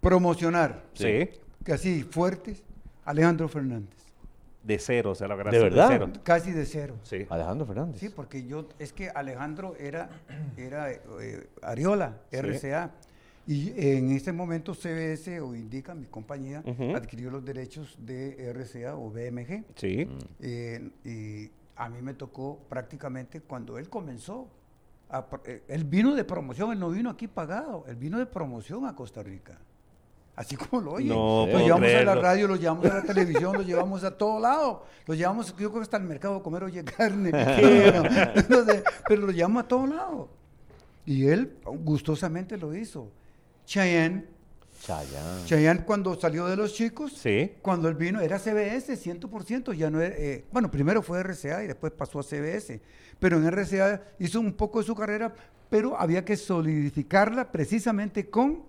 promocionar, 0.00 0.82
Sí. 0.94 1.28
que 1.64 1.72
así 1.72 2.02
fuertes, 2.02 2.62
Alejandro 3.04 3.48
Fernández. 3.48 3.96
de 4.62 4.78
cero, 4.78 5.12
o 5.12 5.14
sea, 5.14 5.28
lograste 5.28 5.56
¿De 5.56 5.62
verdad? 5.64 5.86
cero. 5.88 6.08
Casi 6.22 6.50
de 6.52 6.66
cero. 6.66 6.94
Sí. 7.02 7.26
Alejandro 7.30 7.66
Fernández. 7.66 7.98
Sí, 8.00 8.10
porque 8.10 8.44
yo, 8.46 8.66
es 8.78 8.92
que 8.92 9.08
Alejandro 9.08 9.74
era, 9.78 10.10
era 10.58 10.90
eh, 10.92 11.48
Ariola, 11.62 12.18
Sí. 12.30 12.36
RCA. 12.36 12.90
Y 13.48 13.72
en 13.76 14.10
ese 14.10 14.30
momento 14.30 14.74
CBS 14.74 15.40
o 15.40 15.54
Indica, 15.54 15.94
mi 15.94 16.04
compañía, 16.04 16.62
adquirió 16.94 17.30
los 17.30 17.42
derechos 17.42 17.96
de 17.98 18.52
RCA 18.52 18.94
o 18.94 19.08
BMG. 19.08 19.64
Sí. 19.74 20.06
Eh, 20.38 20.90
y 21.02 21.50
a 21.74 21.88
mí 21.88 22.02
me 22.02 22.12
tocó 22.12 22.58
prácticamente 22.68 23.40
cuando 23.40 23.78
él 23.78 23.88
comenzó. 23.88 24.50
a 25.08 25.26
eh, 25.46 25.62
él 25.66 25.84
vino 25.84 26.14
de 26.14 26.24
promoción, 26.24 26.72
él 26.72 26.78
no 26.78 26.90
vino 26.90 27.08
aquí 27.08 27.26
pagado, 27.26 27.86
él 27.88 27.96
vino 27.96 28.18
de 28.18 28.26
promoción 28.26 28.84
a 28.84 28.94
Costa 28.94 29.22
Rica. 29.22 29.58
Así 30.36 30.54
como 30.54 30.82
lo 30.82 30.92
oye. 30.92 31.08
No 31.08 31.46
lo 31.46 31.58
llevamos 31.58 31.88
a 31.88 32.04
la 32.04 32.14
radio, 32.16 32.48
lo 32.48 32.56
llevamos 32.56 32.84
a 32.84 32.94
la 32.96 33.02
televisión, 33.02 33.54
lo 33.54 33.62
llevamos 33.62 34.04
a 34.04 34.14
todo 34.14 34.38
lado. 34.38 34.84
Lo 35.06 35.14
llevamos, 35.14 35.48
yo 35.48 35.70
creo 35.70 35.72
que 35.72 35.80
hasta 35.80 35.96
el 35.96 36.04
mercado 36.04 36.36
a 36.36 36.42
comer 36.42 36.64
oye 36.64 36.84
carne. 36.84 37.30
Sé, 38.46 38.84
pero 39.08 39.22
lo 39.22 39.32
llevamos 39.32 39.64
a 39.64 39.68
todo 39.68 39.86
lado. 39.86 40.28
Y 41.06 41.26
él 41.26 41.56
gustosamente 41.64 42.58
lo 42.58 42.74
hizo. 42.76 43.10
Cheyenne, 43.68 44.24
Chayanne. 44.80 45.44
Cheyenne 45.44 45.84
cuando 45.84 46.18
salió 46.18 46.46
de 46.46 46.56
los 46.56 46.72
chicos, 46.72 47.12
Sí. 47.12 47.52
cuando 47.60 47.86
él 47.88 47.96
vino 47.96 48.18
era 48.22 48.38
CBS 48.38 48.96
100%, 48.96 49.74
ya 49.74 49.90
no 49.90 50.00
era, 50.00 50.16
eh, 50.16 50.46
bueno, 50.50 50.70
primero 50.70 51.02
fue 51.02 51.20
RCA 51.22 51.62
y 51.62 51.66
después 51.66 51.92
pasó 51.92 52.18
a 52.18 52.22
CBS, 52.22 52.80
pero 53.20 53.36
en 53.36 53.46
RCA 53.46 54.02
hizo 54.18 54.40
un 54.40 54.54
poco 54.54 54.78
de 54.78 54.86
su 54.86 54.94
carrera, 54.94 55.34
pero 55.68 56.00
había 56.00 56.24
que 56.24 56.34
solidificarla 56.38 57.52
precisamente 57.52 58.30
con 58.30 58.62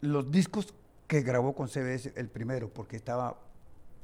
los 0.00 0.30
discos 0.30 0.72
que 1.06 1.20
grabó 1.20 1.54
con 1.54 1.68
CBS 1.68 2.12
el 2.16 2.28
primero, 2.28 2.70
porque 2.70 2.96
estaba, 2.96 3.38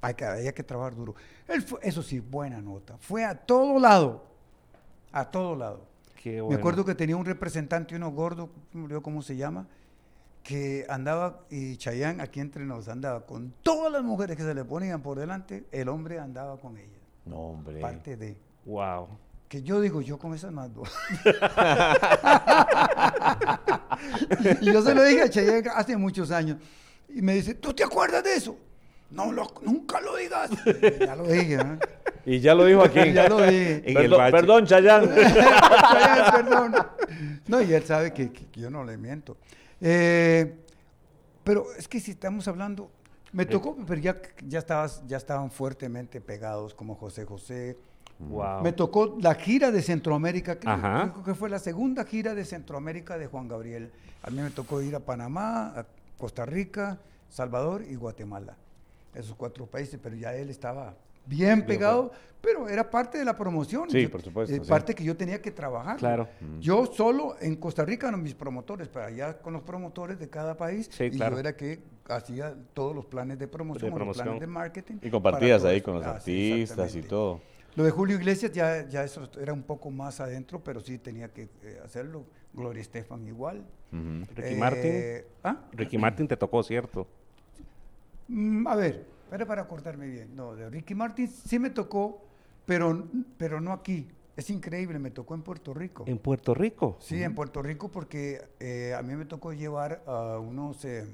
hay 0.03 0.13
que- 0.13 0.27
había 0.27 0.53
que 0.53 0.63
trabajar 0.63 0.95
duro. 0.95 1.15
Él 1.49 1.63
fue- 1.63 1.81
eso 1.83 2.03
sí, 2.03 2.21
buena 2.21 2.61
nota, 2.61 2.99
fue 2.99 3.25
a 3.25 3.35
todo 3.35 3.79
lado, 3.79 4.25
a 5.11 5.31
todo 5.31 5.57
lado. 5.57 5.91
Qué 6.23 6.41
Me 6.41 6.55
acuerdo 6.55 6.85
que 6.85 6.95
tenía 6.95 7.17
un 7.17 7.25
representante, 7.25 7.97
uno 7.97 8.13
gordo, 8.13 8.51
no 8.73 9.03
cómo 9.03 9.23
se 9.23 9.35
llama, 9.35 9.67
que 10.45 10.87
andaba, 10.89 11.41
y 11.51 11.77
Chayán 11.77 12.21
aquí 12.21 12.39
entre 12.39 12.65
nos 12.65 12.87
andaba 12.89 13.27
con 13.27 13.53
todas 13.63 13.91
las 13.91 14.05
mujeres 14.05 14.37
que 14.37 14.45
se 14.45 14.55
le 14.55 14.65
ponían 14.65 15.03
por 15.03 15.19
delante, 15.19 15.65
el 15.73 15.89
hombre 15.89 16.21
andaba 16.21 16.59
con 16.59 16.79
ellas. 16.79 17.01
No, 17.25 17.39
hombre. 17.39 17.81
Parte 17.81 18.17
de. 18.17 18.37
Wow. 18.65 19.09
Que 19.49 19.65
yo 19.65 19.81
digo, 19.81 20.01
yo 20.01 20.17
con 20.17 20.33
esas 20.33 20.53
más 20.53 20.73
dos. 20.73 20.95
y 24.61 24.67
yo 24.73 24.81
se 24.83 24.95
lo 24.95 25.03
dije 25.03 25.23
a 25.23 25.29
Chayán 25.29 25.65
hace 25.75 25.97
muchos 25.97 26.31
años. 26.31 26.59
Y 27.09 27.21
me 27.21 27.35
dice, 27.35 27.55
¿tú 27.55 27.75
te 27.75 27.83
acuerdas 27.83 28.23
de 28.23 28.35
eso? 28.35 28.57
No, 29.13 29.31
lo- 29.31 29.53
nunca 29.63 30.01
lo 30.01 30.17
digas. 30.17 30.51
ya 31.01 31.15
lo 31.15 31.25
dije. 31.25 31.59
Y 32.25 32.41
ya 32.41 32.55
lo 32.55 32.65
dijo 32.65 32.83
aquí. 32.83 33.13
ya 33.13 33.29
lo 33.29 33.43
dije. 33.43 33.83
En 33.91 33.97
el 33.97 34.11
Perdón, 34.31 34.67
Chayanne. 34.67 35.15
Chayanne, 35.15 36.33
perdón. 36.33 36.75
No, 37.47 37.61
y 37.61 37.73
él 37.73 37.85
sabe 37.85 38.13
que, 38.13 38.33
yo 38.55 38.71
no 38.71 38.85
le 38.85 38.97
miento. 38.97 39.37
Eh, 39.81 40.55
pero 41.45 41.67
es 41.77 41.89
que 41.89 42.01
si 42.01 42.13
estamos 42.13 42.47
hablando, 42.49 42.91
me 43.33 43.47
tocó, 43.47 43.77
pero 43.87 44.01
ya, 44.01 44.17
ya, 44.47 44.59
estabas, 44.59 45.03
ya 45.07 45.17
estaban 45.17 45.51
fuertemente 45.51 46.21
pegados 46.21 46.75
como 46.75 46.95
José 46.95 47.25
José. 47.25 47.77
Wow. 48.19 48.63
Me 48.63 48.73
tocó 48.73 49.17
la 49.21 49.35
gira 49.35 49.73
de 49.73 49.83
Centroamérica, 49.83 50.59
creo 50.59 51.25
que 51.25 51.35
fue 51.35 51.51
la 51.51 51.59
segunda 51.59 52.05
gira 52.05 52.35
de 52.35 52.45
Centroamérica 52.45 53.19
de 53.19 53.27
Juan 53.27 53.49
Gabriel. 53.49 53.91
A 54.23 54.31
mí 54.31 54.41
me 54.41 54.51
tocó 54.51 54.81
ir 54.81 54.95
a 54.95 55.01
Panamá, 55.01 55.73
a 55.77 55.87
Costa 56.19 56.47
Rica, 56.47 56.99
Salvador 57.29 57.83
y 57.89 57.97
Guatemala. 57.97 58.57
Esos 59.15 59.35
cuatro 59.37 59.67
países, 59.67 59.99
pero 60.03 60.17
ya 60.17 60.35
él 60.35 60.49
estaba 60.51 60.95
bien 61.27 61.65
pegado, 61.65 62.11
pero 62.41 62.69
era 62.69 62.91
parte 62.91 63.19
de 63.19 63.25
la 63.25 63.37
promoción. 63.37 63.89
Sí, 63.89 64.03
Yo- 64.03 64.11
por 64.11 64.23
supuesto, 64.23 64.55
eh, 64.55 64.61
sí. 64.63 64.69
Parte 64.69 64.95
que 64.95 65.05
yo 65.05 65.17
tenía 65.17 65.41
que 65.41 65.51
trabajar. 65.51 65.97
Claro. 65.99 66.29
Yo 66.61 66.87
solo 66.87 67.37
en 67.41 67.57
Costa 67.57 67.85
Rica, 67.85 68.11
no 68.11 68.17
mis 68.17 68.35
promotores, 68.35 68.89
pero 68.89 69.05
allá 69.07 69.39
con 69.39 69.53
los 69.53 69.63
promotores 69.63 70.19
de 70.19 70.29
cada 70.29 70.57
país. 70.57 70.89
Sí, 70.91 71.05
y 71.05 71.11
claro. 71.11 71.37
yo 71.37 71.41
era 71.41 71.57
que 71.57 71.79
hacía 72.09 72.55
todos 72.75 72.95
los 72.97 73.07
planes 73.07 73.39
de 73.39 73.47
promoción, 73.47 73.93
De 73.95 74.05
los 74.05 74.17
planes 74.17 74.41
de 74.41 74.47
marketing. 74.47 74.95
Y 75.03 75.11
compartías 75.11 75.63
para 75.63 75.75
ahí 75.75 75.81
con 75.81 75.95
los 75.95 76.07
Ah, 76.07 76.13
artistas 76.17 76.95
y 76.97 77.03
todo. 77.03 77.41
Lo 77.77 77.85
de 77.85 77.91
Julio 77.91 78.17
Iglesias 78.17 78.53
ya, 78.53 78.87
ya 78.89 79.03
eso 79.05 79.31
era 79.41 79.53
un 79.53 79.63
poco 79.63 79.91
más 79.91 80.21
adentro, 80.21 80.63
pero 80.63 80.81
sí 80.81 80.99
tenía 80.99 81.29
que 81.33 81.49
eh, 81.63 81.81
hacerlo. 81.85 82.25
Gloria 82.53 82.83
Estefan 82.83 83.27
igual. 83.27 83.65
Ricky 83.93 84.55
Eh, 84.55 84.57
Martin. 84.59 85.03
¿ah? 85.45 85.57
Ricky 85.73 85.97
Martin 85.99 86.29
te 86.29 86.37
tocó, 86.37 86.63
¿cierto? 86.63 87.07
Mm, 88.33 88.67
a 88.67 88.75
ver, 88.77 89.07
para 89.47 89.63
acordarme 89.63 90.07
bien. 90.07 90.35
No, 90.35 90.57
de 90.57 90.71
Ricky 90.71 90.95
Martin 90.95 91.29
sí 91.29 91.59
me 91.59 91.71
tocó, 91.71 92.23
pero, 92.65 93.07
pero 93.37 93.61
no 93.61 93.73
aquí. 93.73 94.09
Es 94.35 94.49
increíble, 94.49 94.99
me 94.99 95.11
tocó 95.11 95.35
en 95.35 95.43
Puerto 95.43 95.75
Rico. 95.75 96.05
En 96.07 96.19
Puerto 96.19 96.55
Rico. 96.55 96.97
Sí, 97.01 97.23
en 97.23 97.35
Puerto 97.35 97.63
Rico 97.63 97.91
porque 97.91 98.41
eh, 98.59 98.95
a 98.97 99.03
mí 99.03 99.15
me 99.15 99.27
tocó 99.27 99.53
llevar 99.53 100.03
a 100.07 100.39
unos... 100.39 100.85
eh, 100.87 101.05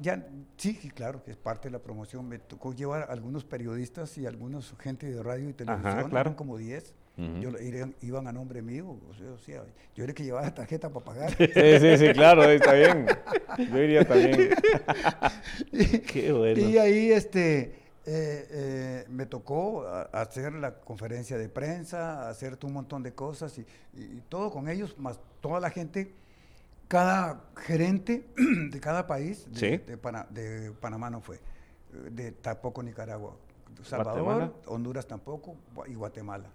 ya, 0.00 0.26
sí, 0.56 0.76
claro, 0.94 1.24
que 1.24 1.32
es 1.32 1.36
parte 1.36 1.68
de 1.68 1.72
la 1.72 1.80
promoción. 1.80 2.28
Me 2.28 2.38
tocó 2.38 2.72
llevar 2.72 3.02
a 3.02 3.12
algunos 3.12 3.44
periodistas 3.44 4.16
y 4.16 4.26
algunos 4.26 4.74
gente 4.78 5.10
de 5.10 5.22
radio 5.22 5.48
y 5.50 5.52
televisión, 5.52 6.08
claro. 6.08 6.20
eran 6.20 6.34
como 6.34 6.56
10. 6.56 6.94
Ujú. 7.18 7.40
Yo, 7.40 7.50
iban, 7.62 7.94
iban 8.02 8.26
a 8.28 8.32
nombre 8.32 8.60
mío, 8.60 8.88
o 9.08 9.14
sea, 9.14 9.30
o 9.32 9.38
sea, 9.38 9.62
yo 9.94 10.04
era 10.04 10.10
el 10.10 10.14
que 10.14 10.22
llevaba 10.24 10.44
la 10.46 10.54
tarjeta 10.54 10.90
para 10.90 11.04
pagar. 11.04 11.30
Sí, 11.36 11.46
sí, 11.80 11.96
sí, 11.96 12.12
claro, 12.12 12.44
está 12.44 12.74
bien. 12.74 13.06
Yo 13.70 13.78
iría 13.78 14.06
también. 14.06 14.50
Qué 16.12 16.32
bueno. 16.32 16.60
Y 16.60 16.76
ahí 16.78 17.10
este, 17.12 17.60
eh, 18.04 18.46
eh, 18.50 19.04
me 19.08 19.24
tocó 19.26 19.86
a- 19.86 20.02
hacer 20.12 20.52
la 20.54 20.74
conferencia 20.80 21.38
de 21.38 21.48
prensa, 21.48 22.28
hacer 22.28 22.58
un 22.64 22.72
montón 22.74 23.02
de 23.02 23.12
cosas 23.14 23.56
y, 23.58 23.66
y 23.94 24.22
todo 24.28 24.50
con 24.50 24.68
ellos, 24.68 24.96
más 24.98 25.18
toda 25.40 25.58
la 25.60 25.70
gente, 25.70 26.12
cada 26.88 27.44
gerente 27.56 28.26
de 28.70 28.78
cada 28.80 29.06
país, 29.06 29.46
de, 29.50 29.58
Sí. 29.58 29.76
de 29.86 29.96
Pana- 29.96 30.26
de 30.30 30.72
Panamá 30.80 31.08
no 31.10 31.20
fue, 31.22 31.40
de 32.10 32.32
tampoco 32.32 32.82
Nicaragua, 32.82 33.34
Salvador, 33.82 34.22
Guatemala. 34.22 34.52
Honduras 34.66 35.06
tampoco 35.06 35.56
y 35.88 35.94
Guatemala. 35.94 36.50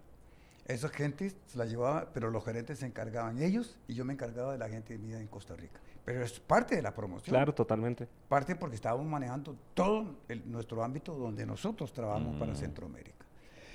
Esas 0.66 0.92
gentes 0.92 1.36
se 1.48 1.58
la 1.58 1.66
llevaba, 1.66 2.10
pero 2.14 2.30
los 2.30 2.46
gerentes 2.46 2.80
se 2.80 2.86
encargaban 2.86 3.42
ellos 3.42 3.78
y 3.88 3.94
yo 3.96 4.06
me 4.06 4.14
encargaba 4.14 4.52
de 4.54 4.58
la 4.58 4.70
gente 4.70 4.98
mía 4.98 5.20
en 5.20 5.28
Costa 5.28 5.56
Rica. 5.56 5.80
Pero 6.06 6.24
es 6.24 6.40
parte 6.40 6.76
de 6.76 6.82
la 6.82 6.94
promoción. 6.94 7.34
Claro, 7.36 7.54
totalmente. 7.54 8.08
Parte 8.28 8.56
porque 8.56 8.76
estábamos 8.76 9.06
manejando 9.06 9.56
todo 9.74 10.16
el- 10.28 10.50
nuestro 10.50 10.84
ámbito 10.84 11.14
donde 11.16 11.46
nosotros 11.46 11.92
trabajamos 11.94 12.38
para 12.40 12.56
Centroamérica. 12.56 13.26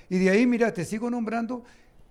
Y 0.09 0.19
de 0.19 0.31
ahí, 0.31 0.47
mira, 0.47 0.73
te 0.73 0.85
sigo 0.85 1.11
nombrando 1.11 1.63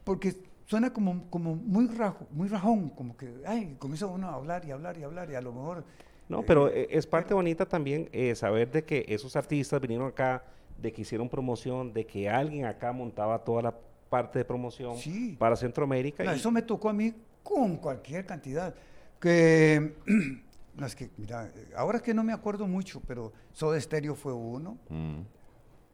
porque 0.04 0.36
suena 0.66 0.92
como, 0.94 1.30
como 1.30 1.56
muy, 1.56 1.88
rajo, 1.88 2.28
muy 2.32 2.48
rajón, 2.48 2.90
como 2.90 3.16
que, 3.18 3.34
ay, 3.46 3.76
comienza 3.80 4.06
uno 4.08 4.30
a 4.30 4.34
hablar 4.36 4.66
y 4.66 4.72
hablar 4.72 4.98
y 4.98 5.04
hablar 5.04 5.30
y 5.32 5.36
a 5.36 5.42
lo 5.42 5.52
mejor... 5.54 5.84
No, 6.28 6.40
eh, 6.42 6.44
pero 6.46 6.68
eh, 6.70 6.88
es 6.92 7.06
parte 7.08 7.34
bonita 7.34 7.66
también 7.66 8.10
eh, 8.12 8.36
saber 8.36 8.72
de 8.72 8.84
que 8.84 9.06
esos 9.08 9.36
artistas 9.36 9.80
vinieron 9.80 10.08
acá, 10.08 10.44
de 10.82 10.92
que 10.92 11.02
hicieron 11.04 11.30
promoción, 11.30 11.94
de 11.94 12.06
que 12.06 12.30
alguien 12.30 12.66
acá 12.66 12.92
montaba 12.92 13.44
toda 13.44 13.62
la 13.62 13.76
parte 14.16 14.40
de 14.40 14.46
promoción 14.46 14.96
Sí. 14.98 15.36
para 15.38 15.56
Centroamérica. 15.56 16.24
No, 16.24 16.34
y- 16.34 16.38
eso 16.38 16.52
me 16.52 16.62
tocó 16.62 16.88
a 16.90 16.94
mí 16.94 17.14
con 17.44 17.76
cualquier 17.78 18.26
cantidad. 18.26 18.74
Que, 19.20 19.96
no, 20.76 20.86
es 20.86 20.96
que, 20.96 21.10
mira, 21.18 21.52
ahora 21.76 21.98
es 21.98 22.04
que 22.04 22.14
no 22.14 22.24
me 22.24 22.32
acuerdo 22.34 22.66
mucho, 22.68 23.02
pero 23.08 23.34
Soda 23.52 23.80
Stereo 23.80 24.16
fue 24.16 24.34
uno, 24.34 24.78
Mm. 24.90 25.22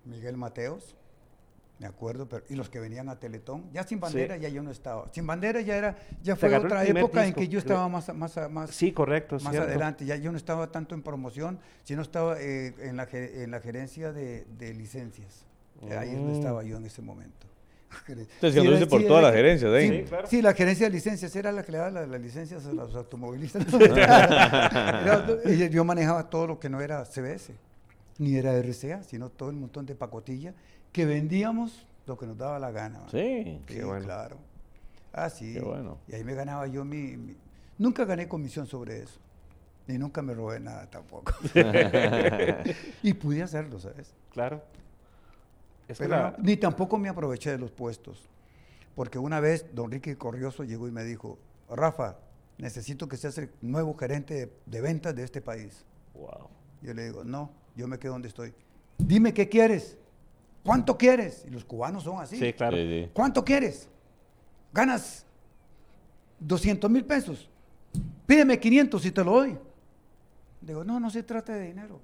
Miguel 0.06 0.38
Mateos, 0.38 0.96
me 1.80 1.88
acuerdo, 1.88 2.28
pero, 2.30 2.44
y 2.50 2.54
los 2.56 2.70
que 2.70 2.80
venían 2.80 3.10
a 3.10 3.20
Teletón, 3.20 3.70
ya 3.74 3.84
sin 3.84 4.00
bandera 4.00 4.38
ya 4.38 4.50
yo 4.50 4.62
no 4.62 4.70
estaba. 4.70 5.10
Sin 5.14 5.26
bandera 5.26 5.62
ya 5.62 5.76
era, 5.76 5.98
ya 6.22 6.36
fue 6.36 6.56
otra 6.56 6.86
época 6.86 7.26
en 7.26 7.34
que 7.34 7.48
yo 7.48 7.58
estaba 7.58 7.88
más, 7.88 8.14
más, 8.14 8.38
más, 8.52 8.70
Sí, 8.70 8.92
correcto, 8.92 9.36
más 9.40 9.50
cierto. 9.52 9.68
adelante. 9.68 10.06
Ya 10.06 10.16
yo 10.16 10.32
no 10.32 10.38
estaba 10.38 10.72
tanto 10.72 10.94
en 10.94 11.02
promoción, 11.02 11.60
sino 11.84 12.04
estaba 12.04 12.40
eh, 12.40 12.76
en, 12.82 12.98
la, 12.98 13.08
en 13.12 13.50
la 13.50 13.60
gerencia 13.62 14.12
de, 14.14 14.46
de 14.60 14.74
licencias. 14.76 15.46
Ahí 15.98 16.10
es 16.10 16.18
donde 16.18 16.34
Mm. 16.34 16.40
estaba 16.40 16.64
yo 16.64 16.78
en 16.78 16.86
ese 16.86 17.02
momento. 17.02 17.48
Entonces, 18.08 18.54
que 18.54 18.60
anduviste 18.60 18.88
por 18.88 19.04
todas 19.06 19.24
las 19.24 19.34
gerencias, 19.34 19.72
¿eh? 19.74 19.82
Sí, 19.82 19.98
Sí, 19.98 20.04
claro. 20.10 20.28
sí, 20.28 20.42
la 20.42 20.54
gerencia 20.54 20.86
de 20.88 20.92
licencias 20.92 21.36
era 21.36 21.52
la 21.52 21.64
que 21.64 21.72
le 21.72 21.78
daba 21.80 21.90
la- 21.92 22.08
las 22.08 22.22
licencias 22.22 22.66
a 22.66 22.74
los 22.74 22.96
automovilistas. 22.96 23.66
Era- 23.74 25.28
yo 25.70 25.84
manejaba 25.86 26.30
todo 26.30 26.48
lo 26.48 26.60
que 26.60 26.70
no 26.70 26.80
era 26.82 27.04
CBS, 27.06 27.54
ni 28.18 28.36
era 28.36 28.54
RCA, 28.62 29.04
sino 29.04 29.30
todo 29.30 29.50
el 29.50 29.56
montón 29.58 29.86
de 29.86 29.96
pacotilla 29.96 30.54
que 30.92 31.06
vendíamos 31.06 31.86
lo 32.08 32.18
que 32.18 32.26
nos 32.26 32.38
daba 32.38 32.60
la 32.60 32.72
gana. 32.72 33.00
Sí. 33.12 33.44
Sí, 33.68 33.76
Qué 33.76 33.84
bueno. 33.84 34.06
claro. 34.06 34.38
Ah, 35.14 35.30
sí. 35.30 35.54
Qué 35.54 35.60
bueno. 35.62 35.98
Y 36.08 36.16
ahí 36.16 36.24
me 36.24 36.34
ganaba 36.34 36.68
yo 36.68 36.84
mi, 36.86 37.18
mi- 37.18 37.36
Nunca 37.78 38.06
gané 38.06 38.28
comisión 38.28 38.68
sobre 38.68 39.02
eso. 39.02 39.20
Ni 39.88 39.98
nunca 39.98 40.22
me 40.22 40.34
robé 40.34 40.60
nada 40.60 40.88
tampoco. 40.90 41.34
y 43.04 43.14
pude 43.14 43.42
hacerlo, 43.42 43.80
¿sabes? 43.80 44.14
Claro. 44.32 44.62
Es 45.92 45.98
Pero 46.00 46.10
la- 46.12 46.36
ni 46.40 46.58
tampoco 46.58 46.98
me 46.98 47.10
aproveché 47.10 47.52
de 47.52 47.58
los 47.58 47.72
puestos. 47.72 48.30
Porque 48.96 49.18
una 49.20 49.40
vez 49.40 49.66
don 49.74 49.90
Ricky 49.92 50.16
Corrioso 50.16 50.64
llegó 50.64 50.88
y 50.88 50.92
me 50.92 51.04
dijo, 51.04 51.38
Rafa, 51.70 52.18
necesito 52.58 53.08
que 53.08 53.18
seas 53.18 53.38
el 53.38 53.50
nuevo 53.62 53.94
gerente 53.96 54.34
de, 54.34 54.54
de 54.66 54.82
ventas 54.82 55.16
de 55.16 55.24
este 55.24 55.42
país. 55.42 55.86
Wow. 56.14 56.50
Yo 56.82 56.94
le 56.94 57.06
digo, 57.06 57.24
no, 57.24 57.52
yo 57.76 57.88
me 57.88 57.98
quedo 58.00 58.14
donde 58.14 58.28
estoy. 58.28 58.54
dime 58.98 59.34
qué 59.34 59.48
quieres, 59.50 59.98
cuánto 60.64 60.98
quieres. 60.98 61.44
Y 61.48 61.50
los 61.52 61.64
cubanos 61.66 62.04
son 62.04 62.20
así. 62.22 62.38
Sí, 62.38 62.54
claro. 62.54 62.76
Sí, 62.78 63.04
sí. 63.06 63.10
¿Cuánto 63.14 63.44
quieres? 63.46 63.88
Ganas 64.74 65.26
200 66.40 66.90
mil 66.92 67.06
pesos. 67.06 67.50
Pídeme 68.26 68.60
500 68.60 69.06
y 69.06 69.12
te 69.12 69.24
lo 69.24 69.32
doy. 69.32 69.58
Digo, 70.62 70.84
no, 70.84 71.00
no 71.00 71.10
se 71.10 71.24
trata 71.24 71.54
de 71.54 71.68
dinero. 71.68 72.00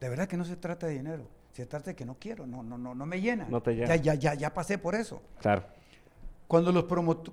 De 0.00 0.08
verdad 0.08 0.26
que 0.28 0.36
no 0.36 0.44
se 0.44 0.56
trata 0.56 0.86
de 0.86 0.94
dinero. 0.94 1.26
Se 1.52 1.66
trata 1.66 1.90
de 1.90 1.96
que 1.96 2.04
no 2.04 2.16
quiero, 2.18 2.46
no, 2.46 2.62
no, 2.62 2.78
no, 2.78 2.94
no 2.94 3.06
me 3.06 3.20
llena. 3.20 3.46
No 3.48 3.62
te 3.62 3.74
llena. 3.74 3.94
Ya, 3.94 3.96
ya, 3.96 4.14
ya, 4.14 4.34
ya 4.34 4.54
pasé 4.54 4.78
por 4.78 4.94
eso. 4.94 5.22
Claro. 5.40 5.64
Cuando 6.48 6.72
los, 6.72 6.84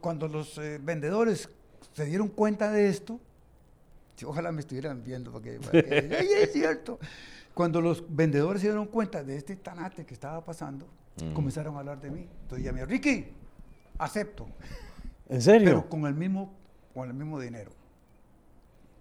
cuando 0.02 0.28
los 0.28 0.58
eh, 0.58 0.80
vendedores 0.82 1.50
se 1.94 2.06
dieron 2.06 2.28
cuenta 2.30 2.72
de 2.72 2.90
esto, 2.90 3.20
ojalá 4.26 4.52
me 4.52 4.60
estuvieran 4.62 5.04
viendo, 5.04 5.32
porque, 5.32 5.60
porque- 5.62 6.16
ay, 6.20 6.28
es 6.44 6.52
cierto. 6.54 7.00
Cuando 7.54 7.82
los 7.82 8.04
vendedores 8.14 8.62
se 8.62 8.68
dieron 8.68 8.88
cuenta 8.88 9.24
de 9.24 9.38
este 9.38 9.56
tanate 9.56 10.06
que 10.06 10.14
estaba 10.14 10.44
pasando, 10.44 10.88
Mm. 11.22 11.34
comenzaron 11.34 11.76
a 11.76 11.80
hablar 11.80 12.00
de 12.00 12.12
mí. 12.12 12.26
Entonces 12.44 12.66
llamé, 12.66 12.86
Ricky, 12.86 13.26
acepto, 13.98 14.48
¿En 15.28 15.42
serio? 15.42 15.66
pero 15.66 15.90
con 15.90 16.06
el 16.06 16.14
mismo, 16.14 16.54
con 16.94 17.10
el 17.10 17.14
mismo 17.14 17.38
dinero. 17.42 17.72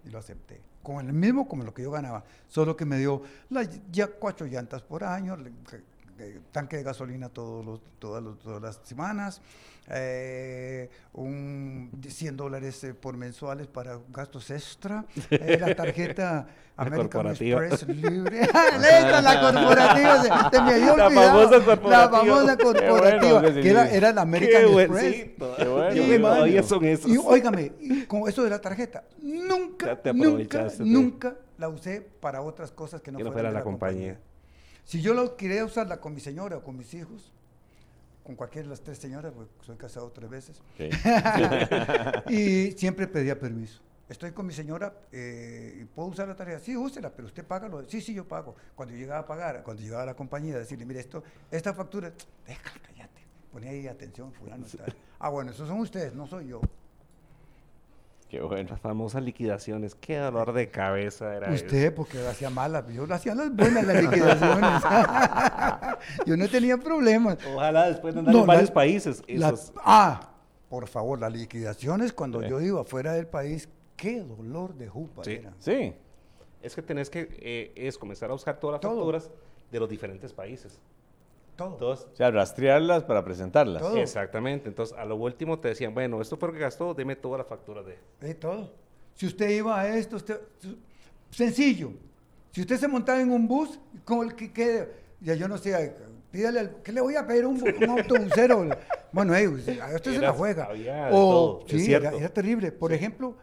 Y 0.04 0.10
lo 0.10 0.18
acepté. 0.18 0.60
Con 0.82 1.06
el 1.06 1.12
mismo 1.12 1.48
como 1.48 1.64
lo 1.64 1.74
que 1.74 1.82
yo 1.82 1.90
ganaba. 1.90 2.24
Solo 2.46 2.76
que 2.76 2.84
me 2.84 2.98
dio 2.98 3.22
las 3.50 3.68
ya 3.90 4.06
cuatro 4.06 4.46
llantas 4.46 4.82
por 4.82 5.04
año, 5.04 5.36
tanque 6.52 6.76
de 6.76 6.82
gasolina 6.82 7.28
todos 7.28 7.64
los, 7.64 7.80
todas, 7.98 8.22
los- 8.22 8.38
todas 8.38 8.62
las 8.62 8.80
semanas, 8.84 9.40
eh, 9.90 10.90
un 11.14 11.90
100 12.06 12.36
dólares 12.36 12.82
eh, 12.84 12.94
por 12.94 13.16
mensuales 13.16 13.66
para 13.66 13.98
gastos 14.10 14.50
extra, 14.50 15.04
eh, 15.30 15.56
la 15.60 15.74
tarjeta 15.76 16.46
La 16.76 16.84
American 16.84 17.08
corporativa. 17.08 17.66
Express 17.66 17.88
libre. 17.96 18.40
Esta, 18.42 19.22
la 19.22 19.40
corporativa, 19.40 20.22
se, 20.22 20.56
se 20.56 20.62
me 20.62 20.74
había 20.74 20.96
La 20.96 21.06
olvidado. 21.06 21.10
famosa 21.48 21.58
La 21.58 21.64
corporativa. 21.64 22.10
famosa 22.10 22.56
Qué 22.56 22.64
bueno 22.64 22.80
corporativa, 22.86 23.42
que 23.54 23.70
era, 23.70 23.90
era 23.90 24.12
la 24.12 24.20
American 24.22 24.62
Qué 24.66 24.82
Express. 24.82 25.38
bueno. 25.38 25.88
Que 25.94 26.18
mano. 26.18 26.34
todavía 26.34 26.62
son 26.62 26.84
esos. 26.84 27.10
Y 27.10 27.16
óigame, 27.16 27.72
y 27.80 28.04
con 28.04 28.28
eso 28.28 28.44
de 28.44 28.50
la 28.50 28.60
tarjeta, 28.60 29.04
nunca, 29.22 29.98
nunca, 30.12 30.68
nunca 30.80 31.34
la 31.56 31.68
usé 31.70 32.00
para 32.02 32.42
otras 32.42 32.70
cosas 32.72 33.00
que 33.00 33.10
no, 33.10 33.18
Que 33.18 33.24
no 33.24 33.32
fueran 33.32 33.46
fuera 33.46 33.48
de 33.50 33.54
la 33.54 33.64
compañía. 33.64 34.20
Si 34.88 35.02
yo 35.02 35.12
lo 35.12 35.36
quería 35.36 35.66
usarla 35.66 36.00
con 36.00 36.14
mi 36.14 36.20
señora 36.20 36.56
o 36.56 36.62
con 36.62 36.74
mis 36.74 36.94
hijos, 36.94 37.30
con 38.24 38.36
cualquiera 38.36 38.62
de 38.64 38.70
las 38.70 38.80
tres 38.80 38.96
señoras, 38.96 39.34
porque 39.34 39.52
soy 39.60 39.76
casado 39.76 40.10
tres 40.10 40.30
veces, 40.30 40.62
Sí. 40.78 40.88
y 42.34 42.72
siempre 42.78 43.06
pedía 43.06 43.38
permiso. 43.38 43.82
Estoy 44.08 44.32
con 44.32 44.46
mi 44.46 44.54
señora, 44.54 44.94
eh, 45.12 45.84
¿puedo 45.94 46.08
usar 46.08 46.26
la 46.26 46.34
tarjeta? 46.34 46.60
Sí, 46.60 46.74
úsela, 46.74 47.10
pero 47.10 47.28
usted 47.28 47.44
paga 47.44 47.68
lo 47.68 47.86
Sí, 47.86 48.00
sí, 48.00 48.14
yo 48.14 48.26
pago. 48.26 48.56
Cuando 48.74 48.94
yo 48.94 49.00
llegaba 49.00 49.20
a 49.20 49.26
pagar, 49.26 49.62
cuando 49.62 49.82
llegaba 49.82 50.04
a 50.04 50.06
la 50.06 50.14
compañía, 50.14 50.58
decirle, 50.58 50.86
mire, 50.86 51.00
esto, 51.00 51.22
esta 51.50 51.74
factura, 51.74 52.10
déjala, 52.46 52.80
cállate. 52.86 53.20
Ponía 53.52 53.68
ahí 53.72 53.86
atención, 53.86 54.32
fulano 54.32 54.64
y 54.66 54.74
tal. 54.74 54.96
Ah, 55.18 55.28
bueno, 55.28 55.50
esos 55.50 55.68
son 55.68 55.80
ustedes, 55.80 56.14
no 56.14 56.26
soy 56.26 56.48
yo. 56.48 56.62
Qué 58.28 58.42
bueno. 58.42 58.68
Las 58.70 58.80
famosas 58.80 59.22
liquidaciones. 59.22 59.94
Qué 59.94 60.18
dolor 60.18 60.52
de 60.52 60.68
cabeza 60.70 61.34
era 61.34 61.50
Usted, 61.50 61.94
porque 61.94 62.18
lo 62.18 62.28
hacía 62.28 62.50
malas, 62.50 62.86
yo 62.92 63.06
lo 63.06 63.14
hacía 63.14 63.34
las 63.34 63.54
buenas, 63.54 63.86
las 63.86 64.02
liquidaciones. 64.02 64.82
yo 66.26 66.36
no 66.36 66.48
tenía 66.48 66.76
problemas. 66.76 67.38
Ojalá 67.54 67.88
después 67.88 68.12
de 68.14 68.20
andar 68.20 68.34
No, 68.34 68.42
en 68.42 68.46
varios 68.46 68.68
la- 68.68 68.74
países. 68.74 69.22
La- 69.28 69.48
esos- 69.48 69.72
ah, 69.82 70.30
por 70.68 70.86
favor, 70.88 71.18
las 71.18 71.32
liquidaciones 71.32 72.12
cuando 72.12 72.42
Sí. 72.42 72.48
yo 72.50 72.60
iba 72.60 72.84
fuera 72.84 73.12
del 73.14 73.26
país, 73.26 73.68
qué 73.96 74.20
dolor 74.20 74.74
de 74.74 74.88
jupa 74.88 75.24
Sí. 75.24 75.32
era. 75.34 75.52
Sí. 75.58 75.94
Es 76.62 76.74
que 76.74 76.82
tenés 76.82 77.08
que 77.08 77.28
eh, 77.40 77.72
es 77.76 77.96
comenzar 77.96 78.28
a 78.30 78.32
buscar 78.34 78.58
todas 78.60 78.74
las 78.74 78.80
Todo. 78.82 78.96
facturas 78.96 79.30
de 79.70 79.80
los 79.80 79.88
diferentes 79.88 80.32
países. 80.34 80.78
Todo. 81.58 81.72
Entonces, 81.72 82.06
O 82.12 82.16
sea, 82.16 82.30
rastrearlas 82.30 83.02
para 83.02 83.24
presentarlas. 83.24 83.82
Todo. 83.82 83.96
exactamente. 83.98 84.68
Entonces, 84.68 84.96
a 84.96 85.04
lo 85.04 85.16
último 85.16 85.58
te 85.58 85.66
decían, 85.68 85.92
bueno, 85.92 86.22
esto 86.22 86.36
fue 86.36 86.48
lo 86.48 86.54
que 86.54 86.60
gastó, 86.60 86.94
deme 86.94 87.16
todas 87.16 87.38
las 87.38 87.48
facturas 87.48 87.84
de... 87.84 87.98
Eh, 88.22 88.34
todo. 88.34 88.72
Si 89.16 89.26
usted 89.26 89.50
iba 89.50 89.80
a 89.80 89.88
esto, 89.98 90.14
usted, 90.16 90.40
sencillo. 91.30 91.90
Si 92.52 92.60
usted 92.60 92.76
se 92.78 92.86
montaba 92.88 93.20
en 93.20 93.30
un 93.30 93.46
bus, 93.48 93.78
como 94.04 94.22
el 94.22 94.34
que, 94.34 94.52
que- 94.52 94.88
ya 95.20 95.34
yo 95.34 95.48
no 95.48 95.58
sé, 95.58 95.94
pídale, 96.30 96.60
al- 96.60 96.76
¿qué 96.82 96.92
le 96.92 97.00
voy 97.00 97.16
a 97.16 97.26
pedir 97.26 97.44
un, 97.46 97.60
un 97.60 97.90
autobusero? 97.90 98.64
bueno, 99.12 99.34
a 99.34 99.94
usted 99.96 100.14
se 100.14 100.18
la 100.20 100.32
juega. 100.32 100.68
de 100.72 101.08
O, 101.12 101.64
es 101.66 101.84
sí, 101.84 101.92
era, 101.92 102.12
terrible. 102.30 102.70
Por 102.70 102.92
ejemplo, 102.92 103.34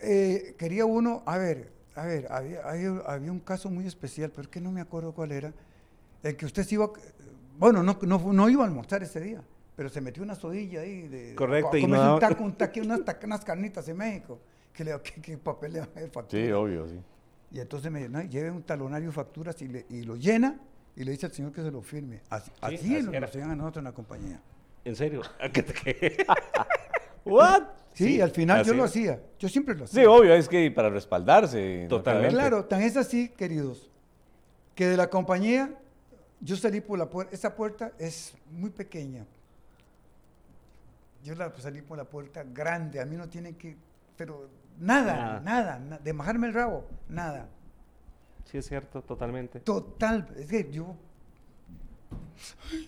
eh, 0.00 0.54
quería 0.58 0.84
uno, 0.86 1.22
a 1.26 1.38
ver, 1.38 1.72
a 1.96 2.06
ver, 2.06 2.26
había, 2.30 2.60
había- 2.62 3.02
había 3.06 3.32
un 3.32 3.40
caso 3.40 3.68
muy 3.68 3.86
especial, 3.86 4.30
pero 4.30 4.42
es 4.42 4.48
que 4.48 4.60
no 4.60 4.70
me 4.70 4.80
acuerdo 4.80 5.12
cuál 5.12 5.32
era, 5.32 5.52
en 6.22 6.36
que 6.36 6.46
usted 6.46 6.64
se 6.64 6.74
iba, 6.76 6.90
bueno, 7.58 7.82
no, 7.82 7.98
no, 8.02 8.32
no 8.32 8.48
iba 8.48 8.62
a 8.64 8.66
almorzar 8.66 9.02
ese 9.02 9.20
día, 9.20 9.42
pero 9.76 9.88
se 9.88 10.00
metió 10.00 10.22
una 10.22 10.34
sodilla 10.34 10.80
ahí. 10.80 11.08
De, 11.08 11.34
Correcto, 11.34 11.70
a 11.74 11.78
y 11.78 11.86
no 11.86 12.14
un 12.14 12.20
taco, 12.20 12.44
un 12.44 12.56
unas, 12.84 13.04
ta- 13.04 13.18
unas 13.24 13.44
carnitas 13.44 13.88
en 13.88 13.96
México. 13.96 14.38
¿Qué, 14.72 14.84
le, 14.84 14.98
qué, 15.02 15.20
qué 15.20 15.36
papel 15.38 15.72
le 15.74 15.78
va 15.80 15.84
a 15.86 15.88
hacer 15.88 16.10
factura? 16.10 16.42
Sí, 16.44 16.50
obvio, 16.52 16.86
sí. 16.86 17.00
Y 17.50 17.60
entonces 17.60 17.90
me 17.92 17.98
dice, 17.98 18.10
no, 18.10 18.22
lleve 18.22 18.50
un 18.50 18.62
talonario 18.62 19.08
de 19.08 19.14
facturas 19.14 19.60
y, 19.60 19.68
le- 19.68 19.86
y 19.90 20.02
lo 20.02 20.16
llena 20.16 20.58
y 20.96 21.04
le 21.04 21.10
dice 21.12 21.26
al 21.26 21.32
señor 21.32 21.52
que 21.52 21.62
se 21.62 21.70
lo 21.70 21.82
firme. 21.82 22.20
Así, 22.30 22.50
así 22.60 22.74
así 22.76 22.88
nos 23.02 23.08
era. 23.08 23.20
lo 23.20 23.26
hacían 23.26 23.50
a 23.50 23.56
nosotros 23.56 23.80
en 23.80 23.84
la 23.84 23.92
compañía. 23.92 24.40
¿En 24.84 24.96
serio? 24.96 25.20
¿A 25.40 25.48
qué 25.50 25.62
te- 25.62 26.26
¿What? 27.24 27.62
Sí, 27.94 28.04
Sí, 28.06 28.20
al 28.22 28.30
final 28.30 28.64
yo 28.64 28.70
así 28.72 28.78
lo 28.78 28.84
hacía. 28.84 29.20
Yo 29.38 29.48
siempre 29.50 29.74
lo 29.74 29.84
hacía. 29.84 30.00
Sí, 30.00 30.06
obvio, 30.06 30.32
es 30.34 30.48
que 30.48 30.70
para 30.70 30.88
respaldarse. 30.88 31.86
Totalmente. 31.90 32.34
Claro, 32.34 32.64
tan 32.64 32.80
es 32.82 32.96
así, 32.96 33.28
queridos, 33.28 33.90
que 34.74 34.86
de 34.86 34.96
la 34.96 35.08
compañía 35.10 35.74
yo 36.42 36.56
salí 36.56 36.80
por 36.80 36.98
la 36.98 37.08
puerta. 37.08 37.34
Esa 37.34 37.54
puerta 37.56 37.92
es 37.98 38.34
muy 38.50 38.70
pequeña. 38.70 39.24
Yo 41.24 41.34
la 41.36 41.52
salí 41.58 41.80
por 41.82 41.96
la 41.96 42.04
puerta 42.04 42.42
grande. 42.44 43.00
A 43.00 43.06
mí 43.06 43.16
no 43.16 43.28
tienen 43.28 43.54
que. 43.54 43.76
Pero 44.16 44.48
nada, 44.78 45.14
Nada. 45.14 45.40
nada, 45.40 45.78
na- 45.78 45.98
de 45.98 46.12
bajarme 46.12 46.48
el 46.48 46.54
rabo, 46.54 46.84
nada. 47.08 47.46
Sí, 48.50 48.58
es 48.58 48.66
cierto, 48.66 49.02
totalmente. 49.02 49.60
Total, 49.60 50.28
es 50.36 50.46
que 50.46 50.70
yo. 50.70 50.94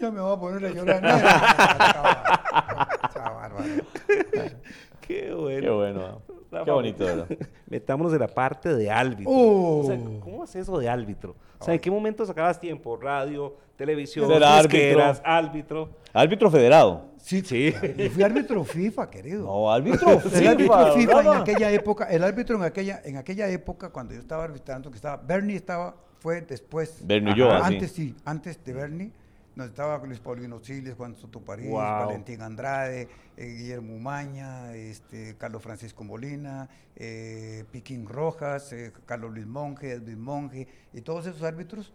Ya 0.01 0.11
me 0.11 0.21
voy 0.21 0.37
a 0.37 0.41
poner 0.41 0.65
a 0.67 0.71
llorar. 0.75 1.03
Qué 5.07 5.33
bueno. 5.35 5.61
Qué 5.61 5.71
bueno. 5.71 6.23
Qué 6.65 6.71
bonito. 6.71 7.27
Metámonos 7.69 8.13
en 8.13 8.21
la 8.21 8.29
parte 8.29 8.75
de 8.75 8.91
árbitro. 8.91 9.33
Oh. 9.33 9.81
O 9.81 9.87
sea, 9.87 9.97
¿Cómo 10.21 10.45
es 10.45 10.55
eso 10.55 10.79
de 10.79 10.89
árbitro? 10.89 11.35
O 11.59 11.65
sea, 11.65 11.75
¿en 11.75 11.81
qué 11.81 11.91
momento 11.91 12.25
sacabas 12.27 12.61
tiempo? 12.61 12.97
Radio, 12.97 13.57
televisión, 13.77 14.29
disqueras, 14.29 15.21
árbitro. 15.25 15.89
Árbitro 16.13 16.51
federado. 16.51 17.15
Sí, 17.19 17.41
Sí. 17.41 17.73
Yo 17.97 18.11
fui 18.11 18.23
árbitro 18.23 18.63
FIFA, 18.65 19.09
querido. 19.09 19.45
No, 19.47 19.73
árbitro 19.73 20.11
El 20.13 20.21
FIFA. 20.21 20.51
árbitro 20.51 20.93
FIFA 20.93 21.21
en 21.23 21.41
aquella 21.41 21.71
época, 21.73 22.05
el 22.11 22.23
árbitro 22.23 22.57
en 22.57 22.63
aquella, 22.65 23.01
en 23.03 23.17
aquella 23.17 23.49
época, 23.49 23.89
cuando 23.89 24.13
yo 24.13 24.21
estaba 24.21 24.45
arbitrando, 24.45 24.91
que 24.91 24.97
estaba, 24.97 25.17
Bernie 25.17 25.57
estaba, 25.57 25.97
fue 26.19 26.43
después. 26.43 26.99
Bernie 27.03 27.35
sí. 27.35 27.43
Antes 27.43 27.93
sí, 27.93 28.15
antes 28.27 28.63
de 28.63 28.73
Bernie, 28.75 29.13
nos 29.57 29.69
estaba 29.69 29.99
Luis 30.05 30.19
Paulino 30.21 30.59
Siles, 30.63 30.95
Juan 30.95 31.17
Soto 31.17 31.41
París, 31.41 31.69
Wow. 31.69 31.79
Valentín 31.81 32.43
Andrade, 32.43 33.09
eh, 33.37 33.47
Guillermo 33.47 33.99
Maña, 33.99 34.75
este, 34.75 35.37
Carlos 35.37 35.63
Francisco 35.63 36.03
Molina, 36.05 36.69
eh, 36.97 37.65
Piquín 37.71 38.07
Rojas, 38.09 38.73
eh, 38.73 38.93
Carlos 39.07 39.33
Luis 39.33 39.47
Monge, 39.47 39.93
Edwin 39.93 40.21
Monge, 40.21 40.67
y 40.93 41.01
todos 41.03 41.27
esos 41.27 41.43
árbitros. 41.43 41.93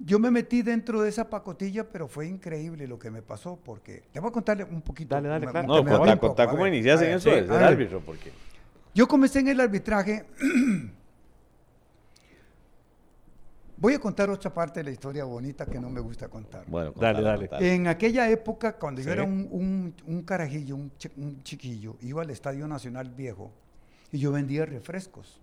Yo 0.00 0.20
me 0.20 0.30
metí 0.30 0.62
dentro 0.62 1.02
de 1.02 1.08
esa 1.08 1.28
pacotilla, 1.28 1.82
pero 1.90 2.06
fue 2.06 2.28
increíble 2.28 2.86
lo 2.86 3.00
que 3.00 3.10
me 3.10 3.20
pasó, 3.20 3.58
porque 3.64 4.04
te 4.12 4.20
voy 4.20 4.28
a 4.28 4.32
contarle 4.32 4.62
un 4.62 4.80
poquito. 4.80 5.12
Dale, 5.16 5.28
dale, 5.28 5.46
me- 5.46 5.50
claro. 5.50 5.66
No, 5.66 5.82
me 5.82 6.16
contá, 6.18 6.48
cómo 6.48 6.64
iniciaste 6.68 7.10
en 7.10 7.16
eso 7.16 7.28
sí, 7.30 7.34
de 7.34 7.40
a 7.40 7.46
ser 7.46 7.50
ver. 7.50 7.64
árbitro, 7.64 8.00
porque... 8.00 8.30
Yo 8.94 9.08
comencé 9.08 9.40
en 9.40 9.48
el 9.48 9.60
arbitraje. 9.60 10.24
Voy 13.80 13.94
a 13.94 13.98
contar 14.00 14.28
otra 14.28 14.52
parte 14.52 14.80
de 14.80 14.84
la 14.84 14.90
historia 14.90 15.24
bonita 15.24 15.64
que 15.64 15.78
no 15.78 15.88
me 15.88 16.00
gusta 16.00 16.28
contar. 16.28 16.64
Bueno, 16.66 16.90
Dale, 16.96 17.14
contala, 17.18 17.20
dale. 17.30 17.48
contala. 17.48 17.66
En 17.72 17.86
aquella 17.86 18.28
época, 18.28 18.72
cuando 18.76 19.00
Sí. 19.00 19.06
yo 19.06 19.12
era 19.12 19.22
un, 19.22 19.46
un- 19.50 19.94
un 20.06 20.22
carajillo, 20.22 20.74
un, 20.74 20.90
chi- 20.98 21.12
un 21.16 21.42
chiquillo, 21.44 21.96
iba 22.00 22.22
al 22.22 22.30
Estadio 22.30 22.66
Nacional 22.66 23.10
Viejo 23.10 23.52
y 24.10 24.18
yo 24.18 24.32
vendía 24.32 24.66
refrescos 24.66 25.40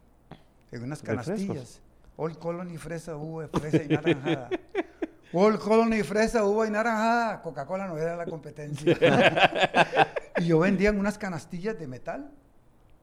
en 0.71 0.83
unas 0.83 1.01
¿Refrescos? 1.01 1.25
canastillas. 1.27 1.81
Old 2.17 2.37
Colony, 2.37 2.77
fresa, 2.77 3.15
uva, 3.15 3.47
fresa 3.47 3.83
y 3.83 3.87
naranjada. 3.87 4.49
Old 5.33 5.59
Colony, 5.59 6.03
fresa, 6.03 6.43
uva 6.45 6.67
y 6.67 6.71
naranjada. 6.71 7.41
Coca-Cola 7.41 7.87
no 7.87 7.97
era 7.97 8.15
la 8.17 8.25
competencia. 8.25 8.97
y 10.39 10.45
yo 10.45 10.59
vendía 10.59 10.89
en 10.89 10.99
unas 10.99 11.17
canastillas 11.17 11.77
de 11.79 11.87
metal. 11.87 12.31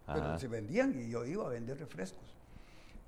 Pero 0.07 0.20
Ajá. 0.26 0.39
se 0.39 0.49
vendían 0.49 0.95
y 0.99 1.09
yo 1.11 1.24
iba 1.24 1.47
a 1.47 1.49
vender 1.49 1.78
refrescos. 1.78 2.37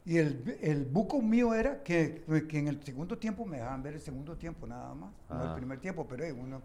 Y 0.07 0.19
el, 0.19 0.59
el 0.61 0.85
buco 0.85 1.23
mío 1.23 1.55
era 1.55 1.83
que, 1.83 2.25
que 2.49 2.59
en 2.59 2.69
el 2.69 2.83
segundo 2.85 3.17
tiempo 3.17 3.47
me 3.47 3.57
dejaban 3.57 3.83
ver 3.83 3.95
el 3.95 4.01
segundo 4.01 4.37
tiempo 4.37 4.67
nada 4.67 4.95
más, 4.95 5.11
no 5.31 5.41
el 5.41 5.47
Ajá. 5.47 5.57
primer 5.57 5.81
tiempo, 5.81 6.07
pero 6.07 6.25
eh, 6.25 6.33
uno... 6.33 6.61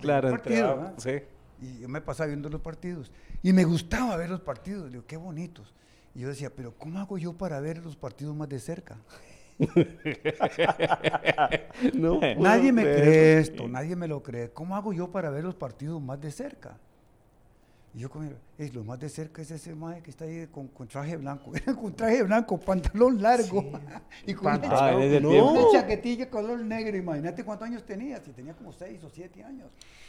Claro, 0.00 0.28
un 0.28 0.34
partido, 0.34 0.56
entraba, 0.56 0.74
¿verdad? 0.76 0.94
sí. 0.98 1.22
Y 1.60 1.80
yo 1.80 1.88
me 1.88 2.00
pasaba 2.00 2.28
viendo 2.28 2.48
los 2.48 2.60
partidos. 2.60 3.12
Y 3.42 3.52
me 3.52 3.64
gustaba 3.64 4.16
ver 4.16 4.30
los 4.30 4.40
partidos, 4.40 4.90
digo, 4.90 5.04
qué 5.06 5.16
bonitos. 5.16 5.74
Y 6.14 6.20
yo 6.20 6.28
decía, 6.28 6.50
pero 6.54 6.74
¿cómo 6.76 6.98
hago 6.98 7.18
yo 7.18 7.34
para 7.34 7.60
ver 7.60 7.84
los 7.84 7.96
partidos 7.96 8.34
más 8.34 8.48
de 8.48 8.58
cerca? 8.58 8.96
No 11.94 12.20
Nadie 12.38 12.72
me 12.72 12.82
cree 12.82 13.38
esto, 13.38 13.68
nadie 13.68 13.96
me 13.96 14.08
lo 14.08 14.22
cree. 14.22 14.50
¿Cómo 14.52 14.76
hago 14.76 14.92
yo 14.92 15.10
para 15.12 15.30
ver 15.30 15.44
los 15.44 15.54
partidos 15.54 16.00
más 16.02 16.20
de 16.20 16.30
cerca? 16.30 16.78
Y 17.94 18.00
yo 18.00 18.10
como, 18.10 18.28
es 18.58 18.74
lo 18.74 18.82
más 18.82 18.98
de 18.98 19.08
cerca 19.08 19.40
es 19.40 19.52
ese 19.52 19.72
mae 19.74 20.02
que 20.02 20.10
está 20.10 20.24
ahí 20.24 20.48
con, 20.48 20.66
con 20.66 20.88
traje 20.88 21.16
blanco, 21.16 21.52
con 21.80 21.94
traje 21.94 22.24
blanco, 22.24 22.58
pantalón 22.58 23.22
largo 23.22 23.64
y 24.26 24.34
con 24.34 24.44
Pantalón. 24.44 24.96
una, 24.96 25.16
Ah, 25.16 25.20
No. 25.20 25.52
una 25.52 25.70
chaquetilla 25.70 26.28
color 26.28 26.58
negro. 26.60 26.96
Imagínate 26.96 27.44
cuántos 27.44 27.68
años 27.68 27.84
tenía, 27.84 28.20
si 28.20 28.32
tenía 28.32 28.52
como 28.54 28.72
seis 28.72 29.02
o 29.04 29.08
siete 29.10 29.44
años. 29.44 29.68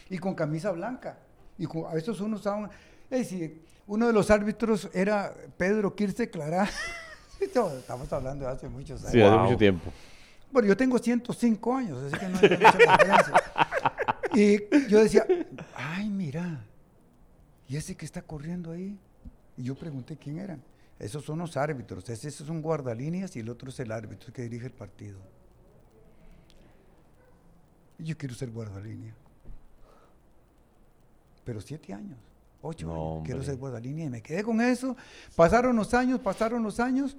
Y 0.10 0.18
con 0.18 0.34
camisa 0.34 0.72
blanca. 0.72 1.18
Y 1.60 1.68
con, 1.68 1.86
a 1.86 1.94
veces 1.94 2.20
uno 2.20 2.38
usaba, 2.38 2.70
eh, 3.12 3.24
si 3.24 3.62
uno 3.88 4.08
de 4.08 4.14
los 4.14 4.32
árbitros 4.32 4.90
era 4.92 5.32
Pedro 5.58 5.96
Kirste 5.96 6.28
Clará. 6.30 6.68
Estamos 7.40 8.12
hablando 8.12 8.46
de 8.46 8.52
hace 8.52 8.68
muchos 8.68 9.02
años. 9.02 9.12
Sí, 9.12 9.22
hace 9.22 9.30
Wow. 9.36 9.44
mucho 9.46 9.58
tiempo. 9.58 9.92
Bueno, 10.52 10.68
yo 10.70 10.76
tengo 10.78 10.98
105 10.98 11.76
años, 11.76 12.02
así 12.02 12.18
que 12.18 12.30
no 12.30 12.38
hay 12.40 12.50
mucha 12.50 12.78
diferencia. 12.78 13.34
Y 14.34 14.88
yo 14.90 15.00
decía, 15.04 15.26
ay, 15.76 16.10
mira, 16.10 16.64
¿y 17.68 17.78
ese 17.78 17.96
que 17.96 18.06
está 18.06 18.22
corriendo 18.22 18.72
ahí? 18.72 18.98
Y 19.58 19.64
yo 19.64 19.76
pregunté 19.76 20.18
quién 20.18 20.40
eran. 20.40 20.62
Esos 21.00 21.26
son 21.26 21.40
los 21.40 21.58
árbitros, 21.58 22.08
ese 22.10 22.30
es 22.30 22.42
un 22.42 22.62
guardalíneas 22.62 23.36
y 23.36 23.40
el 23.40 23.50
otro 23.50 23.70
es 23.70 23.80
el 23.82 23.92
árbitro 23.92 24.32
que 24.32 24.44
dirige 24.44 24.68
el 24.68 24.72
partido. 24.72 25.20
Y 28.00 28.06
yo 28.06 28.18
quiero 28.18 28.34
ser 28.34 28.50
guardalínea. 28.50 29.14
Pero 31.44 31.62
siete 31.62 31.94
años, 31.94 32.18
ocho 32.62 32.88
No, 32.88 33.14
años, 33.16 33.26
quiero 33.26 33.44
ser 33.44 33.58
guardalínea 33.58 34.06
y 34.06 34.10
me 34.10 34.22
quedé 34.22 34.44
con 34.44 34.62
eso. 34.62 34.96
Pasaron 35.36 35.76
los 35.76 35.94
años, 35.94 36.20
pasaron 36.22 36.64
los 36.64 36.80
años. 36.80 37.16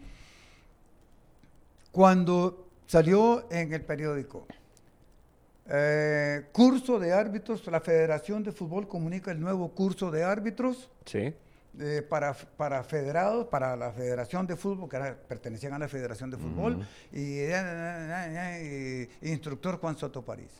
Cuando 1.92 2.68
salió 2.86 3.51
en 3.51 3.72
el 3.72 3.82
periódico, 3.82 4.47
eh, 5.69 6.47
curso 6.53 6.99
de 6.99 7.12
árbitros, 7.12 7.67
la 7.67 7.81
Federación 7.81 8.43
de 8.43 8.53
Fútbol 8.53 8.87
comunica 8.89 9.31
el 9.31 9.41
nuevo 9.41 9.71
curso 9.73 10.11
de 10.11 10.23
árbitros 10.25 10.91
Sí. 11.05 11.35
eh, 11.79 12.03
para, 12.09 12.35
para 12.35 12.83
federados, 12.85 13.47
para 13.49 13.77
la 13.77 13.91
Federación 13.93 14.47
de 14.47 14.57
Fútbol, 14.57 14.89
que 14.89 14.97
era- 14.97 15.17
pertenecían 15.17 15.73
a 15.75 15.79
la 15.79 15.89
Federación 15.89 16.31
de 16.31 16.37
Fútbol, 16.37 16.87
y, 17.12 17.39
eh, 17.41 19.09
y 19.21 19.29
instructor 19.31 19.79
Juan 19.79 19.97
Soto 19.97 20.23
París. 20.25 20.51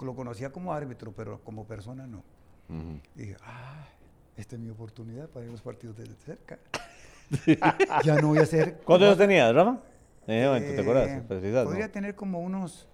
Lo 0.00 0.14
conocía 0.16 0.50
como 0.50 0.72
árbitro, 0.72 1.12
pero 1.12 1.40
como 1.44 1.64
persona 1.66 2.06
no. 2.06 2.24
Y 3.14 3.20
dije, 3.20 3.36
ah, 3.44 3.86
esta 4.36 4.56
es 4.56 4.60
mi 4.62 4.70
oportunidad 4.70 5.28
para 5.28 5.44
ir 5.44 5.50
a 5.50 5.52
los 5.52 5.62
partidos 5.62 5.96
de 5.96 6.06
cerca. 6.24 6.58
ya 8.04 8.14
no 8.20 8.28
voy 8.28 8.38
a 8.38 8.46
ser... 8.46 8.78
¿Cuántos 8.84 9.06
años 9.08 9.18
tenías, 9.18 9.54
Rafa? 9.54 9.78
En 10.26 10.34
ese 10.34 10.46
momento, 10.46 10.74
¿te 10.74 10.80
acuerdas? 10.80 11.08
Eh. 11.08 11.64
Podría 11.64 11.92
tener 11.92 12.14
como 12.14 12.40
unos, 12.40 12.88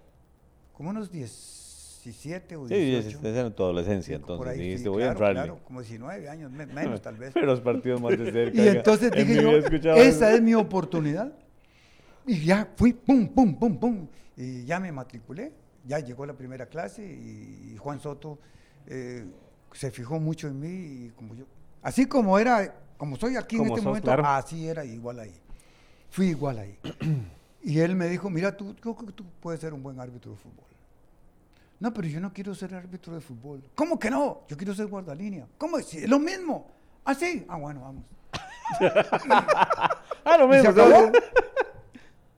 como 0.79 0.91
unos 0.91 1.11
17 1.11 2.55
o 2.55 2.65
Sí, 2.65 2.73
18. 2.73 3.17
esa 3.19 3.27
era 3.27 3.49
tu 3.53 3.63
adolescencia, 3.63 4.15
Sí, 4.15 4.23
por 4.23 4.31
entonces 4.31 4.53
ahí, 4.53 4.59
dijiste, 4.63 4.83
sí, 4.83 4.87
voy 4.87 5.03
a 5.03 5.07
claro, 5.07 5.11
entrarle. 5.11 5.41
claro, 5.51 5.59
como 5.65 5.81
19 5.81 6.29
años, 6.29 6.51
me- 6.53 6.65
menos 6.67 7.01
tal 7.01 7.17
vez. 7.17 7.31
Pero 7.33 7.47
los 7.47 7.59
partidos 7.59 7.99
más 7.99 8.17
de 8.17 8.31
cerca. 8.31 8.63
Y 8.63 8.65
entonces 8.69 9.11
en 9.13 9.27
dije 9.27 9.41
mi 9.41 9.81
yo, 9.81 9.95
esa 9.97 10.33
es 10.33 10.41
mi 10.41 10.55
oportunidad. 10.55 11.33
Y 12.25 12.45
ya 12.45 12.65
fui, 12.77 12.93
pum, 12.93 13.27
pum, 13.27 13.59
pum, 13.59 13.77
pum. 13.77 14.07
Y 14.37 14.63
ya 14.63 14.79
me 14.79 14.89
matriculé, 14.93 15.51
ya 15.85 15.99
llegó 15.99 16.25
la 16.25 16.31
primera 16.31 16.67
clase 16.67 17.03
y, 17.05 17.75
Juan 17.77 17.99
Soto 17.99 18.39
eh, 18.87 19.25
se 19.73 19.91
fijó 19.91 20.17
mucho 20.17 20.47
en 20.47 20.61
mí 20.61 20.69
y 21.07 21.09
como 21.13 21.35
yo, 21.35 21.43
así 21.81 22.05
como 22.05 22.39
era, 22.39 22.73
como 22.95 23.17
soy 23.17 23.35
aquí 23.35 23.57
en 23.57 23.63
este 23.63 23.75
sos, 23.79 23.83
momento, 23.83 24.05
claro. 24.05 24.25
así 24.27 24.65
era 24.65 24.85
igual 24.85 25.19
ahí. 25.19 25.35
Fui 26.09 26.27
igual 26.27 26.59
ahí. 26.59 26.79
y 27.63 27.79
él 27.79 27.97
me 27.97 28.07
dijo, 28.07 28.29
mira, 28.29 28.55
tú, 28.55 28.73
que 28.75 29.11
tú 29.11 29.25
puedes 29.41 29.59
ser 29.59 29.73
un 29.73 29.83
buen 29.83 29.99
árbitro 29.99 30.31
de 30.31 30.37
fútbol. 30.37 30.68
No, 31.79 31.93
pero 31.93 32.07
yo 32.07 32.19
no 32.19 32.33
quiero 32.33 32.53
ser 32.53 32.75
árbitro 32.75 33.13
de 33.15 33.21
fútbol. 33.21 33.63
¿Cómo 33.75 33.97
que 33.97 34.09
no? 34.09 34.41
Yo 34.47 34.57
quiero 34.57 34.73
ser 34.73 34.87
guardalínea. 34.87 35.47
¿Cómo? 35.57 35.77
es? 35.77 35.93
Es 35.93 36.09
lo 36.09 36.19
mismo. 36.19 36.67
¿Ah, 37.05 37.15
sí? 37.15 37.45
Ah, 37.47 37.57
bueno, 37.57 37.81
vamos. 37.81 38.03
Ah, 40.25 40.37
lo 40.37 40.47
mismo. 40.47 40.71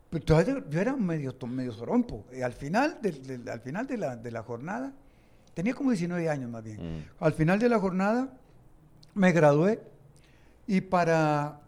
Pero 0.09 0.41
yo 0.69 0.79
era 0.81 0.95
medio, 0.95 1.33
medio 1.47 1.71
sorompo. 1.71 2.25
Y 2.33 2.41
al 2.41 2.53
final, 2.53 2.99
del- 3.01 3.25
del- 3.25 3.49
al 3.49 3.61
final 3.61 3.87
de, 3.87 3.97
la, 3.97 4.15
de 4.15 4.31
la 4.31 4.43
jornada, 4.43 4.93
tenía 5.53 5.73
como 5.73 5.91
19 5.91 6.29
años 6.29 6.49
más 6.49 6.63
bien. 6.63 6.99
Mm. 6.99 7.03
Al 7.19 7.33
final 7.33 7.59
de 7.59 7.69
la 7.69 7.79
jornada 7.79 8.29
me 9.13 9.31
gradué 9.31 9.81
y 10.67 10.81
para, 10.81 11.61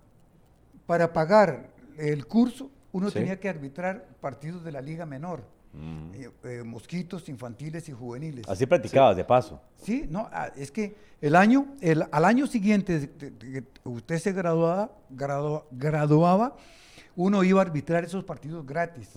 para 0.86 1.14
pagar 1.14 1.70
el 1.98 2.26
curso 2.28 2.70
uno 2.92 3.08
Sí. 3.10 3.16
tenía 3.16 3.40
que 3.40 3.50
arbitrar 3.50 4.06
partidos 4.22 4.64
de 4.64 4.72
la 4.72 4.82
liga 4.82 5.06
menor. 5.06 5.44
Mm. 5.74 6.14
eh, 6.14 6.30
eh, 6.44 6.64
mosquitos 6.64 7.28
infantiles 7.30 7.90
y 7.90 7.92
juveniles. 7.94 8.48
Así 8.48 8.66
practicabas, 8.66 9.16
de 9.18 9.24
paso. 9.26 9.60
Sí, 9.82 10.06
no, 10.10 10.30
ah, 10.32 10.52
es 10.56 10.72
que 10.72 10.96
el 11.20 11.36
año, 11.36 11.68
el, 11.82 12.06
al 12.12 12.26
año 12.26 12.46
siguiente 12.48 13.10
que 13.18 13.64
usted 13.84 14.20
se 14.20 14.32
graduaba, 14.34 14.92
gradu- 15.12 15.64
graduaba, 15.72 16.56
uno 17.16 17.44
iba 17.44 17.62
a 17.62 17.66
arbitrar 17.66 18.04
esos 18.04 18.24
partidos 18.24 18.66
gratis 18.66 19.10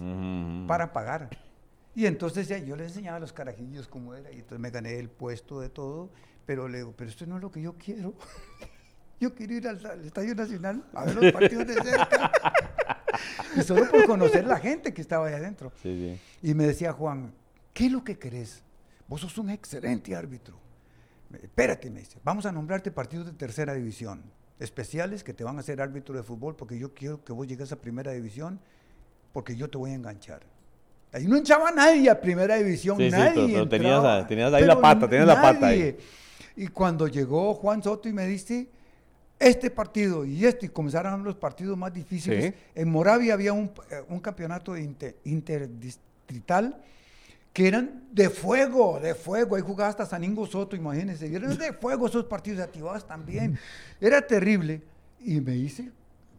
para 0.66 0.92
pagar. 0.92 1.28
Y 1.94 2.06
entonces 2.06 2.46
ya 2.48 2.58
yo 2.58 2.76
le 2.76 2.84
enseñaba 2.84 3.16
a 3.16 3.20
los 3.20 3.32
carajillos 3.32 3.88
cómo 3.88 4.14
era, 4.14 4.30
y 4.30 4.36
entonces 4.36 4.58
me 4.58 4.70
gané 4.70 4.98
el 4.98 5.08
puesto 5.08 5.60
de 5.60 5.68
todo, 5.70 6.10
pero 6.44 6.68
le 6.68 6.78
digo, 6.78 6.94
pero 6.96 7.10
esto 7.10 7.26
no 7.26 7.36
es 7.36 7.42
lo 7.42 7.50
que 7.50 7.60
yo 7.62 7.74
quiero. 7.74 8.14
Yo 9.18 9.34
quiero 9.34 9.54
ir 9.54 9.66
al, 9.66 9.84
al 9.86 10.04
Estadio 10.04 10.34
Nacional 10.34 10.84
a 10.92 11.06
ver 11.06 11.14
los 11.14 11.32
partidos 11.32 11.66
de 11.66 11.72
cerca. 11.72 12.30
y 13.56 13.62
solo 13.62 13.88
por 13.90 14.06
conocer 14.06 14.46
la 14.46 14.58
gente 14.58 14.92
que 14.94 15.00
estaba 15.00 15.26
ahí 15.28 15.34
adentro. 15.34 15.72
Sí, 15.82 16.18
sí. 16.42 16.48
Y 16.48 16.54
me 16.54 16.66
decía 16.66 16.92
Juan, 16.92 17.32
¿qué 17.72 17.86
es 17.86 17.92
lo 17.92 18.04
que 18.04 18.18
querés? 18.18 18.62
Vos 19.08 19.20
sos 19.20 19.38
un 19.38 19.50
excelente 19.50 20.14
árbitro. 20.14 20.58
Espérate, 21.42 21.90
me 21.90 22.00
dice, 22.00 22.18
vamos 22.24 22.46
a 22.46 22.52
nombrarte 22.52 22.90
partidos 22.90 23.26
de 23.26 23.32
tercera 23.32 23.74
división, 23.74 24.22
especiales 24.60 25.24
que 25.24 25.34
te 25.34 25.44
van 25.44 25.56
a 25.56 25.60
hacer 25.60 25.80
árbitro 25.80 26.14
de 26.16 26.22
fútbol 26.22 26.54
porque 26.56 26.78
yo 26.78 26.94
quiero 26.94 27.22
que 27.24 27.32
vos 27.32 27.46
llegues 27.46 27.72
a 27.72 27.76
primera 27.76 28.12
división 28.12 28.60
porque 29.32 29.56
yo 29.56 29.68
te 29.68 29.76
voy 29.76 29.90
a 29.90 29.94
enganchar. 29.94 30.40
Ahí 31.12 31.26
no 31.26 31.36
echaba 31.36 31.70
nadie 31.72 32.08
a 32.10 32.20
primera 32.20 32.56
división, 32.56 32.96
Sí, 32.98 33.10
nadie. 33.10 33.34
pero- 33.34 33.46
pero 33.48 33.68
tenías 33.68 34.28
tenías 34.28 34.52
ahí 34.52 34.64
la 34.64 34.80
pata, 34.80 35.08
tenías 35.08 35.26
la 35.26 35.40
pata 35.42 35.66
ahí. 35.68 35.96
Y 36.56 36.68
cuando 36.68 37.06
llegó 37.06 37.54
Juan 37.54 37.82
Soto 37.82 38.08
y 38.08 38.12
me 38.12 38.26
dice, 38.26 38.68
este 39.38 39.70
partido 39.70 40.24
y 40.24 40.44
este, 40.46 40.66
y 40.66 40.68
comenzaron 40.70 41.22
los 41.24 41.36
partidos 41.36 41.76
más 41.76 41.92
difíciles. 41.92 42.46
Sí. 42.54 42.60
En 42.74 42.88
Moravia 42.90 43.34
había 43.34 43.52
un, 43.52 43.70
eh, 43.90 44.02
un 44.08 44.20
campeonato 44.20 44.76
inter- 44.76 45.16
interdistrital 45.24 46.82
que 47.52 47.68
eran 47.68 48.04
de 48.12 48.28
fuego, 48.30 49.00
de 49.00 49.14
fuego. 49.14 49.56
Ahí 49.56 49.62
jugaba 49.62 49.88
hasta 49.90 50.04
Saningo 50.06 50.46
Soto, 50.46 50.76
imagínense. 50.76 51.34
Eran 51.34 51.56
de 51.56 51.72
fuego 51.72 52.06
esos 52.06 52.24
partidos 52.24 52.60
activados 52.60 53.06
también. 53.06 53.58
Era 54.00 54.26
terrible. 54.26 54.82
Y 55.20 55.40
me 55.40 55.56
hice, 55.56 55.90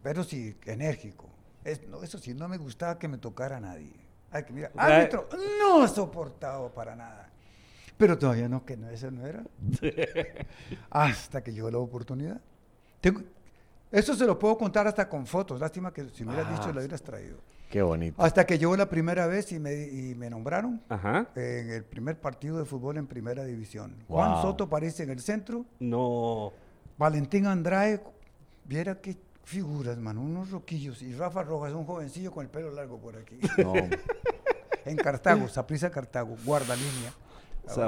pero 0.02 0.22
sí, 0.24 0.56
enérgico. 0.66 1.28
Es- 1.64 1.86
no, 1.88 2.02
eso 2.02 2.18
sí, 2.18 2.34
no 2.34 2.48
me 2.48 2.56
gustaba 2.56 2.98
que 2.98 3.08
me 3.08 3.18
tocara 3.18 3.56
a 3.56 3.60
nadie. 3.60 3.92
Ay, 4.30 4.44
que 4.44 4.52
mira, 4.52 4.70
árbitro, 4.76 5.28
no 5.60 5.86
soportado 5.88 6.72
para 6.72 6.94
nada. 6.94 7.30
Pero 7.96 8.16
todavía 8.16 8.48
no, 8.48 8.64
que 8.64 8.76
no, 8.76 8.88
eso 8.90 9.10
no 9.10 9.26
era. 9.26 9.42
Hasta 10.90 11.42
que 11.42 11.52
llegó 11.52 11.70
la 11.70 11.78
oportunidad. 11.78 12.40
Tengo- 13.00 13.22
eso 13.90 14.14
se 14.14 14.26
lo 14.26 14.38
puedo 14.38 14.58
contar 14.58 14.86
hasta 14.86 15.08
con 15.08 15.26
fotos. 15.26 15.60
Lástima 15.60 15.92
que 15.92 16.08
si 16.10 16.24
me 16.24 16.32
hubieras 16.32 16.52
Ah, 16.52 16.56
dicho, 16.58 16.72
lo 16.72 16.80
hubieras 16.80 17.02
traído. 17.02 17.38
Qué 17.70 17.82
bonito. 17.82 18.22
Hasta 18.22 18.46
que 18.46 18.58
llegó 18.58 18.76
la 18.76 18.88
primera 18.88 19.26
vez 19.26 19.52
y 19.52 19.58
me, 19.58 19.74
y 19.74 20.14
me 20.14 20.30
nombraron 20.30 20.82
Ajá. 20.88 21.28
en 21.36 21.70
el 21.70 21.84
primer 21.84 22.18
partido 22.18 22.58
de 22.58 22.64
fútbol 22.64 22.96
en 22.96 23.06
primera 23.06 23.44
división. 23.44 23.94
Juan. 24.08 24.40
Soto 24.42 24.64
aparece 24.64 25.02
en 25.02 25.10
el 25.10 25.20
centro, 25.20 25.64
No. 25.78 26.52
Valentín 26.96 27.46
Andrade, 27.46 28.02
viera 28.64 29.00
qué 29.00 29.16
figuras, 29.44 29.98
mano, 29.98 30.20
unos 30.22 30.50
roquillos. 30.50 31.00
Y 31.02 31.14
Rafa 31.14 31.42
Rojas, 31.42 31.72
un 31.74 31.84
jovencillo 31.84 32.32
con 32.32 32.44
el 32.44 32.50
pelo 32.50 32.70
largo 32.70 32.98
por 32.98 33.16
aquí. 33.16 33.38
No. 33.58 33.74
en 34.84 34.96
Cartago, 34.96 35.46
Saprisa 35.48 35.90
Cartago, 35.90 36.36
guardalínea. 36.44 37.10
Ahora 37.10 37.27
Sí. 37.68 37.80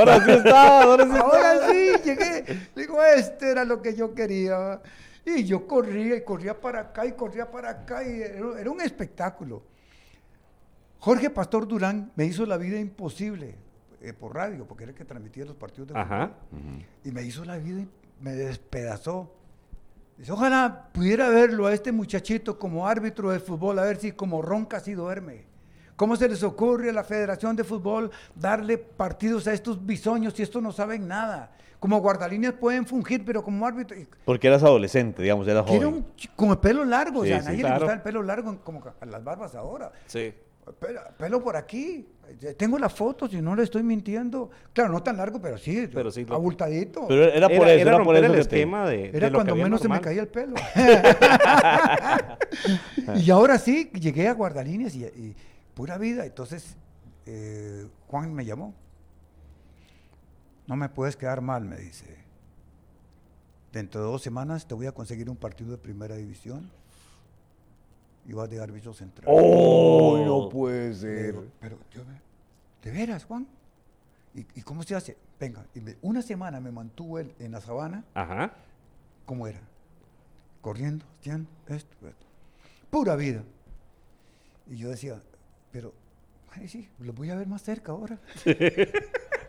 Ahora 0.00 0.24
sí 0.24 0.30
está, 0.30 0.80
ahora 0.82 1.04
sí 1.04 1.10
está. 1.10 1.20
Ahora 1.20 1.68
sí, 1.70 1.88
llegué. 2.04 2.68
Digo, 2.76 3.02
este 3.02 3.50
era 3.50 3.64
lo 3.64 3.80
que 3.82 3.94
yo 3.94 4.14
quería. 4.14 4.80
Y 5.26 5.44
yo 5.44 5.66
corría 5.66 6.16
y 6.16 6.22
corría 6.24 6.60
para 6.60 6.80
acá 6.80 7.06
y 7.06 7.12
corría 7.12 7.50
para 7.50 7.70
acá 7.70 8.06
y 8.06 8.20
era, 8.20 8.60
era 8.60 8.70
un 8.70 8.80
espectáculo. 8.80 9.62
Jorge 10.98 11.30
Pastor 11.30 11.66
Durán 11.66 12.12
me 12.16 12.24
hizo 12.24 12.46
la 12.46 12.56
vida 12.56 12.78
imposible 12.78 13.56
eh, 14.00 14.12
por 14.12 14.34
radio, 14.34 14.66
porque 14.66 14.84
era 14.84 14.90
el 14.92 14.96
que 14.98 15.04
transmitía 15.04 15.44
los 15.44 15.56
partidos 15.56 15.88
de 15.88 15.98
Ajá. 15.98 16.30
fútbol. 16.50 16.84
Y 17.04 17.10
me 17.10 17.22
hizo 17.22 17.44
la 17.44 17.56
vida, 17.58 17.84
me 18.20 18.32
despedazó. 18.32 19.34
Dice, 20.18 20.30
ojalá 20.32 20.88
pudiera 20.92 21.28
verlo 21.28 21.66
a 21.66 21.74
este 21.74 21.90
muchachito 21.90 22.58
como 22.58 22.86
árbitro 22.86 23.30
de 23.30 23.40
fútbol, 23.40 23.78
a 23.78 23.82
ver 23.82 23.96
si 23.96 24.12
como 24.12 24.42
ronca 24.42 24.76
así 24.76 24.92
duerme. 24.92 25.44
¿Cómo 25.96 26.16
se 26.16 26.28
les 26.28 26.42
ocurre 26.42 26.90
a 26.90 26.92
la 26.92 27.04
Federación 27.04 27.54
de 27.56 27.64
Fútbol 27.64 28.10
darle 28.34 28.78
partidos 28.78 29.46
a 29.46 29.52
estos 29.52 29.84
bisoños 29.84 30.34
si 30.34 30.42
estos 30.42 30.62
no 30.62 30.72
saben 30.72 31.06
nada? 31.06 31.52
Como 31.78 31.98
guardalíneas 32.00 32.54
pueden 32.54 32.86
fungir, 32.86 33.24
pero 33.24 33.42
como 33.44 33.64
árbitro... 33.66 33.96
Porque 34.24 34.46
eras 34.48 34.62
adolescente, 34.62 35.22
digamos, 35.22 35.46
eras 35.46 35.64
que 35.66 35.76
era 35.76 35.84
joven. 35.86 35.98
un 35.98 36.06
con 36.34 36.50
el 36.50 36.58
pelo 36.58 36.84
largo, 36.84 37.20
o 37.20 37.22
Sí, 37.24 37.28
sea, 37.28 37.38
a 37.38 37.40
sí, 37.42 37.46
nadie 37.46 37.60
claro. 37.60 37.74
le 37.74 37.78
gustaba 37.80 37.96
el 37.96 38.02
pelo 38.02 38.22
largo 38.22 38.58
como 38.64 38.82
a 39.00 39.06
las 39.06 39.22
barbas 39.22 39.54
ahora. 39.54 39.92
Sí. 40.06 40.32
Pelo, 40.80 41.00
pelo 41.18 41.44
por 41.44 41.56
aquí. 41.56 42.08
Eh, 42.40 42.54
Tengo 42.54 42.78
las 42.78 42.94
fotos 42.94 43.34
y 43.34 43.42
no 43.42 43.54
le 43.54 43.64
estoy 43.64 43.82
mintiendo. 43.82 44.50
Claro, 44.72 44.90
no 44.90 45.02
tan 45.02 45.18
largo, 45.18 45.38
pero 45.42 45.58
sí, 45.58 45.86
Pero 45.92 46.10
sí 46.10 46.24
lo- 46.24 46.34
abultadito. 46.36 47.06
Pero 47.06 47.24
era 47.24 47.48
por 47.50 47.68
eso, 47.68 47.88
era, 47.88 48.02
por 48.02 48.16
eso 48.16 48.24
el 48.24 48.32
te- 48.32 48.40
esquema 48.40 48.88
de, 48.88 48.96
de 49.12 49.18
Era 49.18 49.28
lo 49.28 49.34
cuando 49.34 49.54
menos 49.56 49.82
se 49.82 49.88
me 49.90 50.00
caía 50.00 50.22
el 50.22 50.28
pelo. 50.28 50.54
y 53.16 53.30
ahora 53.30 53.58
sí, 53.58 53.90
llegué 53.92 54.28
a 54.28 54.32
guardalíneas 54.32 54.94
y, 54.94 55.04
y 55.04 55.36
pura 55.74 55.98
vida. 55.98 56.24
Entonces, 56.26 56.76
eh, 57.26 57.86
Juan 58.08 58.32
me 58.32 58.44
llamó. 58.44 58.74
No 60.66 60.76
me 60.76 60.88
puedes 60.88 61.16
quedar 61.16 61.40
mal, 61.40 61.64
me 61.64 61.76
dice. 61.76 62.16
Dentro 63.72 64.00
de 64.02 64.06
dos 64.06 64.22
semanas 64.22 64.66
te 64.66 64.74
voy 64.74 64.86
a 64.86 64.92
conseguir 64.92 65.28
un 65.28 65.36
partido 65.36 65.72
de 65.72 65.78
primera 65.78 66.14
división 66.16 66.70
y 68.26 68.32
vas 68.32 68.48
de 68.48 68.60
árbitro 68.62 68.94
central. 68.94 69.26
¡Oh! 69.28 70.22
No 70.24 70.48
puede 70.48 70.94
ser. 70.94 71.32
digo, 71.32 71.44
pero, 71.60 71.78
yo 71.92 72.04
me- 72.04 72.20
¿de 72.82 72.90
veras, 72.96 73.24
Juan? 73.24 73.46
¿Y, 74.34 74.40
y 74.54 74.62
cómo 74.62 74.82
se 74.84 74.94
hace? 74.94 75.16
Venga, 75.38 75.66
y 75.74 75.80
me- 75.80 75.96
una 76.02 76.22
semana 76.22 76.60
me 76.60 76.70
mantuvo 76.70 77.18
él 77.18 77.34
en 77.38 77.52
la 77.52 77.60
sabana 77.60 78.04
Ajá. 78.14 78.52
¿Cómo 79.26 79.46
era? 79.46 79.60
Corriendo, 80.62 81.04
haciendo 81.20 81.50
esto, 81.66 81.94
esto. 82.08 82.26
Pura 82.90 83.16
vida. 83.16 83.42
Y 84.70 84.76
yo 84.76 84.88
decía, 84.88 85.20
pero, 85.74 85.92
ay, 86.52 86.68
sí, 86.68 86.88
lo 87.00 87.12
voy 87.12 87.30
a 87.30 87.34
ver 87.34 87.48
más 87.48 87.60
cerca 87.62 87.90
ahora. 87.90 88.16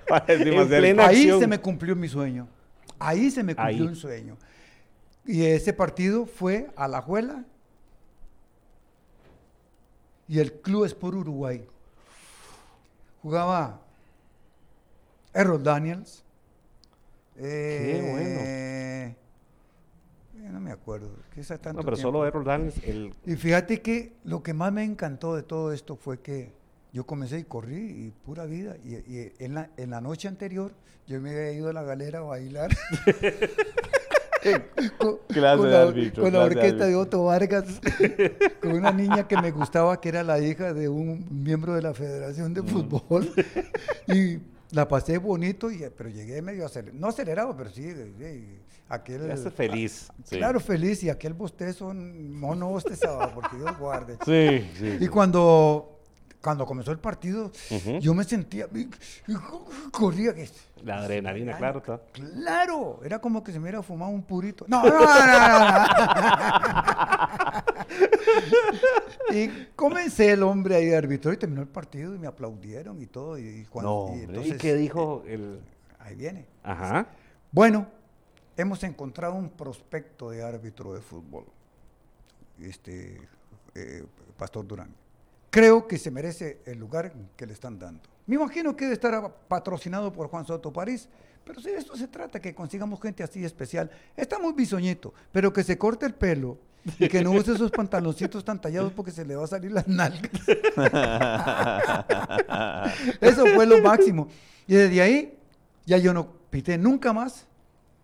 Ahí 0.10 1.30
se 1.40 1.46
me 1.46 1.60
cumplió 1.62 1.96
mi 1.96 2.08
sueño. 2.08 2.48
Ahí 2.98 3.30
se 3.30 3.44
me 3.44 3.56
cumplió 3.56 3.84
Ahí. 3.84 3.88
un 3.88 3.96
sueño. 3.96 4.36
Y 5.24 5.46
ese 5.46 5.72
partido 5.72 6.26
fue 6.26 6.72
a 6.76 6.88
La 6.88 7.00
Juela 7.04 7.46
y 10.28 10.40
el 10.40 10.52
Club 10.52 10.86
Sport 10.86 11.18
Uruguay. 11.18 11.64
Jugaba 13.22 13.80
Errol 15.32 15.62
Daniels. 15.62 16.24
eh, 17.38 18.02
eh, 18.02 18.85
no 20.56 20.62
me 20.62 20.72
acuerdo. 20.72 21.10
esa 21.36 21.58
tanto 21.58 21.82
No, 21.82 21.86
pero 21.86 21.98
tiempo. 21.98 22.12
solo 22.12 22.26
Errol 22.26 22.72
el 22.84 23.14
Y 23.26 23.36
fíjate 23.36 23.82
que 23.82 24.14
lo 24.24 24.42
que 24.42 24.54
más 24.54 24.72
me 24.72 24.84
encantó 24.84 25.36
de 25.36 25.44
todo 25.44 25.74
esto 25.74 25.98
fue 25.98 26.22
que 26.22 26.54
yo 26.94 27.06
comencé 27.06 27.40
y 27.40 27.44
corrí 27.44 27.76
y 28.06 28.12
pura 28.26 28.46
vida. 28.46 28.78
Y, 28.84 28.94
y 28.96 29.34
en, 29.40 29.56
la, 29.56 29.70
en 29.76 29.90
la 29.90 30.00
noche 30.00 30.30
anterior 30.30 30.72
yo 31.08 31.20
me 31.20 31.32
había 31.32 31.52
ido 31.52 31.70
a 31.70 31.74
la 31.74 31.84
galera 31.84 32.20
a 32.20 32.22
bailar. 32.22 32.72
con, 34.98 35.18
Clase 35.28 35.58
con 35.58 35.66
de 35.68 35.72
la, 35.74 35.82
árbitro, 35.82 36.24
con 36.24 36.34
la 36.34 36.40
clase 36.40 36.50
de 36.50 36.56
orquesta 36.56 36.86
de 36.86 36.94
árbitro. 36.94 37.02
Otto 37.02 37.24
Vargas, 37.26 37.66
con 38.62 38.72
una 38.74 38.92
niña 38.92 39.28
que 39.28 39.38
me 39.42 39.52
gustaba, 39.52 40.00
que 40.00 40.10
era 40.10 40.24
la 40.24 40.40
hija 40.40 40.74
de 40.74 40.88
un 40.88 41.26
miembro 41.44 41.74
de 41.74 41.82
la 41.82 41.94
Federación 41.94 42.52
Mm. 42.52 42.56
de 42.56 42.64
Fútbol. 42.64 43.34
y 44.08 44.38
la 44.76 44.88
pasé 44.90 45.18
bonito, 45.18 45.72
y, 45.72 45.86
pero 45.96 46.10
llegué 46.10 46.42
medio 46.42 46.66
acelerado. 46.66 47.00
No 47.00 47.08
acelerado, 47.08 47.56
pero 47.56 47.70
sí. 47.70 47.94
aquel, 48.90 49.28
ya 49.28 49.50
feliz. 49.50 50.10
Sí. 50.26 50.38
Claro, 50.38 50.60
feliz, 50.60 51.02
y 51.04 51.10
aquel 51.10 51.34
bostezo, 51.34 51.94
mono 51.94 52.68
bostezaba, 52.68 53.34
porque 53.34 53.56
Dios 53.56 53.78
guarde. 53.80 54.18
Sí, 54.26 54.70
sí. 54.78 54.98
Y 55.00 55.08
cuando, 55.08 56.02
cuando 56.42 56.66
comenzó 56.66 56.92
el 56.92 57.00
partido, 57.00 57.52
yo 58.02 58.14
me 58.14 58.26
sentía, 58.26 58.68
corría. 59.92 60.36
La 60.84 60.98
adrenalina, 60.98 61.58
claro. 61.58 61.80
está. 61.80 62.02
Claro, 62.12 63.00
era 63.04 63.20
como 63.20 63.44
que 63.44 63.52
se 63.52 63.60
me 63.60 63.64
hubiera 63.64 63.82
fumado 63.82 64.12
un 64.12 64.24
purito. 64.24 64.66
No, 64.68 64.84
no, 64.84 64.90
no, 64.92 65.00
no, 65.00 65.60
no. 65.70 65.86
y 69.36 69.68
comencé 69.76 70.32
el 70.32 70.44
hombre 70.44 70.76
ahí 70.76 70.86
de 70.88 70.98
árbitro 70.98 71.32
y 71.34 71.38
terminó 71.38 71.62
el 71.62 71.68
partido 71.68 72.14
y 72.14 72.20
me 72.20 72.28
aplaudieron 72.28 73.02
y 73.02 73.08
todo. 73.08 73.38
Y, 73.38 73.44
y 73.62 73.66
cuando, 73.66 74.08
No, 74.10 74.16
y 74.16 74.20
hombre. 74.22 74.22
¿Y 74.22 74.24
entonces, 74.26 74.58
qué 74.62 74.76
dijo 74.76 75.24
el...? 75.28 75.56
eh, 75.56 75.60
ahí 76.00 76.16
viene. 76.16 76.46
Ajá. 76.64 77.08
Bueno, 77.52 77.88
hemos 78.58 78.84
encontrado 78.84 79.34
un 79.34 79.50
prospecto 79.50 80.30
de 80.30 80.44
árbitro 80.44 80.94
de 80.94 81.02
fútbol, 81.02 81.46
este 82.60 83.20
eh, 83.74 84.06
Pastor 84.38 84.68
Durán. 84.68 84.90
Creo 85.56 85.88
que 85.88 85.98
se 85.98 86.12
merece 86.12 86.60
el 86.66 86.78
lugar 86.78 87.14
que 87.38 87.46
le 87.46 87.54
están 87.54 87.80
dando. 87.80 88.02
Me 88.26 88.36
imagino 88.36 88.76
que 88.76 88.84
debe 88.84 88.96
estar 88.96 89.38
patrocinado 89.48 90.12
por 90.12 90.28
Juan 90.28 90.46
Soto 90.46 90.74
París, 90.74 91.08
pero 91.46 91.62
si 91.62 91.70
de 91.70 91.78
esto 91.78 91.96
se 91.96 92.10
trata, 92.10 92.42
que 92.42 92.54
consigamos 92.54 93.02
gente 93.02 93.24
así 93.24 93.46
especial. 93.46 93.90
Está 94.18 94.38
muy 94.38 94.52
bisoñito, 94.52 95.14
pero 95.32 95.54
que 95.54 95.64
se 95.64 95.78
corte 95.78 96.08
el 96.08 96.14
pelo 96.14 96.58
y 97.00 97.08
que 97.08 97.24
no 97.24 97.32
use 97.32 97.54
esos 97.54 97.72
pantaloncitos 97.72 98.44
tan 98.44 98.60
tallados 98.60 98.92
porque 98.92 99.12
se 99.12 99.24
le 99.24 99.38
va 99.38 99.46
a 99.46 99.48
salir 99.48 99.72
las 99.72 99.88
nalgas. 99.88 100.30
Eso 103.22 103.46
fue 103.56 103.66
lo 103.66 103.82
máximo. 103.82 104.28
Y 104.68 104.76
desde 104.76 105.02
ahí 105.02 105.40
ya 105.86 105.98
yo 106.00 106.14
no 106.14 106.34
pité 106.50 106.78
nunca 106.78 107.14
más 107.14 107.48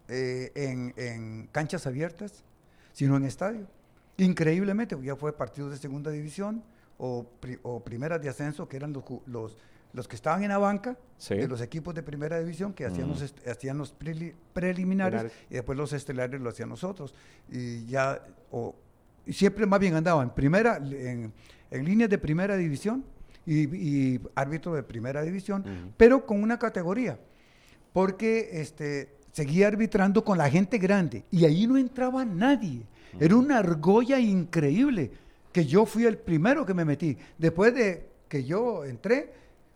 eh, 0.08 0.54
en, 0.56 0.93
en 0.95 1.49
canchas 1.52 1.86
abiertas, 1.86 2.45
sino 2.93 3.18
en 3.18 3.26
estadio. 3.26 3.68
Increíblemente, 4.16 4.97
ya 5.04 5.18
fue 5.18 5.36
partidos 5.36 5.72
de 5.72 5.78
segunda 5.80 6.12
división 6.12 6.64
o, 7.04 7.26
pri- 7.39 7.58
o 7.64 7.84
primeras 7.84 8.22
de 8.22 8.30
ascenso, 8.30 8.68
que 8.70 8.78
eran 8.78 8.93
los, 8.93 9.04
los, 9.26 9.58
los 9.91 10.08
que 10.08 10.16
estaban 10.16 10.43
en 10.43 10.49
la 10.49 10.60
banca 10.60 10.95
Sí. 11.18 11.36
de 11.36 11.47
los 11.47 11.60
equipos 11.62 11.95
de 11.95 12.04
primera 12.04 12.39
división, 12.39 12.74
que 12.74 12.86
hacían 12.86 13.08
Mm. 13.08 13.12
los, 13.12 13.22
est- 13.24 13.47
hacían 13.47 13.78
los 13.80 13.97
preli- 13.97 14.34
preliminares 14.54 15.32
y 15.49 15.56
después 15.56 15.76
los 15.78 15.93
estelares 15.93 16.39
lo 16.39 16.49
hacían 16.49 16.70
nosotros. 16.70 17.14
Y 17.52 17.86
ya, 17.88 18.22
o, 18.52 18.76
y 19.26 19.34
siempre 19.34 19.66
más 19.66 19.80
bien 19.80 19.95
andaba 19.95 20.22
en 20.22 20.30
primera, 20.30 20.78
en, 20.78 21.34
en 21.72 21.86
líneas 21.86 22.10
de 22.10 22.18
primera 22.20 22.56
división 22.56 23.04
y, 23.47 23.64
y 23.76 24.20
árbitro 24.36 24.76
de 24.76 24.84
primera 24.84 25.24
división, 25.24 25.64
pero 25.97 26.26
con 26.28 26.43
una 26.43 26.60
categoría, 26.60 27.18
porque 27.93 28.49
este, 28.62 29.16
seguía 29.32 29.68
arbitrando 29.68 30.24
con 30.24 30.38
la 30.38 30.49
gente 30.49 30.78
grande 30.78 31.26
y 31.32 31.45
ahí 31.45 31.66
no 31.68 31.78
entraba 31.78 32.24
nadie. 32.26 32.84
Era 33.20 33.36
una 33.36 33.58
argolla 33.58 34.20
increíble, 34.20 35.12
que 35.52 35.66
yo 35.66 35.86
fui 35.86 36.06
el 36.06 36.18
primero 36.18 36.66
que 36.66 36.74
me 36.74 36.86
metí. 36.86 37.18
Después 37.38 37.74
de 37.76 38.08
que 38.30 38.43
yo 38.43 38.86
entré, 38.86 39.34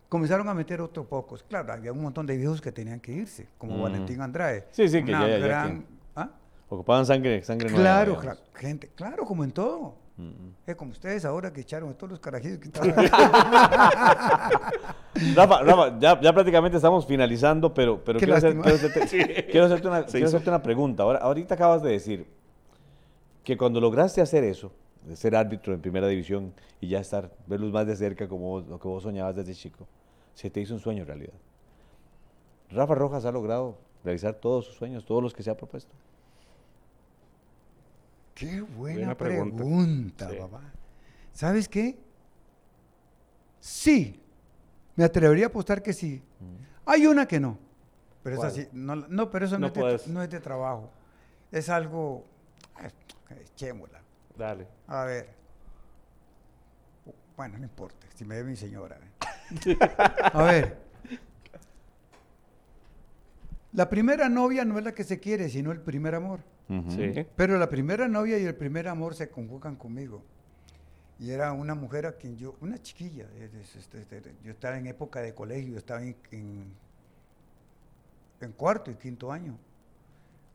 comenzaron 0.08 0.48
a 0.48 0.54
meter 0.54 0.80
otros 0.80 1.06
pocos. 1.06 1.42
Claro, 1.42 1.72
había 1.72 1.92
un 1.92 2.00
montón 2.02 2.26
de 2.26 2.36
viejos 2.36 2.60
que 2.60 2.72
tenían 2.72 3.00
que 3.00 3.12
irse, 3.12 3.48
como 3.58 3.74
Ujú. 3.74 3.82
Valentín 3.82 4.20
Andrade. 4.20 4.64
Sí, 4.70 4.88
sí, 4.88 5.04
que 5.04 5.10
Una 5.10 5.26
ya- 5.28 5.38
ya 5.38 5.46
gran- 5.46 5.80
que- 5.82 5.86
¿Ah? 6.16 6.30
Ocupaban 6.68 7.04
sangre, 7.06 7.44
sangre 7.44 7.68
nueva, 7.70 7.82
Claro, 7.82 8.12
digamos. 8.20 8.38
cla- 8.38 8.58
gente, 8.58 8.88
claro, 8.94 9.24
como 9.24 9.44
en 9.44 9.52
todo. 9.52 9.94
Mm, 10.16 10.22
mm. 10.28 10.54
Es 10.66 10.76
como 10.76 10.92
ustedes 10.92 11.24
ahora 11.26 11.52
que 11.52 11.60
echaron 11.60 11.90
a 11.90 11.92
todos 11.92 12.10
los 12.12 12.20
carajillos 12.20 12.58
que 12.58 12.68
estaban 12.68 12.94
Rafa, 15.34 15.62
Rafa, 15.62 15.98
ya, 15.98 16.20
ya 16.20 16.32
prácticamente 16.32 16.76
estamos 16.76 17.06
finalizando, 17.06 17.72
pero, 17.72 18.02
pero 18.02 18.18
quiero, 18.18 18.34
hacer- 18.34 18.54
lástima. 18.56 18.62
quiero 18.64 18.76
hacerte, 18.88 19.46
quiero 19.50 19.66
hacerte 19.66 19.88
una, 19.88 20.04
quiero 20.06 20.26
hacerte 20.26 20.48
una 20.50 20.62
pregunta. 20.62 21.02
Ahora, 21.02 21.18
ahorita 21.20 21.54
acabas 21.54 21.82
de 21.82 21.90
decir 21.90 22.26
que 23.44 23.56
cuando 23.56 23.80
lograste 23.80 24.20
hacer 24.20 24.44
eso, 24.44 24.72
de 25.06 25.16
ser 25.16 25.34
árbitro 25.36 25.72
en 25.72 25.80
primera 25.80 26.06
división 26.08 26.52
y 26.80 26.88
ya 26.88 26.98
estar, 27.00 27.30
verlos 27.46 27.72
más 27.72 27.86
de 27.86 27.96
cerca 27.96 28.28
como 28.28 28.46
vos- 28.48 28.66
lo 28.66 28.78
que 28.78 28.88
vos 28.88 29.02
soñabas 29.02 29.36
desde 29.36 29.54
chico, 29.54 29.86
se 30.34 30.50
te 30.50 30.60
hizo 30.60 30.74
un 30.74 30.80
sueño 30.80 31.02
en 31.02 31.06
realidad. 31.06 31.34
Rafa 32.70 32.94
Rojas 32.94 33.24
ha 33.24 33.32
logrado 33.32 33.78
realizar 34.04 34.34
todos 34.34 34.66
sus 34.66 34.74
sueños, 34.74 35.04
todos 35.06 35.22
los 35.22 35.32
que 35.32 35.42
se 35.42 35.50
ha 35.50 35.56
propuesto. 35.56 35.94
Qué 38.34 38.60
buena, 38.60 38.98
Buena 38.98 39.16
pregunta. 39.16 39.56
pregunta, 39.56 40.30
Sí. 40.30 40.36
papá. 40.36 40.60
¿Sabes 41.32 41.68
qué? 41.68 41.98
Sí. 43.60 44.20
Me 44.94 45.04
atrevería 45.04 45.46
a 45.46 45.48
apostar 45.48 45.82
que 45.82 45.92
sí. 45.92 46.22
Hay 46.84 47.06
una 47.06 47.26
que 47.26 47.40
no. 47.40 47.58
Pero 48.22 48.36
¿Cuál? 48.36 48.48
esa 48.48 48.62
sí. 48.62 48.68
No, 48.72 48.96
no, 48.96 49.30
pero 49.30 49.46
eso 49.46 49.58
no, 49.58 49.68
No 49.74 49.88
es 49.88 50.06
de, 50.06 50.12
no 50.12 50.22
es 50.22 50.30
de 50.30 50.40
trabajo. 50.40 50.90
Es 51.52 51.68
algo. 51.68 52.24
Echémosla. 53.54 54.00
Dale. 54.36 54.66
A 54.86 55.04
ver. 55.04 55.28
Bueno, 57.36 57.58
no 57.58 57.64
importa. 57.64 58.06
Si 58.14 58.24
me 58.24 58.36
ve 58.36 58.44
mi 58.44 58.56
señora. 58.56 58.98
A 60.32 60.42
ver. 60.42 60.78
La 63.72 63.90
primera 63.90 64.28
novia 64.28 64.64
no 64.64 64.78
es 64.78 64.84
la 64.84 64.92
que 64.92 65.04
se 65.04 65.20
quiere, 65.20 65.50
sino 65.50 65.70
el 65.70 65.80
primer 65.80 66.14
amor. 66.14 66.40
Sí. 66.88 67.26
Pero 67.36 67.58
la 67.58 67.68
primera 67.68 68.08
novia 68.08 68.38
y 68.38 68.44
el 68.44 68.54
primer 68.54 68.88
amor 68.88 69.14
se 69.14 69.28
convocan 69.28 69.76
conmigo. 69.76 70.22
Y 71.18 71.30
era 71.30 71.52
una 71.52 71.74
mujer 71.74 72.06
a 72.06 72.12
quien 72.12 72.36
yo, 72.36 72.56
una 72.60 72.80
chiquilla, 72.80 73.26
yo 74.42 74.50
estaba 74.50 74.76
en 74.76 74.86
época 74.86 75.20
de 75.20 75.34
colegio, 75.34 75.78
estaba 75.78 76.02
en, 76.02 76.16
en, 76.30 76.72
en 78.40 78.52
cuarto 78.52 78.90
y 78.90 78.96
quinto 78.96 79.32
año. 79.32 79.58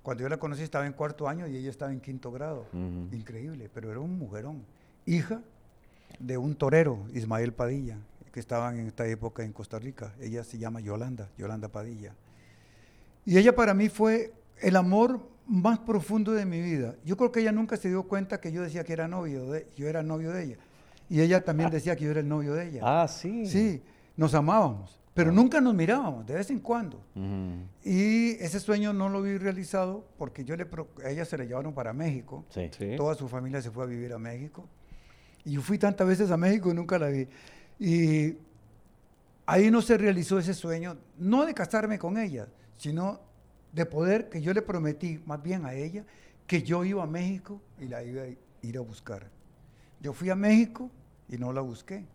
Cuando 0.04 0.24
yo 0.24 0.30
la 0.30 0.38
conocí 0.38 0.64
estaba 0.64 0.88
en 0.88 0.94
cuarto 0.94 1.28
año 1.28 1.48
y 1.48 1.56
ella 1.56 1.70
estaba 1.70 1.92
en 1.92 2.00
quinto 2.00 2.32
grado. 2.32 2.66
Ujú. 2.74 3.16
Increíble, 3.16 3.70
pero 3.74 3.92
era 3.92 4.00
un 4.00 4.18
mujerón. 4.18 4.64
Hija 5.06 5.42
de 6.20 6.38
un 6.38 6.56
torero, 6.56 7.06
Ismael 7.14 7.54
Padilla, 7.54 7.98
que 8.32 8.40
estaba 8.40 8.74
en 8.74 8.88
esta 8.88 9.06
época 9.08 9.44
en 9.44 9.54
Costa 9.54 9.80
Rica. 9.80 10.14
Ella 10.20 10.44
se 10.44 10.58
llama 10.58 10.80
Yolanda, 10.80 11.30
Yolanda 11.38 11.68
Padilla. 11.68 12.16
Y 13.26 13.38
ella 13.38 13.56
para 13.56 13.74
mí 13.74 13.90
fue 13.90 14.34
el 14.62 14.76
amor 14.76 15.22
más 15.48 15.80
profundo 15.80 16.32
de 16.32 16.46
mi 16.46 16.62
vida. 16.62 16.96
Yo 17.06 17.18
creo 17.18 17.32
que 17.32 17.42
ella 17.42 17.52
nunca 17.52 17.78
se 17.78 17.90
dio 17.90 18.04
cuenta 18.04 18.40
que 18.40 18.52
yo 18.52 18.62
decía 18.62 18.84
que 18.84 18.94
era 18.94 19.08
novio 19.08 19.52
de, 19.52 19.68
yo 19.76 19.88
era 19.88 20.02
novio 20.02 20.32
de 20.32 20.44
ella. 20.44 20.58
Y 21.10 21.22
ella 21.22 21.44
también 21.44 21.70
decía 21.70 21.96
que 21.96 22.06
yo 22.06 22.12
era 22.12 22.22
el 22.22 22.30
novio 22.30 22.54
de 22.54 22.70
ella. 22.70 22.82
Ah, 22.84 23.08
sí. 23.08 23.46
Sí, 23.46 23.82
nos 24.16 24.34
amábamos, 24.34 24.98
pero 25.14 25.32
nunca 25.32 25.60
nos 25.60 25.74
mirábamos, 25.74 26.26
de 26.26 26.36
vez 26.36 26.50
en 26.52 26.60
cuando. 26.60 27.04
Y 27.84 28.32
ese 28.44 28.60
sueño 28.60 28.94
no 28.94 29.10
lo 29.10 29.22
vi 29.22 29.38
realizado 29.38 30.06
porque 30.18 30.44
yo 30.46 30.56
le 30.56 30.66
pro- 30.66 30.88
a 31.04 31.10
ella 31.10 31.26
se 31.26 31.38
le 31.38 31.48
llevaron 31.48 31.74
para 31.74 31.92
México. 31.94 32.46
Sí. 32.50 32.70
Sí. 32.78 32.96
Toda 32.96 33.16
su 33.16 33.28
familia 33.28 33.62
se 33.62 33.72
fue 33.72 33.84
a 33.84 33.88
vivir 33.88 34.14
a 34.14 34.18
México. 34.20 34.68
Y 35.44 35.54
yo 35.54 35.62
fui 35.62 35.78
tantas 35.78 36.08
veces 36.08 36.32
a 36.32 36.38
México 36.38 36.72
y 36.72 36.74
nunca 36.74 36.98
la 37.00 37.08
vi. 37.08 37.28
Y 37.80 38.38
ahí 39.46 39.70
no 39.72 39.82
se 39.82 39.98
realizó 39.98 40.40
ese 40.40 40.54
sueño, 40.54 40.98
no 41.18 41.46
de 41.46 41.54
casarme 41.54 41.98
con 42.00 42.18
ella, 42.18 42.48
sino 42.78 43.20
de 43.74 43.86
poder 43.86 44.30
que 44.30 44.42
yo 44.42 44.54
le 44.54 44.62
prometí 44.62 45.20
más 45.26 45.42
bien 45.42 45.66
a 45.66 45.74
ella 45.74 46.06
que 46.48 46.64
yo 46.64 46.84
iba 46.86 47.04
a 47.04 47.08
México 47.08 47.62
y 47.80 47.86
la 47.88 48.04
iba 48.04 48.24
a 48.24 48.28
ir 48.62 48.78
a 48.78 48.82
buscar. 48.82 49.30
Yo 50.02 50.14
fui 50.14 50.30
a 50.30 50.36
México 50.36 50.90
y 51.30 51.38
no 51.38 51.52
la 51.54 51.62
busqué 51.62 52.06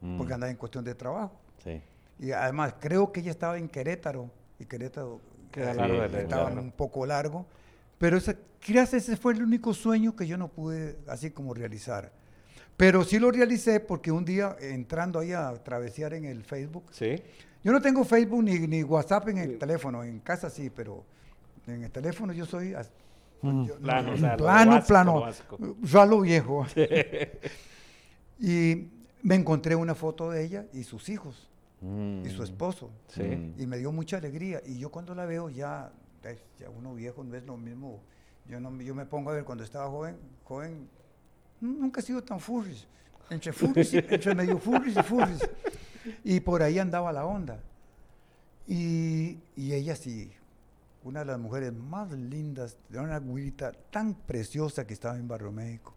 Mm. 0.00 0.16
porque 0.18 0.32
andaba 0.34 0.50
en 0.50 0.56
cuestión 0.56 0.84
de 0.84 0.94
trabajo. 0.94 1.38
Sí. 1.62 1.80
Y 2.18 2.32
además 2.32 2.74
creo 2.80 3.12
que 3.12 3.20
ella 3.20 3.30
estaba 3.30 3.58
en 3.58 3.68
Querétaro 3.68 4.30
y 4.58 4.64
Querétaro 4.66 5.20
Queda 5.50 5.72
eh, 5.72 5.74
largo 5.74 6.00
de 6.02 6.08
Sí, 6.08 6.16
estaba 6.16 6.46
claro. 6.46 6.60
un 6.62 6.70
poco 6.72 7.04
largo. 7.06 7.46
Pero 7.98 8.16
ese, 8.16 8.36
quizás 8.60 8.94
ese 8.94 9.16
fue 9.16 9.32
el 9.34 9.42
único 9.42 9.74
sueño 9.74 10.14
que 10.16 10.26
yo 10.26 10.36
no 10.38 10.48
pude 10.48 10.96
así 11.08 11.30
como 11.30 11.52
realizar. 11.54 12.12
Pero 12.76 13.04
sí 13.04 13.18
lo 13.18 13.30
realicé 13.30 13.78
porque 13.80 14.10
un 14.10 14.24
día 14.24 14.56
entrando 14.60 15.18
ahí 15.18 15.32
a 15.32 15.52
travesear 15.62 16.14
en 16.14 16.24
el 16.24 16.44
Facebook, 16.44 16.84
Sí. 16.92 17.16
yo 17.62 17.72
no 17.72 17.82
tengo 17.82 18.04
Facebook 18.04 18.42
ni, 18.42 18.58
ni 18.60 18.82
WhatsApp 18.82 19.28
en 19.28 19.38
el 19.38 19.58
teléfono, 19.58 20.02
en 20.02 20.20
casa 20.20 20.48
sí, 20.48 20.70
pero 20.70 21.04
en 21.66 21.84
el 21.84 21.90
teléfono 21.90 22.32
yo 22.32 22.46
soy 22.46 22.72
as- 22.72 22.90
yo- 23.42 23.76
Plano, 23.82 24.12
o 24.12 24.16
sea, 24.16 24.30
lo 24.32 24.36
plano, 24.38 24.70
básico, 24.72 24.86
plano, 24.88 25.14
lo 25.14 25.20
básico. 25.20 25.58
yo 25.82 26.00
a 26.00 26.06
lo 26.06 26.20
viejo. 26.20 26.66
y 28.38 28.88
me 29.22 29.34
encontré 29.34 29.74
una 29.74 29.94
foto 29.94 30.30
de 30.30 30.44
ella 30.44 30.66
y 30.72 30.84
sus 30.84 31.08
hijos 31.08 31.46
Mm. 31.82 32.26
y 32.26 32.30
su 32.30 32.42
esposo. 32.42 32.90
Sí. 33.08 33.22
Mm. 33.22 33.54
Y 33.58 33.66
me 33.66 33.78
dio 33.78 33.90
mucha 33.92 34.18
alegría. 34.18 34.60
Y 34.66 34.78
yo 34.78 34.90
cuando 34.90 35.14
la 35.14 35.24
veo 35.24 35.48
ya, 35.48 35.90
ya 36.58 36.68
uno 36.68 36.94
viejo 36.94 37.24
no 37.24 37.34
es 37.36 37.44
lo 37.44 37.56
mismo. 37.56 38.00
Yo, 38.46 38.60
no, 38.60 38.70
me- 38.70 38.84
yo 38.84 38.94
me 38.94 39.06
pongo 39.06 39.30
a 39.30 39.34
ver 39.34 39.44
cuando 39.44 39.64
estaba 39.64 39.88
joven, 39.88 40.16
joven, 40.44 40.88
nunca 41.60 42.00
he 42.00 42.02
sido 42.02 42.22
tan 42.22 42.38
furries. 42.40 42.86
Entre 43.30 43.52
furries, 43.52 43.94
y- 43.94 43.98
entre 44.10 44.34
medio 44.34 44.58
furries 44.58 44.96
y 44.96 45.02
furries. 45.02 45.48
Y 46.24 46.40
por 46.40 46.62
ahí 46.62 46.78
andaba 46.78 47.12
la 47.12 47.24
onda. 47.24 47.60
Y, 48.66 49.38
y 49.56 49.72
ella 49.72 49.96
sí, 49.96 50.30
una 51.02 51.20
de 51.20 51.26
las 51.26 51.38
mujeres 51.38 51.72
más 51.72 52.10
lindas, 52.12 52.76
de 52.88 52.98
una 53.00 53.18
güirita 53.18 53.72
tan 53.90 54.14
preciosa 54.14 54.86
que 54.86 54.94
estaba 54.94 55.16
en 55.16 55.26
Barrio 55.28 55.50
México. 55.50 55.94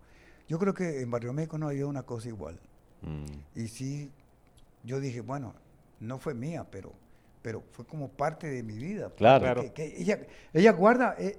Yo 0.48 0.58
creo 0.60 0.74
que 0.74 1.02
en 1.02 1.12
Barrio 1.12 1.34
México 1.34 1.58
no 1.58 1.68
había 1.68 1.86
una 1.88 2.04
cosa 2.04 2.30
igual. 2.30 2.60
Mm. 3.04 3.60
Y 3.60 3.68
sí, 3.68 4.12
yo 4.84 5.00
dije, 5.00 5.22
bueno, 5.22 5.54
no 6.00 6.18
fue 6.18 6.34
mía, 6.34 6.66
pero, 6.70 6.92
pero 7.42 7.64
fue 7.72 7.86
como 7.86 8.10
parte 8.10 8.48
de 8.50 8.64
mi 8.64 8.78
vida. 8.78 9.12
Claro. 9.16 9.44
Claro. 9.44 9.62
Que, 9.62 9.74
que 9.74 10.02
ella, 10.02 10.20
ella 10.54 10.72
guarda, 10.72 11.16
eh, 11.20 11.38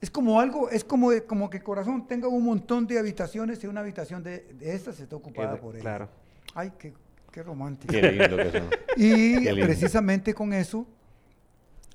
es 0.00 0.10
como 0.10 0.40
algo, 0.40 0.68
es 0.70 0.84
como, 0.84 1.10
como 1.26 1.48
que 1.48 1.62
corazón 1.62 2.06
tenga 2.06 2.28
un 2.28 2.44
montón 2.44 2.86
de 2.86 2.98
habitaciones 2.98 3.62
y 3.64 3.66
una 3.66 3.80
habitación 3.80 4.22
de, 4.22 4.40
de 4.58 4.74
estas 4.74 5.00
está 5.00 5.16
ocupada 5.16 5.56
por 5.56 5.74
ella. 5.74 5.82
claro. 5.82 6.08
Ay, 6.54 6.72
qué, 6.78 6.92
qué 7.32 7.42
romántico. 7.42 7.92
Qué 7.92 8.02
lindo 8.12 8.36
que 8.36 8.50
son. 8.50 8.70
Y 8.96 9.40
lindo. 9.40 9.66
precisamente 9.66 10.34
con 10.34 10.52
eso 10.52 10.86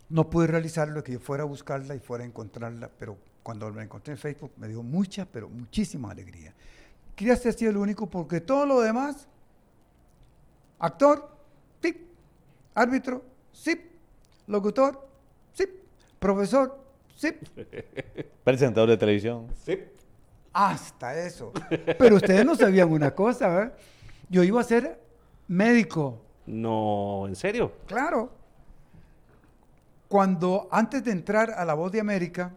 no 0.10 0.30
pude 0.30 0.48
realizar 0.48 0.88
lo 0.90 1.04
que 1.04 1.14
yo 1.14 1.20
fuera 1.20 1.44
a 1.44 1.46
buscarla 1.46 1.96
y 1.96 2.00
fuera 2.00 2.24
a 2.24 2.28
encontrarla, 2.28 2.90
pero 2.98 3.18
cuando 3.44 3.70
la 3.70 3.84
encontré 3.84 4.14
en 4.14 4.18
Facebook 4.18 4.52
me 4.58 4.68
dio 4.68 4.84
mucha, 4.84 5.26
pero 5.26 5.48
muchísima 5.48 6.12
alegría. 6.12 6.54
Quería 7.20 7.36
ser 7.36 7.54
así 7.54 7.66
el 7.66 7.76
único 7.76 8.10
porque 8.10 8.40
todo 8.40 8.66
lo 8.66 8.80
demás, 8.80 9.28
actor, 10.80 11.30
sí, 11.82 12.08
árbitro, 12.74 13.22
sí, 13.52 13.92
locutor, 14.48 15.06
sí, 15.52 15.66
profesor, 16.18 16.80
sí, 17.18 17.34
Presentador 18.46 18.88
de 18.92 18.96
televisión. 18.96 19.48
Sí. 19.66 19.80
hasta 20.54 21.20
eso. 21.20 21.52
Pero 21.98 22.16
ustedes 22.16 22.46
no 22.46 22.56
sabían 22.56 22.90
una 22.90 23.14
cosa, 23.14 23.50
¿verdad? 23.50 23.74
Yo 24.30 24.42
iba 24.42 24.62
a 24.62 24.64
ser 24.64 24.98
médico. 25.50 26.22
No, 26.46 27.26
¿en 27.28 27.36
serio? 27.36 27.74
Claro. 27.86 28.32
Cuando 30.08 30.70
antes 30.72 31.04
de 31.04 31.12
entrar 31.12 31.52
a 31.52 31.66
La 31.66 31.74
Voz 31.74 31.92
de 31.92 32.00
América, 32.00 32.54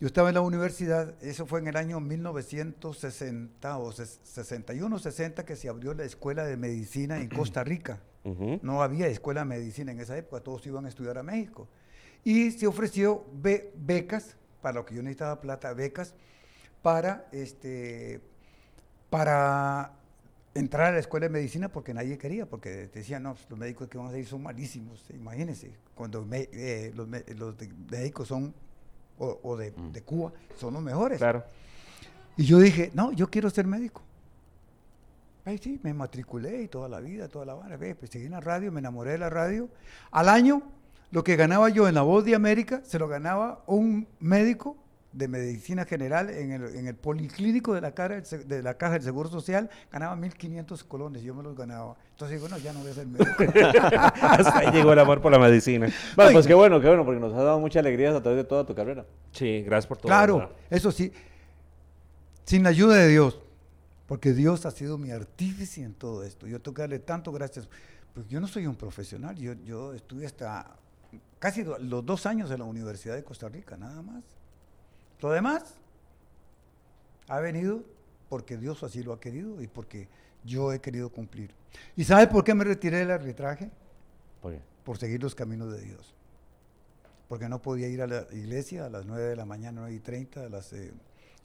yo 0.00 0.06
estaba 0.06 0.28
en 0.30 0.34
la 0.34 0.40
universidad, 0.40 1.14
eso 1.22 1.46
fue 1.46 1.60
en 1.60 1.68
el 1.68 1.76
año 1.76 2.00
1960 2.00 3.78
o 3.78 3.92
ses- 3.92 4.18
61, 4.24 4.98
60 4.98 5.44
que 5.44 5.56
se 5.56 5.68
abrió 5.68 5.94
la 5.94 6.04
escuela 6.04 6.44
de 6.44 6.56
medicina 6.56 7.18
en 7.20 7.28
Costa 7.28 7.62
Rica. 7.64 8.00
No 8.62 8.82
había 8.82 9.06
escuela 9.08 9.40
de 9.42 9.46
medicina 9.46 9.92
en 9.92 10.00
esa 10.00 10.16
época, 10.16 10.42
todos 10.42 10.66
iban 10.66 10.84
a 10.86 10.88
estudiar 10.88 11.16
a 11.18 11.22
México. 11.22 11.68
Y 12.24 12.50
se 12.50 12.66
ofreció 12.66 13.24
be- 13.32 13.72
becas, 13.76 14.36
para 14.60 14.74
lo 14.74 14.84
que 14.84 14.94
yo 14.94 15.02
necesitaba 15.02 15.40
plata, 15.40 15.72
becas, 15.72 16.14
para, 16.82 17.26
este, 17.32 18.20
para 19.08 19.92
entrar 20.54 20.86
a 20.88 20.92
la 20.92 20.98
escuela 20.98 21.26
de 21.26 21.32
medicina 21.32 21.68
porque 21.70 21.94
nadie 21.94 22.18
quería, 22.18 22.44
porque 22.46 22.88
decían, 22.92 23.22
no, 23.22 23.36
los 23.48 23.58
médicos 23.58 23.88
que 23.88 23.96
van 23.98 24.08
a 24.08 24.10
salir 24.10 24.26
son 24.26 24.42
malísimos, 24.42 25.04
imagínense, 25.10 25.72
cuando 25.94 26.24
me- 26.26 26.48
eh, 26.52 26.92
los, 26.94 27.06
me- 27.08 27.24
los 27.36 27.56
de- 27.56 27.68
médicos 27.90 28.28
son, 28.28 28.54
o, 29.20 29.38
o 29.42 29.56
de, 29.56 29.72
de 29.92 30.02
Cuba, 30.02 30.32
son 30.58 30.74
los 30.74 30.82
mejores. 30.82 31.18
Claro. 31.18 31.44
Y 32.36 32.44
yo 32.44 32.58
dije, 32.58 32.90
no, 32.94 33.12
yo 33.12 33.30
quiero 33.30 33.50
ser 33.50 33.66
médico. 33.66 34.02
Ahí 35.44 35.58
sí, 35.58 35.78
me 35.82 35.94
matriculé 35.94 36.62
y 36.62 36.68
toda 36.68 36.88
la 36.88 37.00
vida, 37.00 37.28
toda 37.28 37.44
la 37.44 37.54
vara. 37.54 37.78
Pues 37.78 38.10
seguí 38.10 38.26
en 38.26 38.32
la 38.32 38.40
radio, 38.40 38.72
me 38.72 38.80
enamoré 38.80 39.12
de 39.12 39.18
la 39.18 39.30
radio. 39.30 39.68
Al 40.10 40.28
año, 40.28 40.62
lo 41.10 41.24
que 41.24 41.36
ganaba 41.36 41.68
yo 41.68 41.88
en 41.88 41.94
La 41.94 42.02
Voz 42.02 42.24
de 42.24 42.34
América, 42.34 42.82
se 42.84 42.98
lo 42.98 43.08
ganaba 43.08 43.62
un 43.66 44.06
médico 44.20 44.76
de 45.12 45.26
medicina 45.28 45.84
general 45.84 46.30
en 46.30 46.52
el, 46.52 46.76
en 46.76 46.86
el 46.86 46.94
policlínico 46.94 47.74
de 47.74 47.80
la, 47.80 47.92
cara 47.94 48.14
del 48.14 48.24
se- 48.24 48.44
de 48.44 48.62
la 48.62 48.74
Caja 48.74 48.92
del 48.94 49.02
Seguro 49.02 49.28
Social, 49.28 49.68
ganaba 49.90 50.14
1.500 50.16 50.84
colones, 50.84 51.22
yo 51.22 51.34
me 51.34 51.42
los 51.42 51.56
ganaba. 51.56 51.96
Entonces 52.12 52.38
digo, 52.38 52.48
no, 52.48 52.58
ya 52.58 52.72
no 52.72 52.80
voy 52.80 52.90
a 52.90 52.94
ser 52.94 53.06
médico. 53.08 53.30
Hasta 54.22 54.58
ahí 54.58 54.70
llegó 54.70 54.92
el 54.92 54.98
amor 55.00 55.20
por 55.20 55.32
la 55.32 55.38
medicina. 55.38 55.88
Bueno, 56.14 56.32
pues 56.32 56.46
qué 56.46 56.54
bueno, 56.54 56.80
qué 56.80 56.86
bueno, 56.86 57.04
porque 57.04 57.20
nos 57.20 57.32
has 57.32 57.38
dado 57.44 57.58
muchas 57.58 57.80
alegrías 57.80 58.14
a 58.14 58.22
través 58.22 58.36
de 58.38 58.44
toda 58.44 58.64
tu 58.64 58.74
carrera. 58.74 59.04
Sí, 59.32 59.62
gracias 59.62 59.86
por 59.88 59.96
todo. 59.98 60.08
Claro, 60.08 60.38
¿verdad? 60.38 60.52
eso 60.70 60.92
sí, 60.92 61.12
sin 62.44 62.62
la 62.62 62.68
ayuda 62.70 62.96
de 62.96 63.08
Dios, 63.08 63.40
porque 64.06 64.32
Dios 64.32 64.66
ha 64.66 64.70
sido 64.70 64.98
mi 64.98 65.10
artífice 65.10 65.82
en 65.82 65.94
todo 65.94 66.22
esto. 66.24 66.46
Yo 66.46 66.60
tengo 66.60 66.74
que 66.74 66.82
darle 66.82 66.98
tanto 66.98 67.32
gracias. 67.32 67.68
Pues 68.14 68.26
yo 68.28 68.40
no 68.40 68.48
soy 68.48 68.66
un 68.66 68.74
profesional, 68.76 69.36
yo, 69.36 69.52
yo 69.64 69.94
estuve 69.94 70.26
hasta 70.26 70.76
casi 71.38 71.64
los 71.64 72.04
dos 72.04 72.26
años 72.26 72.50
en 72.50 72.58
la 72.58 72.64
Universidad 72.64 73.14
de 73.14 73.22
Costa 73.24 73.48
Rica, 73.48 73.76
nada 73.76 74.02
más. 74.02 74.22
Lo 75.20 75.30
demás 75.30 75.74
ha 77.28 77.40
venido 77.40 77.82
porque 78.28 78.56
Dios 78.56 78.82
así 78.82 79.02
lo 79.02 79.12
ha 79.12 79.20
querido 79.20 79.60
y 79.62 79.66
porque 79.66 80.08
yo 80.44 80.72
he 80.72 80.80
querido 80.80 81.10
cumplir. 81.10 81.50
¿Y 81.96 82.04
sabe 82.04 82.26
por 82.26 82.44
qué 82.44 82.54
me 82.54 82.64
retiré 82.64 82.98
del 82.98 83.10
arbitraje? 83.10 83.70
¿Por 84.40 84.52
qué? 84.52 84.60
por 84.84 84.96
seguir 84.98 85.22
los 85.22 85.34
caminos 85.34 85.70
de 85.72 85.82
Dios. 85.82 86.14
Porque 87.28 87.48
no 87.48 87.60
podía 87.62 87.86
ir 87.86 88.00
a 88.02 88.06
la 88.08 88.26
iglesia 88.32 88.86
a 88.86 88.90
las 88.90 89.04
9 89.06 89.22
de 89.22 89.36
la 89.36 89.44
mañana, 89.44 89.82
9 89.82 89.94
y 89.94 90.00
30, 90.00 90.46
a 90.46 90.48
las 90.48 90.72
eh, 90.72 90.90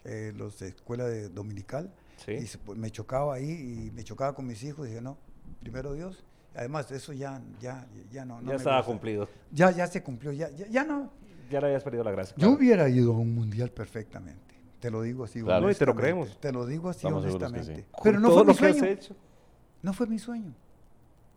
eh, 0.06 0.34
los 0.36 0.58
de 0.60 0.70
escuela 0.70 1.04
de 1.06 1.30
dominical. 1.30 1.92
Sí. 2.26 2.32
Y 2.32 2.48
se- 2.48 2.58
pues, 2.58 2.78
me 2.80 2.90
chocaba 2.90 3.36
ahí 3.36 3.52
y 3.52 3.92
me 3.92 4.04
chocaba 4.04 4.34
con 4.34 4.48
mis 4.48 4.64
hijos. 4.64 4.88
Y 4.88 4.92
dije, 4.92 5.02
no, 5.02 5.18
primero 5.62 5.94
Dios. 5.94 6.24
Además, 6.56 6.90
eso 6.92 7.12
ya, 7.14 7.40
ya, 7.60 7.86
ya 8.12 8.24
no. 8.26 8.36
no 8.38 8.44
ya 8.44 8.48
me 8.52 8.56
estaba 8.56 8.78
gusta. 8.78 8.92
cumplido. 8.92 9.30
Ya, 9.52 9.70
ya 9.72 9.86
se 9.86 10.02
cumplió, 10.02 10.32
ya, 10.32 10.50
ya, 10.52 10.66
ya 10.68 10.84
no. 10.86 11.12
Ya 11.50 11.60
le 11.62 11.68
habías 11.68 11.84
perdido 11.84 12.04
la 12.04 12.12
gracia. 12.12 12.34
Yo 12.38 12.48
claro. 12.48 12.56
hubiera 12.58 12.90
ido 12.90 13.14
a 13.14 13.18
un 13.18 13.34
mundial 13.36 13.70
perfectamente. 13.72 14.56
Te 14.80 14.90
lo 14.92 15.02
digo 15.02 15.24
así. 15.24 15.42
Claro. 15.42 15.66
No, 15.66 15.72
y 15.72 15.76
te 15.76 15.86
lo 15.86 15.92
honestamente. 15.92 16.02
creemos. 16.02 16.40
Te 16.42 16.52
lo 16.52 16.66
digo 16.66 16.90
así 16.90 17.00
Estamos 17.00 17.24
honestamente. 17.24 17.76
sí. 17.78 17.86
Pero 18.04 18.20
no 18.20 18.32
fue 18.32 18.46
mi 18.46 18.54
sueño. 18.54 18.84
hecho. 18.86 19.16
No 19.82 19.94
fue 19.94 20.08
mi 20.08 20.20
sueño. 20.20 20.54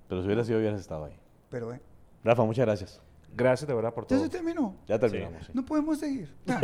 Pero 0.08 0.20
si 0.22 0.26
hubiera 0.26 0.44
sido, 0.44 0.58
hubieras 0.58 0.80
estado 0.80 1.04
ahí. 1.04 1.16
Pero, 1.50 1.72
eh, 1.72 1.80
Rafa, 2.24 2.44
muchas 2.44 2.66
gracias. 2.66 3.00
Gracias 3.36 3.68
de 3.68 3.74
verdad 3.74 3.92
por 3.94 4.04
ya 4.04 4.16
todo. 4.16 4.24
se 4.24 4.30
terminó. 4.30 4.74
Ya 4.86 4.98
terminamos. 4.98 5.46
sí. 5.46 5.52
No 5.54 5.64
podemos 5.64 5.98
seguir. 5.98 6.34
Te 6.46 6.54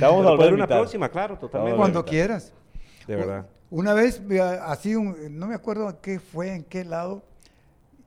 vamos 0.00 0.26
a 0.26 0.30
volver 0.30 0.54
una 0.54 0.66
próxima, 0.66 1.08
claro, 1.08 1.38
totalmente. 1.38 1.76
Cuando 1.76 2.04
quieras. 2.04 2.52
De 3.06 3.16
verdad. 3.16 3.46
Una 3.70 3.92
vez, 3.94 4.20
así, 4.62 4.94
un- 4.96 5.38
no 5.38 5.46
me 5.46 5.54
acuerdo 5.54 6.00
qué 6.00 6.18
fue, 6.18 6.54
en 6.54 6.64
qué 6.64 6.84
lado, 6.84 7.22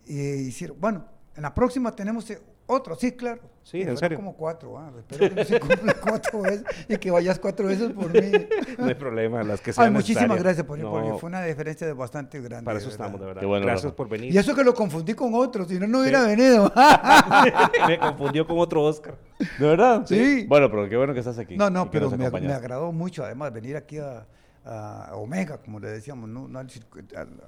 eh, 0.08 0.44
hicieron. 0.48 0.80
Bueno, 0.80 1.06
en 1.36 1.44
la 1.44 1.54
próxima 1.54 1.96
tenemos 1.96 2.30
eh, 2.32 2.42
Otro, 2.74 2.96
sí, 2.96 3.12
claro. 3.12 3.42
Sí, 3.64 3.82
en 3.82 3.96
serio. 3.98 4.18
como 4.18 4.36
cuatro. 4.36 4.78
ah, 4.80 4.92
espero 4.98 5.30
que 5.30 5.36
no 5.36 5.44
se 5.46 5.60
cumpla 5.60 5.94
cuatro 6.02 6.42
veces 6.42 6.64
y 6.88 6.98
que 6.98 7.12
vayas 7.12 7.38
cuatro 7.38 7.68
veces 7.68 7.92
por 7.92 8.12
mí. 8.12 8.32
No 8.80 8.86
hay 8.86 8.96
problema, 8.96 9.44
las 9.44 9.62
que 9.62 9.72
sean 9.74 9.88
Ay, 9.88 9.92
muchísimas 9.94 10.24
necesarias. 10.30 10.44
gracias 10.44 10.66
por 10.66 10.80
No, 10.80 10.90
porque 10.92 11.14
fue 11.20 11.28
una 11.28 11.44
diferencia 11.44 11.86
de 11.86 11.94
bastante 11.94 12.40
grande. 12.42 12.66
Para 12.66 12.80
eso 12.80 12.88
de 12.90 12.94
verdad. 12.94 13.06
estamos, 13.08 13.20
de 13.22 13.26
verdad. 13.28 13.40
Qué 13.42 13.46
bueno, 13.46 13.66
Gracias 13.66 13.84
Rafa. 13.86 13.96
por 13.98 14.10
venir. 14.10 14.34
Y 14.34 14.38
eso 14.38 14.56
que 14.56 14.64
lo 14.64 14.74
confundí 14.74 15.14
con 15.14 15.34
otro, 15.36 15.66
si 15.66 15.78
no, 15.80 15.86
no 15.88 16.00
hubiera 16.02 16.24
venido. 16.26 16.72
Me 17.88 18.00
confundió 18.00 18.48
con 18.48 18.58
otro 18.58 18.84
Oscar. 18.84 19.16
¿De 19.60 19.68
verdad? 19.68 20.04
Sí. 20.06 20.46
Bueno, 20.48 20.70
pero 20.72 20.90
qué 20.90 20.98
bueno 20.98 21.14
que 21.14 21.20
estás 21.20 21.38
aquí. 21.38 21.56
No, 21.58 21.70
no, 21.70 21.90
pero 21.92 22.10
me, 22.10 22.30
me 22.32 22.54
agradó 22.54 22.92
mucho, 22.92 23.24
además, 23.24 23.54
venir 23.54 23.76
aquí 23.78 23.98
a, 24.00 24.26
a 24.66 25.12
Omega, 25.16 25.58
como 25.58 25.80
le 25.80 25.90
decíamos, 25.90 26.30
no, 26.30 26.48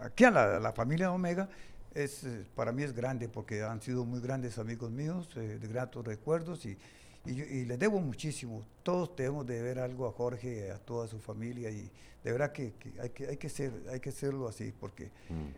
aquí 0.01 0.23
a 0.25 0.31
la, 0.31 0.57
a 0.57 0.59
la 0.59 0.71
familia 0.73 1.11
Omega, 1.11 1.49
es, 1.93 2.23
eh, 2.23 2.45
para 2.55 2.71
mí 2.71 2.83
es 2.83 2.93
grande, 2.93 3.29
porque 3.29 3.63
han 3.63 3.81
sido 3.81 4.05
muy 4.05 4.19
grandes 4.19 4.57
amigos 4.57 4.91
míos, 4.91 5.29
eh, 5.35 5.59
de 5.59 5.67
gratos 5.67 6.05
recuerdos, 6.05 6.65
y, 6.65 6.77
y, 7.25 7.41
y 7.41 7.65
les 7.65 7.79
debo 7.79 7.99
muchísimo. 7.99 8.65
Todos 8.83 9.15
debemos 9.15 9.45
de 9.45 9.61
ver 9.61 9.79
algo 9.79 10.07
a 10.07 10.11
Jorge, 10.11 10.71
a 10.71 10.79
toda 10.79 11.07
su 11.07 11.19
familia, 11.19 11.69
y 11.69 11.89
de 12.23 12.31
verdad 12.31 12.51
que, 12.51 12.73
que 12.73 12.93
hay, 13.01 13.09
que, 13.09 13.27
hay, 13.27 13.37
que 13.37 13.49
ser, 13.49 13.71
hay 13.91 13.99
que 13.99 14.09
hacerlo 14.09 14.47
así, 14.47 14.73
porque 14.79 15.11
Mm. 15.29 15.49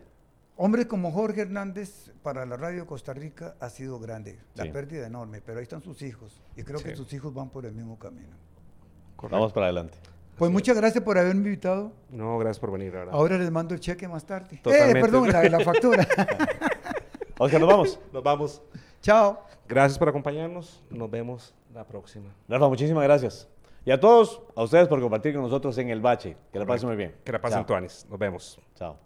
hombres 0.56 0.86
como 0.86 1.10
Jorge 1.12 1.42
Hernández 1.42 2.10
para 2.22 2.46
la 2.46 2.56
radio 2.56 2.80
de 2.82 2.86
Costa 2.86 3.12
Rica 3.12 3.56
ha 3.60 3.68
sido 3.70 3.98
grande, 3.98 4.38
la 4.54 4.64
Sí. 4.64 4.70
pérdida 4.70 5.06
enorme, 5.06 5.40
pero 5.40 5.58
ahí 5.58 5.64
están 5.64 5.82
sus 5.82 6.02
hijos, 6.02 6.40
y 6.56 6.62
creo 6.62 6.80
que 6.82 6.96
sus 6.96 7.12
hijos 7.12 7.32
van 7.34 7.50
por 7.50 7.66
el 7.66 7.72
mismo 7.74 7.98
camino. 7.98 8.36
Vamos 9.30 9.52
para 9.52 9.66
adelante. 9.66 9.96
Pues 10.36 10.50
muchas 10.50 10.76
gracias 10.76 11.02
por 11.02 11.18
haberme 11.18 11.46
invitado. 11.46 11.92
No, 12.10 12.38
gracias 12.38 12.58
por 12.58 12.70
venir, 12.72 12.92
la 12.92 12.98
verdad. 13.00 13.14
Ahora 13.14 13.38
les 13.38 13.50
mando 13.50 13.74
el 13.74 13.80
cheque 13.80 14.06
más 14.06 14.24
tarde. 14.24 14.60
Totalmente. 14.62 14.98
Eh, 14.98 15.02
perdón, 15.02 15.32
la, 15.32 15.42
la 15.48 15.60
factura. 15.64 16.06
Oscar, 17.38 17.60
nos 17.60 17.68
vamos. 17.68 18.00
Nos 18.12 18.22
vamos. 18.22 18.62
Chao. 19.02 19.42
Gracias 19.68 19.98
por 19.98 20.08
acompañarnos. 20.08 20.82
Nos 20.90 21.10
vemos 21.10 21.54
la 21.74 21.84
próxima. 21.84 22.34
Rafa, 22.48 22.68
muchísimas 22.68 23.04
gracias. 23.04 23.48
Y 23.84 23.90
a 23.90 24.00
todos, 24.00 24.42
a 24.54 24.62
ustedes 24.62 24.88
por 24.88 25.00
compartir 25.00 25.32
con 25.32 25.42
nosotros 25.42 25.76
en 25.78 25.90
el 25.90 26.00
bache. 26.00 26.36
Que 26.52 26.58
la 26.58 26.66
pasen 26.66 26.88
muy 26.88 26.96
bien. 26.96 27.14
Que 27.24 27.32
la 27.32 27.40
pasen 27.40 27.64
tuanis. 27.64 28.06
Nos 28.10 28.18
vemos. 28.18 28.60
Chao. 28.74 28.96